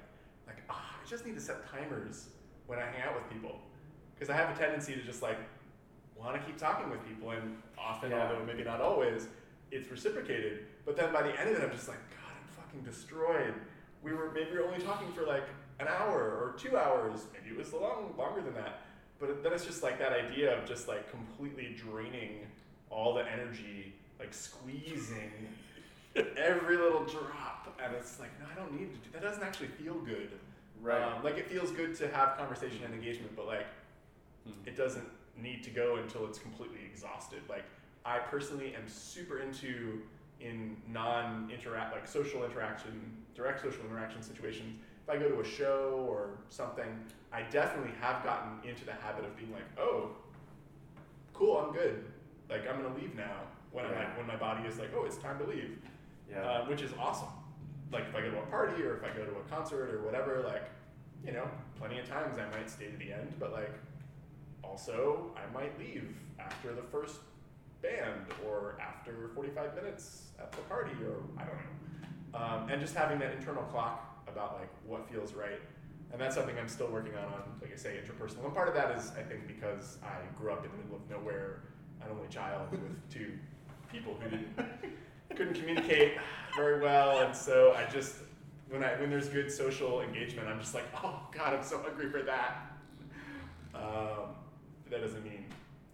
like 0.46 0.58
ah, 0.68 0.96
I 1.02 1.08
just 1.08 1.26
need 1.26 1.34
to 1.34 1.40
set 1.40 1.68
timers 1.70 2.28
when 2.66 2.78
I 2.78 2.82
hang 2.86 3.02
out 3.02 3.14
with 3.14 3.28
people, 3.30 3.60
because 4.14 4.30
I 4.30 4.36
have 4.36 4.54
a 4.54 4.58
tendency 4.58 4.94
to 4.94 5.02
just 5.02 5.22
like 5.22 5.38
want 6.16 6.34
to 6.40 6.46
keep 6.46 6.58
talking 6.58 6.90
with 6.90 7.04
people, 7.06 7.30
and 7.30 7.56
often, 7.78 8.10
Yeah. 8.10 8.26
although 8.28 8.44
maybe 8.44 8.62
not 8.62 8.80
always, 8.80 9.26
it's 9.70 9.90
reciprocated. 9.90 10.66
But 10.84 10.96
then 10.96 11.12
by 11.12 11.22
the 11.22 11.38
end 11.40 11.50
of 11.50 11.56
it, 11.56 11.64
I'm 11.64 11.70
just 11.72 11.88
like 11.88 11.98
God, 12.10 12.32
I'm 12.36 12.62
fucking 12.64 12.82
destroyed. 12.82 13.54
We 14.02 14.12
were 14.12 14.30
maybe 14.32 14.50
we 14.52 14.58
were 14.58 14.66
only 14.66 14.84
talking 14.84 15.12
for 15.12 15.22
like 15.22 15.44
an 15.78 15.88
hour 15.88 16.20
or 16.20 16.54
two 16.58 16.76
hours, 16.76 17.26
maybe 17.32 17.54
it 17.54 17.56
was 17.58 17.72
long 17.72 18.14
longer 18.18 18.42
than 18.42 18.54
that. 18.54 18.80
But 19.18 19.42
then 19.42 19.52
it's 19.52 19.64
just 19.66 19.82
like 19.82 19.98
that 19.98 20.12
idea 20.12 20.56
of 20.58 20.66
just 20.66 20.88
like 20.88 21.10
completely 21.10 21.74
draining 21.76 22.46
all 22.90 23.14
the 23.14 23.24
energy, 23.30 23.94
like 24.20 24.32
squeezing 24.34 25.32
every 26.36 26.76
little 26.76 27.04
drop, 27.04 27.76
and 27.82 27.94
it's 27.94 28.20
like, 28.20 28.30
no, 28.38 28.46
I 28.52 28.54
don't 28.54 28.72
need 28.78 28.90
to 28.92 28.98
do 28.98 29.10
that. 29.12 29.22
Doesn't 29.22 29.42
actually 29.42 29.68
feel 29.68 29.94
good. 29.94 30.30
Right. 30.80 31.02
Um, 31.02 31.24
like 31.24 31.36
it 31.38 31.48
feels 31.48 31.70
good 31.72 31.94
to 31.96 32.08
have 32.08 32.36
conversation 32.38 32.84
and 32.84 32.94
engagement, 32.94 33.34
but 33.34 33.46
like 33.46 33.66
Hmm. 34.46 34.52
it 34.64 34.74
doesn't 34.76 35.06
need 35.36 35.62
to 35.64 35.70
go 35.70 35.96
until 35.96 36.26
it's 36.26 36.38
completely 36.38 36.80
exhausted. 36.90 37.40
Like 37.48 37.64
I 38.06 38.18
personally 38.18 38.74
am 38.74 38.88
super 38.88 39.40
into 39.40 40.00
in 40.40 40.76
non-interact 40.88 41.92
like 41.92 42.06
social 42.08 42.44
interaction, 42.44 42.92
direct 43.34 43.60
social 43.60 43.84
interaction 43.84 44.22
situations. 44.22 44.80
If 45.06 45.14
I 45.14 45.18
go 45.18 45.28
to 45.28 45.40
a 45.40 45.44
show 45.44 46.06
or 46.08 46.38
something, 46.48 46.86
I 47.32 47.42
definitely 47.42 47.92
have 48.00 48.24
gotten 48.24 48.66
into 48.68 48.84
the 48.86 48.92
habit 48.92 49.24
of 49.26 49.36
being 49.36 49.52
like, 49.52 49.64
oh, 49.78 50.12
cool, 51.34 51.58
I'm 51.58 51.72
good. 51.74 52.04
Like 52.48 52.66
I'm 52.68 52.80
gonna 52.82 52.94
leave 52.94 53.14
now. 53.14 53.42
When 53.72 53.84
I'm 53.86 53.94
like, 53.94 54.16
when 54.16 54.26
my 54.26 54.36
body 54.36 54.66
is 54.66 54.78
like, 54.78 54.90
oh, 54.96 55.04
it's 55.04 55.16
time 55.16 55.38
to 55.38 55.46
leave, 55.46 55.78
yeah. 56.30 56.42
uh, 56.42 56.64
which 56.66 56.82
is 56.82 56.90
awesome. 56.98 57.28
Like 57.92 58.04
if 58.08 58.14
I 58.14 58.20
go 58.20 58.30
to 58.30 58.38
a 58.38 58.46
party 58.46 58.82
or 58.82 58.96
if 58.96 59.04
I 59.04 59.16
go 59.16 59.24
to 59.24 59.32
a 59.32 59.42
concert 59.50 59.94
or 59.94 60.02
whatever, 60.02 60.42
like, 60.46 60.64
you 61.24 61.32
know, 61.32 61.48
plenty 61.78 61.98
of 61.98 62.08
times 62.08 62.38
I 62.38 62.48
might 62.56 62.68
stay 62.68 62.86
to 62.86 62.96
the 62.96 63.12
end, 63.12 63.34
but 63.38 63.52
like, 63.52 63.72
also 64.62 65.30
I 65.36 65.52
might 65.52 65.78
leave 65.78 66.14
after 66.38 66.74
the 66.74 66.82
first 66.82 67.16
band 67.82 68.26
or 68.46 68.76
after 68.80 69.30
45 69.34 69.74
minutes 69.74 70.28
at 70.38 70.52
the 70.52 70.58
party 70.62 70.92
or 71.04 71.22
I 71.38 71.44
don't 71.44 71.54
know. 71.54 71.70
Um, 72.32 72.68
and 72.70 72.80
just 72.80 72.94
having 72.94 73.18
that 73.18 73.32
internal 73.32 73.64
clock 73.64 74.22
about 74.28 74.58
like 74.58 74.70
what 74.86 75.08
feels 75.10 75.34
right. 75.34 75.60
And 76.12 76.20
that's 76.20 76.34
something 76.34 76.56
I'm 76.58 76.68
still 76.68 76.88
working 76.88 77.14
on, 77.14 77.24
on 77.24 77.42
like 77.60 77.72
I 77.72 77.76
say, 77.76 77.98
interpersonal. 77.98 78.44
And 78.44 78.54
part 78.54 78.68
of 78.68 78.74
that 78.74 78.96
is 78.96 79.12
I 79.18 79.22
think 79.22 79.46
because 79.46 79.98
I 80.02 80.16
grew 80.38 80.52
up 80.52 80.64
in 80.64 80.70
the 80.72 80.78
middle 80.78 80.96
of 80.96 81.10
nowhere, 81.10 81.62
an 82.02 82.08
only 82.10 82.28
child 82.28 82.70
with 82.70 82.80
two 83.10 83.32
people 83.92 84.16
who 84.20 84.30
didn't 84.30 84.58
couldn't 85.36 85.54
communicate 85.54 86.14
very 86.56 86.80
well, 86.80 87.20
and 87.20 87.34
so 87.34 87.72
I 87.76 87.90
just 87.90 88.16
when 88.68 88.82
I 88.84 88.94
when 89.00 89.10
there's 89.10 89.28
good 89.28 89.50
social 89.50 90.00
engagement, 90.02 90.48
I'm 90.48 90.60
just 90.60 90.74
like, 90.74 90.84
oh 91.02 91.20
God, 91.32 91.54
I'm 91.54 91.64
so 91.64 91.78
hungry 91.78 92.10
for 92.10 92.22
that. 92.22 92.72
Um, 93.74 94.34
but 94.84 94.90
that 94.90 95.00
doesn't 95.02 95.24
mean 95.24 95.44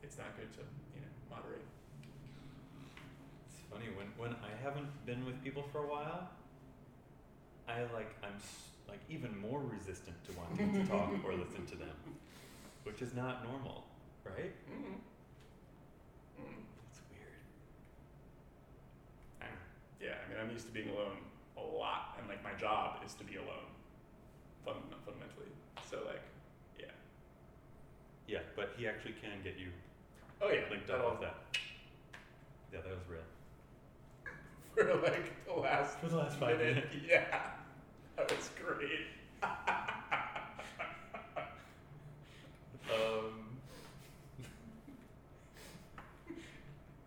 it's 0.03 0.17
not 0.19 0.37
good 0.37 0.51
to 0.55 0.61
you 0.95 1.01
know 1.03 1.37
moderate. 1.37 1.61
It's 3.49 3.61
funny 3.71 3.87
when 3.97 4.07
when 4.17 4.37
I 4.43 4.51
haven't 4.63 4.89
been 5.07 5.25
with 5.25 5.43
people 5.43 5.65
for 5.73 5.79
a 5.85 5.87
while, 5.87 6.29
I 7.69 7.81
like 7.95 8.15
I'm 8.23 8.35
like 8.89 9.01
even 9.11 9.37
more 9.41 9.61
resistant 9.61 10.17
to 10.25 10.33
wanting 10.39 10.73
to 10.85 10.91
talk 10.91 11.11
or 11.25 11.33
listen 11.45 11.67
to 11.67 11.77
them, 11.77 11.97
which 12.85 13.03
is 13.03 13.15
not 13.15 13.45
normal, 13.45 13.85
right? 14.25 14.53
Mm-hmm. 14.71 14.95
Mm. 16.41 16.63
It's 16.91 17.01
weird. 17.11 17.41
I- 19.43 19.47
Yeah, 20.01 20.15
I 20.25 20.29
mean, 20.31 20.39
I'm 20.43 20.51
used 20.51 20.67
to 20.67 20.73
being 20.73 20.91
alone 20.91 21.19
a 21.57 21.61
lot, 21.61 22.17
and 22.19 22.29
like 22.29 22.43
my 22.45 22.53
job 22.61 23.01
is 23.05 23.15
to 23.15 23.25
be 23.25 23.37
alone, 23.37 23.71
fun- 24.65 24.75
fundamentally. 25.05 25.49
So 25.91 25.99
like, 26.07 26.23
yeah. 26.79 26.93
Yeah, 28.29 28.41
but 28.55 28.75
he 28.77 28.87
actually 28.87 29.15
can 29.21 29.43
get 29.43 29.59
you 29.59 29.69
Oh 30.43 30.51
yeah, 30.51 30.61
linked 30.71 30.91
up 30.91 31.11
with 31.13 31.21
that. 31.23 31.37
Yeah, 32.73 32.81
that 32.85 32.91
was 32.91 33.07
real. 33.09 33.21
for 35.01 35.03
like 35.03 35.45
the 35.47 35.53
last 35.55 35.99
For 35.99 36.09
the 36.09 36.17
last 36.19 36.37
five 36.39 36.59
minute. 36.59 36.75
minutes. 36.93 37.07
Yeah, 37.09 37.25
that 38.17 38.31
was 38.37 38.51
great. 38.63 39.07
Um, 42.87 43.59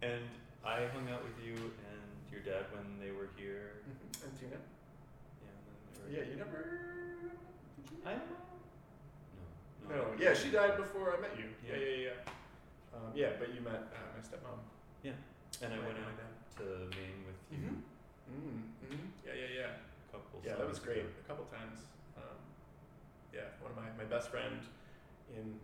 and 0.01 0.21
I 0.65 0.85
hung 0.93 1.09
out 1.09 1.23
with 1.23 1.39
you 1.45 1.55
your 2.39 2.55
dad 2.55 2.65
when 2.71 2.99
they 2.99 3.11
were 3.11 3.27
here. 3.35 3.83
and 4.23 4.31
Tina? 4.39 4.55
Yeah, 4.55 5.51
and 5.51 5.63
then 5.67 5.77
were 5.99 6.09
Yeah, 6.11 6.23
you 6.31 6.35
never. 6.39 6.61
I 8.05 8.11
don't 8.15 8.29
know. 8.31 9.89
No. 9.89 9.95
No, 9.95 10.01
yeah, 10.19 10.33
she 10.33 10.49
died 10.51 10.77
before 10.77 11.15
I 11.17 11.21
met 11.21 11.35
you. 11.37 11.51
Yeah, 11.65 11.75
Yeah. 11.75 11.85
yeah, 11.85 12.07
yeah. 12.07 12.95
Um, 12.95 13.11
yeah, 13.13 13.31
but 13.39 13.53
you 13.53 13.61
met 13.61 13.91
uh, 13.91 14.15
my 14.15 14.21
stepmom. 14.23 14.59
Yeah. 15.03 15.17
And 15.61 15.73
I 15.73 15.79
went 15.79 15.99
out 15.99 16.15
dad. 16.15 16.33
to 16.63 16.63
Maine 16.95 17.25
with 17.27 17.39
you 17.51 17.57
Mhm. 17.59 17.81
Mm, 18.29 18.61
mm, 18.85 19.07
yeah, 19.25 19.33
yeah, 19.33 19.51
yeah. 19.59 19.71
a 20.07 20.11
couple. 20.11 20.41
Yeah, 20.45 20.55
that 20.55 20.67
was 20.69 20.79
great. 20.79 20.99
ago. 21.01 21.09
A 21.25 21.27
couple 21.27 21.45
times. 21.45 21.79
Um, 22.15 22.37
yeah, 23.33 23.49
one 23.59 23.71
of 23.71 23.77
my, 23.77 23.89
my 23.97 24.05
best 24.07 24.29
friend 24.29 24.61
in 25.35 25.59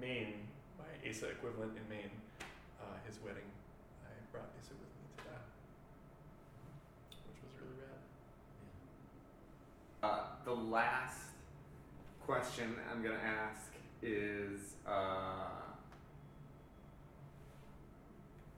Maine, 0.00 0.48
my 0.76 0.90
Asa 1.08 1.30
equivalent 1.30 1.76
in 1.78 1.88
Maine, 1.88 2.10
uh, 2.82 2.98
his 3.06 3.18
wedding, 3.22 3.46
I 4.04 4.10
brought 4.32 4.50
Asa 4.58 4.74
with 4.74 4.90
me 4.98 5.06
to 5.18 5.24
that, 5.30 5.42
which 7.30 7.38
was 7.42 7.54
really 7.62 7.78
rad. 7.86 8.02
Uh, 10.02 10.26
the 10.44 10.54
last 10.70 11.22
question 12.26 12.74
I'm 12.92 13.02
gonna 13.02 13.16
ask 13.16 13.72
is 14.02 14.74
uh, 14.86 15.48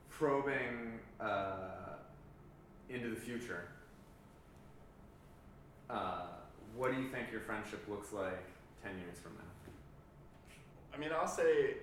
probing 0.08 0.98
uh, 1.20 1.94
into 2.88 3.10
the 3.10 3.16
future. 3.16 3.68
Uh, 5.88 6.22
what 6.76 6.94
do 6.94 7.00
you 7.00 7.08
think 7.08 7.30
your 7.30 7.40
friendship 7.40 7.84
looks 7.88 8.12
like 8.12 8.44
ten 8.82 8.98
years 8.98 9.18
from 9.22 9.32
now? 9.34 9.74
I 10.94 10.98
mean, 10.98 11.10
I'll 11.12 11.28
say 11.28 11.76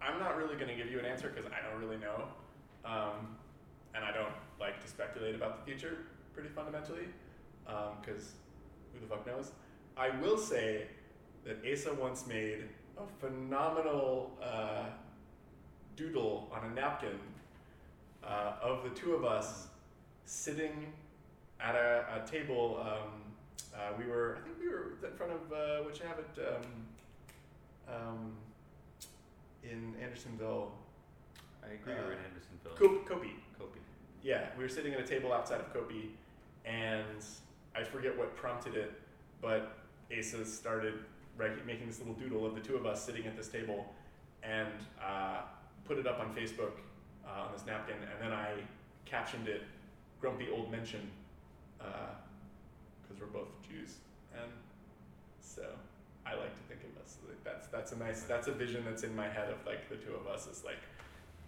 I'm 0.00 0.18
not 0.18 0.36
really 0.36 0.56
going 0.56 0.68
to 0.68 0.74
give 0.74 0.90
you 0.90 0.98
an 0.98 1.04
answer 1.04 1.32
because 1.34 1.50
I 1.50 1.66
don't 1.68 1.80
really 1.80 1.98
know, 1.98 2.24
um, 2.84 3.36
and 3.94 4.04
I 4.04 4.12
don't 4.12 4.34
like 4.58 4.82
to 4.82 4.88
speculate 4.88 5.34
about 5.34 5.64
the 5.64 5.70
future 5.70 5.98
pretty 6.32 6.48
fundamentally, 6.48 7.06
because 7.64 8.32
who 8.92 9.00
the 9.00 9.06
fuck 9.06 9.26
knows. 9.26 9.52
I 9.96 10.10
will 10.20 10.38
say 10.38 10.86
that 11.44 11.58
Asa 11.70 11.94
once 11.94 12.26
made 12.26 12.64
a 12.98 13.06
phenomenal 13.20 14.30
uh, 14.42 14.86
doodle 15.96 16.48
on 16.52 16.70
a 16.70 16.74
napkin 16.74 17.18
uh, 18.24 18.54
of 18.62 18.82
the 18.82 18.90
two 18.90 19.14
of 19.14 19.24
us 19.24 19.68
sitting 20.26 20.92
at 21.60 21.74
a, 21.74 22.22
a 22.22 22.28
table. 22.28 22.80
Um, 22.80 23.10
uh, 23.74 23.92
we 23.98 24.06
were, 24.06 24.38
I 24.40 24.44
think 24.44 24.56
we 24.60 24.68
were 24.68 24.92
in 25.08 25.16
front 25.16 25.32
of 25.32 25.52
uh, 25.52 25.84
what 25.84 25.98
you 25.98 26.06
have 26.06 26.18
at. 26.18 26.54
Um, 26.54 26.62
um, 27.86 28.32
in 29.62 29.94
Andersonville, 30.02 30.72
I 31.62 31.74
agree. 31.74 31.92
Uh, 31.92 31.96
we're 32.06 32.12
in 32.12 32.18
Andersonville. 32.18 33.04
Cop- 33.06 33.18
Kopi. 33.18 33.30
Kopi. 33.60 33.78
Yeah, 34.22 34.46
we 34.56 34.64
were 34.64 34.68
sitting 34.68 34.92
at 34.94 35.00
a 35.00 35.06
table 35.06 35.32
outside 35.32 35.60
of 35.60 35.72
Kopi, 35.72 36.08
and 36.64 37.24
I 37.76 37.84
forget 37.84 38.16
what 38.16 38.34
prompted 38.36 38.74
it, 38.74 38.92
but 39.40 39.83
Asa 40.16 40.44
started 40.44 40.94
reg- 41.36 41.64
making 41.66 41.86
this 41.86 41.98
little 41.98 42.14
doodle 42.14 42.46
of 42.46 42.54
the 42.54 42.60
two 42.60 42.76
of 42.76 42.86
us 42.86 43.04
sitting 43.04 43.26
at 43.26 43.36
this 43.36 43.48
table, 43.48 43.92
and 44.42 44.68
uh, 45.02 45.42
put 45.84 45.98
it 45.98 46.06
up 46.06 46.20
on 46.20 46.34
Facebook 46.34 46.72
uh, 47.26 47.42
on 47.46 47.52
this 47.52 47.64
napkin, 47.66 47.96
and 47.96 48.20
then 48.20 48.32
I 48.32 48.52
captioned 49.04 49.48
it 49.48 49.62
"Grumpy 50.20 50.48
Old 50.52 50.70
Mensch," 50.70 50.94
uh, 51.80 51.84
because 53.02 53.20
we're 53.20 53.26
both 53.28 53.48
Jews, 53.68 53.96
and 54.34 54.50
so 55.40 55.62
I 56.26 56.34
like 56.34 56.54
to 56.54 56.62
think 56.68 56.80
of 56.82 57.02
us 57.02 57.16
like 57.28 57.42
that's 57.44 57.68
that's 57.68 57.92
a 57.92 57.98
nice 57.98 58.22
that's 58.22 58.48
a 58.48 58.52
vision 58.52 58.84
that's 58.84 59.02
in 59.02 59.14
my 59.14 59.28
head 59.28 59.50
of 59.50 59.56
like 59.66 59.88
the 59.88 59.96
two 59.96 60.14
of 60.14 60.26
us 60.26 60.46
is 60.46 60.64
like 60.64 60.78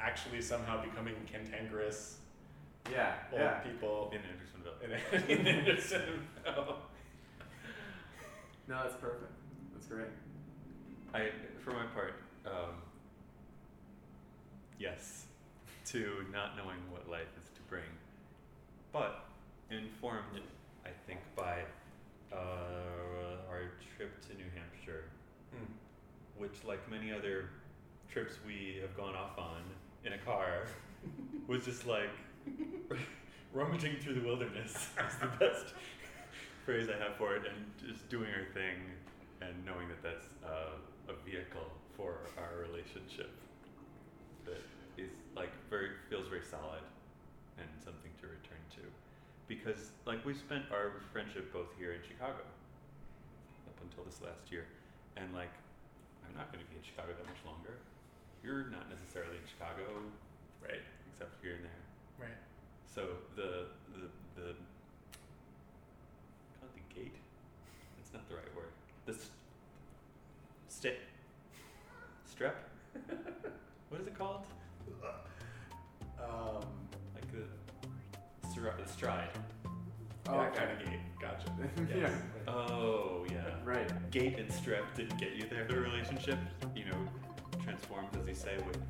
actually 0.00 0.42
somehow 0.42 0.82
becoming 0.82 1.14
cantankerous 1.30 2.18
Yeah, 2.92 3.14
old 3.32 3.40
yeah. 3.40 3.58
people 3.60 4.12
In 4.12 4.20
Andersonville. 4.20 5.28
in, 5.28 5.40
in 5.40 5.46
Andersonville. 5.46 6.14
No, 8.68 8.82
that's 8.82 8.96
perfect. 8.96 9.32
That's 9.72 9.86
great. 9.86 10.08
I, 11.14 11.28
for 11.62 11.70
my 11.70 11.86
part, 11.86 12.14
um, 12.44 12.74
yes, 14.78 15.26
to 15.86 16.24
not 16.32 16.56
knowing 16.56 16.78
what 16.90 17.08
life 17.08 17.28
is 17.38 17.44
to 17.54 17.60
bring, 17.68 17.84
but 18.92 19.24
informed, 19.70 20.42
I 20.84 20.90
think, 21.06 21.20
by 21.36 21.60
uh, 22.32 22.36
our 23.48 23.70
trip 23.96 24.20
to 24.28 24.34
New 24.36 24.50
Hampshire, 24.54 25.04
Hmm. 25.54 25.72
which, 26.36 26.64
like 26.66 26.90
many 26.90 27.12
other 27.12 27.50
trips 28.10 28.34
we 28.46 28.78
have 28.80 28.96
gone 28.96 29.14
off 29.14 29.38
on 29.38 29.62
in 30.04 30.12
a 30.12 30.18
car, 30.18 30.66
was 31.46 31.64
just 31.64 31.86
like 31.86 32.10
rummaging 33.52 33.96
through 34.00 34.14
the 34.14 34.26
wilderness 34.26 34.72
is 35.08 35.16
the 35.20 35.26
best 35.38 35.66
phrase 36.66 36.90
I 36.90 36.98
have 36.98 37.14
for 37.14 37.38
it, 37.38 37.46
and 37.46 37.62
just 37.78 38.08
doing 38.10 38.26
our 38.34 38.44
thing 38.52 38.74
and 39.40 39.54
knowing 39.64 39.86
that 39.86 40.02
that's 40.02 40.26
uh, 40.42 40.74
a 41.06 41.14
vehicle 41.22 41.70
for 41.96 42.26
our 42.36 42.58
relationship 42.66 43.30
that 44.44 44.58
is 44.98 45.14
like 45.38 45.54
very 45.70 45.94
feels 46.10 46.26
very 46.26 46.42
solid 46.42 46.82
and 47.62 47.68
something 47.78 48.10
to 48.20 48.26
return 48.26 48.58
to 48.74 48.82
because 49.46 49.94
like 50.10 50.24
we 50.26 50.34
spent 50.34 50.64
our 50.74 50.98
friendship 51.12 51.52
both 51.52 51.70
here 51.78 51.92
in 51.94 52.02
Chicago 52.02 52.42
up 53.68 53.78
until 53.86 54.02
this 54.04 54.18
last 54.24 54.50
year 54.50 54.66
and 55.16 55.30
like 55.32 55.52
I'm 56.26 56.34
not 56.34 56.50
going 56.52 56.64
to 56.64 56.68
be 56.68 56.76
in 56.76 56.84
Chicago 56.84 57.12
that 57.14 57.26
much 57.28 57.40
longer 57.46 57.78
you're 58.42 58.66
not 58.72 58.90
necessarily 58.90 59.36
in 59.38 59.46
Chicago 59.46 59.84
Right. 60.64 60.82
except 61.12 61.36
here 61.44 61.60
and 61.60 61.64
there 61.64 61.82
Right. 62.18 62.40
so 62.88 63.20
the 63.36 63.68
the 63.94 64.08
the 64.36 64.48
call 66.60 66.68
it 66.72 66.76
the 66.76 66.86
gate. 66.92 67.16
That's 67.96 68.05
not 68.16 68.28
the 68.28 68.34
right 68.34 68.56
word. 68.56 68.70
The 69.04 69.12
s- 69.12 69.30
sta- 70.68 71.00
strep. 72.34 72.54
what 73.90 74.00
is 74.00 74.06
it 74.06 74.16
called? 74.18 74.46
Um, 76.18 76.64
Like 77.14 77.30
the 77.30 78.48
stri- 78.48 78.76
the 78.84 78.90
stride. 78.90 79.28
Oh, 80.28 80.32
that 80.38 80.52
okay. 80.52 80.58
kind 80.58 80.70
of 80.72 80.78
gate. 80.86 81.00
Gotcha. 81.20 81.52
Yeah. 81.96 82.10
Oh 82.48 83.26
yeah. 83.30 83.44
Right. 83.64 84.10
Gate 84.10 84.38
and 84.38 84.48
strep 84.48 84.82
didn't 84.96 85.18
get 85.18 85.34
you 85.36 85.44
there. 85.50 85.66
The 85.68 85.76
relationship, 85.78 86.38
you 86.74 86.86
know, 86.86 86.98
transforms 87.62 88.16
as 88.20 88.26
you 88.26 88.34
say 88.34 88.56
with 88.66 88.80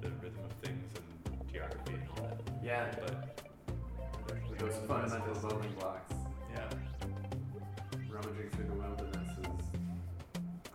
the 0.00 0.10
rhythm 0.22 0.44
of 0.44 0.52
things 0.64 0.88
and 0.96 1.52
geography 1.52 1.94
and 1.94 2.08
all 2.10 2.28
that. 2.28 2.40
Yeah. 2.64 2.86
But 3.00 4.58
those 4.58 4.74
fundamental 4.88 5.34
building 5.34 5.72
blocks, 5.78 6.12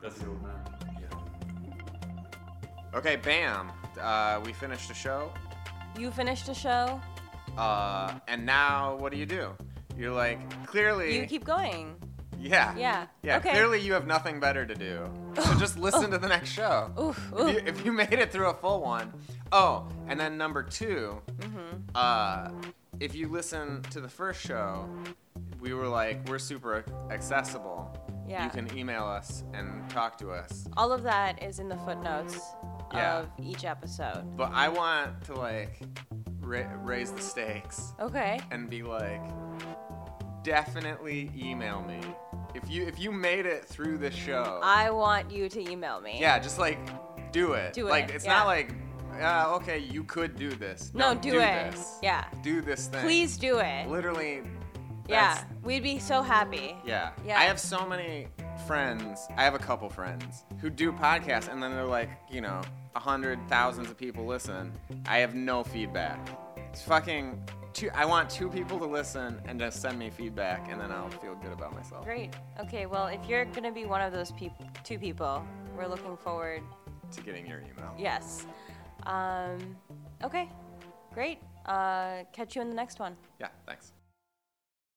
that's 0.02 0.18
the 0.20 0.28
old 0.28 0.42
man. 0.42 0.52
yeah. 1.00 2.98
Okay, 2.98 3.16
bam. 3.16 3.72
Uh, 4.00 4.40
we 4.46 4.54
finished 4.54 4.88
the 4.88 4.94
show. 4.94 5.32
You 5.98 6.12
finished 6.12 6.50
a 6.50 6.54
show. 6.54 7.00
Uh, 7.58 8.14
and 8.28 8.46
now 8.46 8.96
what 8.98 9.12
do 9.12 9.18
you 9.18 9.26
do? 9.26 9.50
You're 9.98 10.12
like, 10.14 10.40
clearly. 10.66 11.18
You 11.18 11.26
keep 11.26 11.44
going. 11.44 11.96
yeah. 12.40 12.76
Yeah. 12.78 13.08
Yeah, 13.24 13.38
Okay. 13.38 13.52
clearly 13.52 13.80
you 13.82 13.94
have 13.94 14.08
nothing 14.08 14.40
better 14.40 14.66
to 14.66 14.74
do. 14.74 15.10
So 15.36 15.54
just 15.56 15.78
listen 15.78 16.10
to 16.12 16.18
the 16.18 16.28
next 16.30 16.50
show. 16.50 16.92
Oof. 17.00 17.32
If 17.38 17.54
you, 17.54 17.62
if 17.66 17.86
you 17.86 17.92
made 17.92 18.14
it 18.14 18.32
through 18.32 18.48
a 18.50 18.54
full 18.54 18.82
one. 18.82 19.14
Oh, 19.52 19.88
and 20.08 20.20
then 20.20 20.38
number 20.38 20.64
2 20.64 21.22
Mm-hmm. 21.40 21.60
uh, 21.94 22.50
if 23.02 23.14
you 23.16 23.28
listen 23.28 23.82
to 23.90 24.00
the 24.00 24.08
first 24.08 24.40
show, 24.42 24.88
we 25.60 25.74
were 25.74 25.88
like, 25.88 26.28
we're 26.30 26.40
super 26.40 26.86
accessible. 27.10 27.92
Yeah. 28.32 28.46
You 28.46 28.50
can 28.50 28.78
email 28.78 29.04
us 29.04 29.44
and 29.54 29.90
talk 29.90 30.18
to 30.20 30.32
us. 30.32 30.66
All 30.78 30.92
of 30.94 31.04
that 31.04 31.44
is 31.44 31.60
in 31.60 31.68
the 31.68 31.76
footnotes 31.78 32.40
Yeah. 32.94 33.20
of 33.20 33.30
each 33.42 33.66
episode. 33.66 34.38
But 34.38 34.52
I 34.54 34.70
want 34.70 35.22
to 35.26 35.34
like 35.36 35.82
ra- 36.40 36.72
raise 36.82 37.12
the 37.12 37.22
stakes 37.22 37.94
Okay. 38.00 38.40
and 38.52 38.70
be 38.70 38.84
like, 38.84 39.22
definitely 40.44 41.32
email 41.38 41.82
me. 41.82 42.00
If 42.54 42.70
you 42.70 42.86
if 42.86 43.00
you 43.00 43.12
made 43.12 43.46
it 43.46 43.66
through 43.66 43.98
this 43.98 44.14
show, 44.14 44.60
I 44.64 44.90
want 44.92 45.32
you 45.32 45.48
to 45.50 45.72
email 45.72 46.02
me. 46.02 46.18
yeah, 46.20 46.38
just 46.40 46.60
like 46.60 46.80
do 47.32 47.54
it. 47.54 47.74
Do 47.74 47.88
it. 47.88 47.92
like 47.92 48.10
it's 48.10 48.26
yeah. 48.26 48.34
not 48.40 48.48
like, 48.48 48.74
uh, 49.22 49.54
okay, 49.56 49.78
you 49.80 50.04
could 50.04 50.36
do 50.36 50.50
this. 50.52 50.92
No, 50.94 51.16
do, 51.16 51.40
it. 51.40 51.72
This. 51.72 51.98
Yeah. 52.02 52.26
Do 52.44 52.62
this 52.62 52.88
thing. 52.88 53.02
Please 53.04 53.38
do 53.38 53.60
it. 53.60 53.88
Literally. 53.88 54.42
Yeah. 55.08 55.44
We'd 55.64 55.84
be 55.84 56.00
so 56.00 56.22
happy. 56.22 56.76
Yeah. 56.86 57.12
Yeah. 57.26 57.40
I 57.40 57.44
have 57.44 57.60
so 57.60 57.86
many 57.86 58.28
friends. 58.68 59.28
I 59.38 59.44
have 59.44 59.56
a 59.56 59.60
couple 59.60 59.90
friends 59.90 60.46
who 60.60 60.70
do 60.70 60.92
podcasts, 60.92 61.52
and 61.52 61.62
then 61.62 61.72
they're 61.72 61.86
like, 61.86 62.10
you 62.30 62.42
know, 62.42 62.62
a 62.96 63.00
hundred 63.00 63.40
thousands 63.50 63.90
of 63.90 63.98
people 63.98 64.26
listen. 64.26 64.72
I 65.06 65.18
have 65.20 65.36
no 65.36 65.64
feedback. 65.64 66.20
It's 66.72 66.82
fucking. 66.82 67.42
Two, 67.74 67.90
I 67.96 68.04
want 68.04 68.30
two 68.30 68.50
people 68.50 68.78
to 68.80 68.86
listen 68.86 69.42
and 69.46 69.58
just 69.58 69.82
send 69.82 69.98
me 69.98 70.10
feedback, 70.10 70.70
and 70.70 70.80
then 70.80 70.92
I'll 70.92 71.10
feel 71.10 71.36
good 71.36 71.54
about 71.54 71.74
myself. 71.74 72.04
Great. 72.04 72.36
Okay, 72.60 72.86
well, 72.86 73.08
if 73.08 73.26
you're 73.30 73.46
going 73.46 73.64
to 73.64 73.72
be 73.72 73.86
one 73.86 74.02
of 74.02 74.12
those 74.12 74.34
peop- 74.34 74.52
two 74.84 75.00
people, 75.00 75.42
we're 75.78 75.88
looking 75.88 76.18
forward. 76.18 76.64
To 77.14 77.22
getting 77.22 77.48
your 77.48 77.60
email. 77.62 77.96
Yes. 77.98 78.46
Um, 79.04 79.78
okay. 80.22 80.50
Great. 81.14 81.40
Uh, 81.66 82.24
catch 82.34 82.58
you 82.58 82.62
in 82.62 82.68
the 82.70 82.76
next 82.76 83.00
one. 83.00 83.16
Yeah. 83.40 83.48
Thanks. 83.66 83.94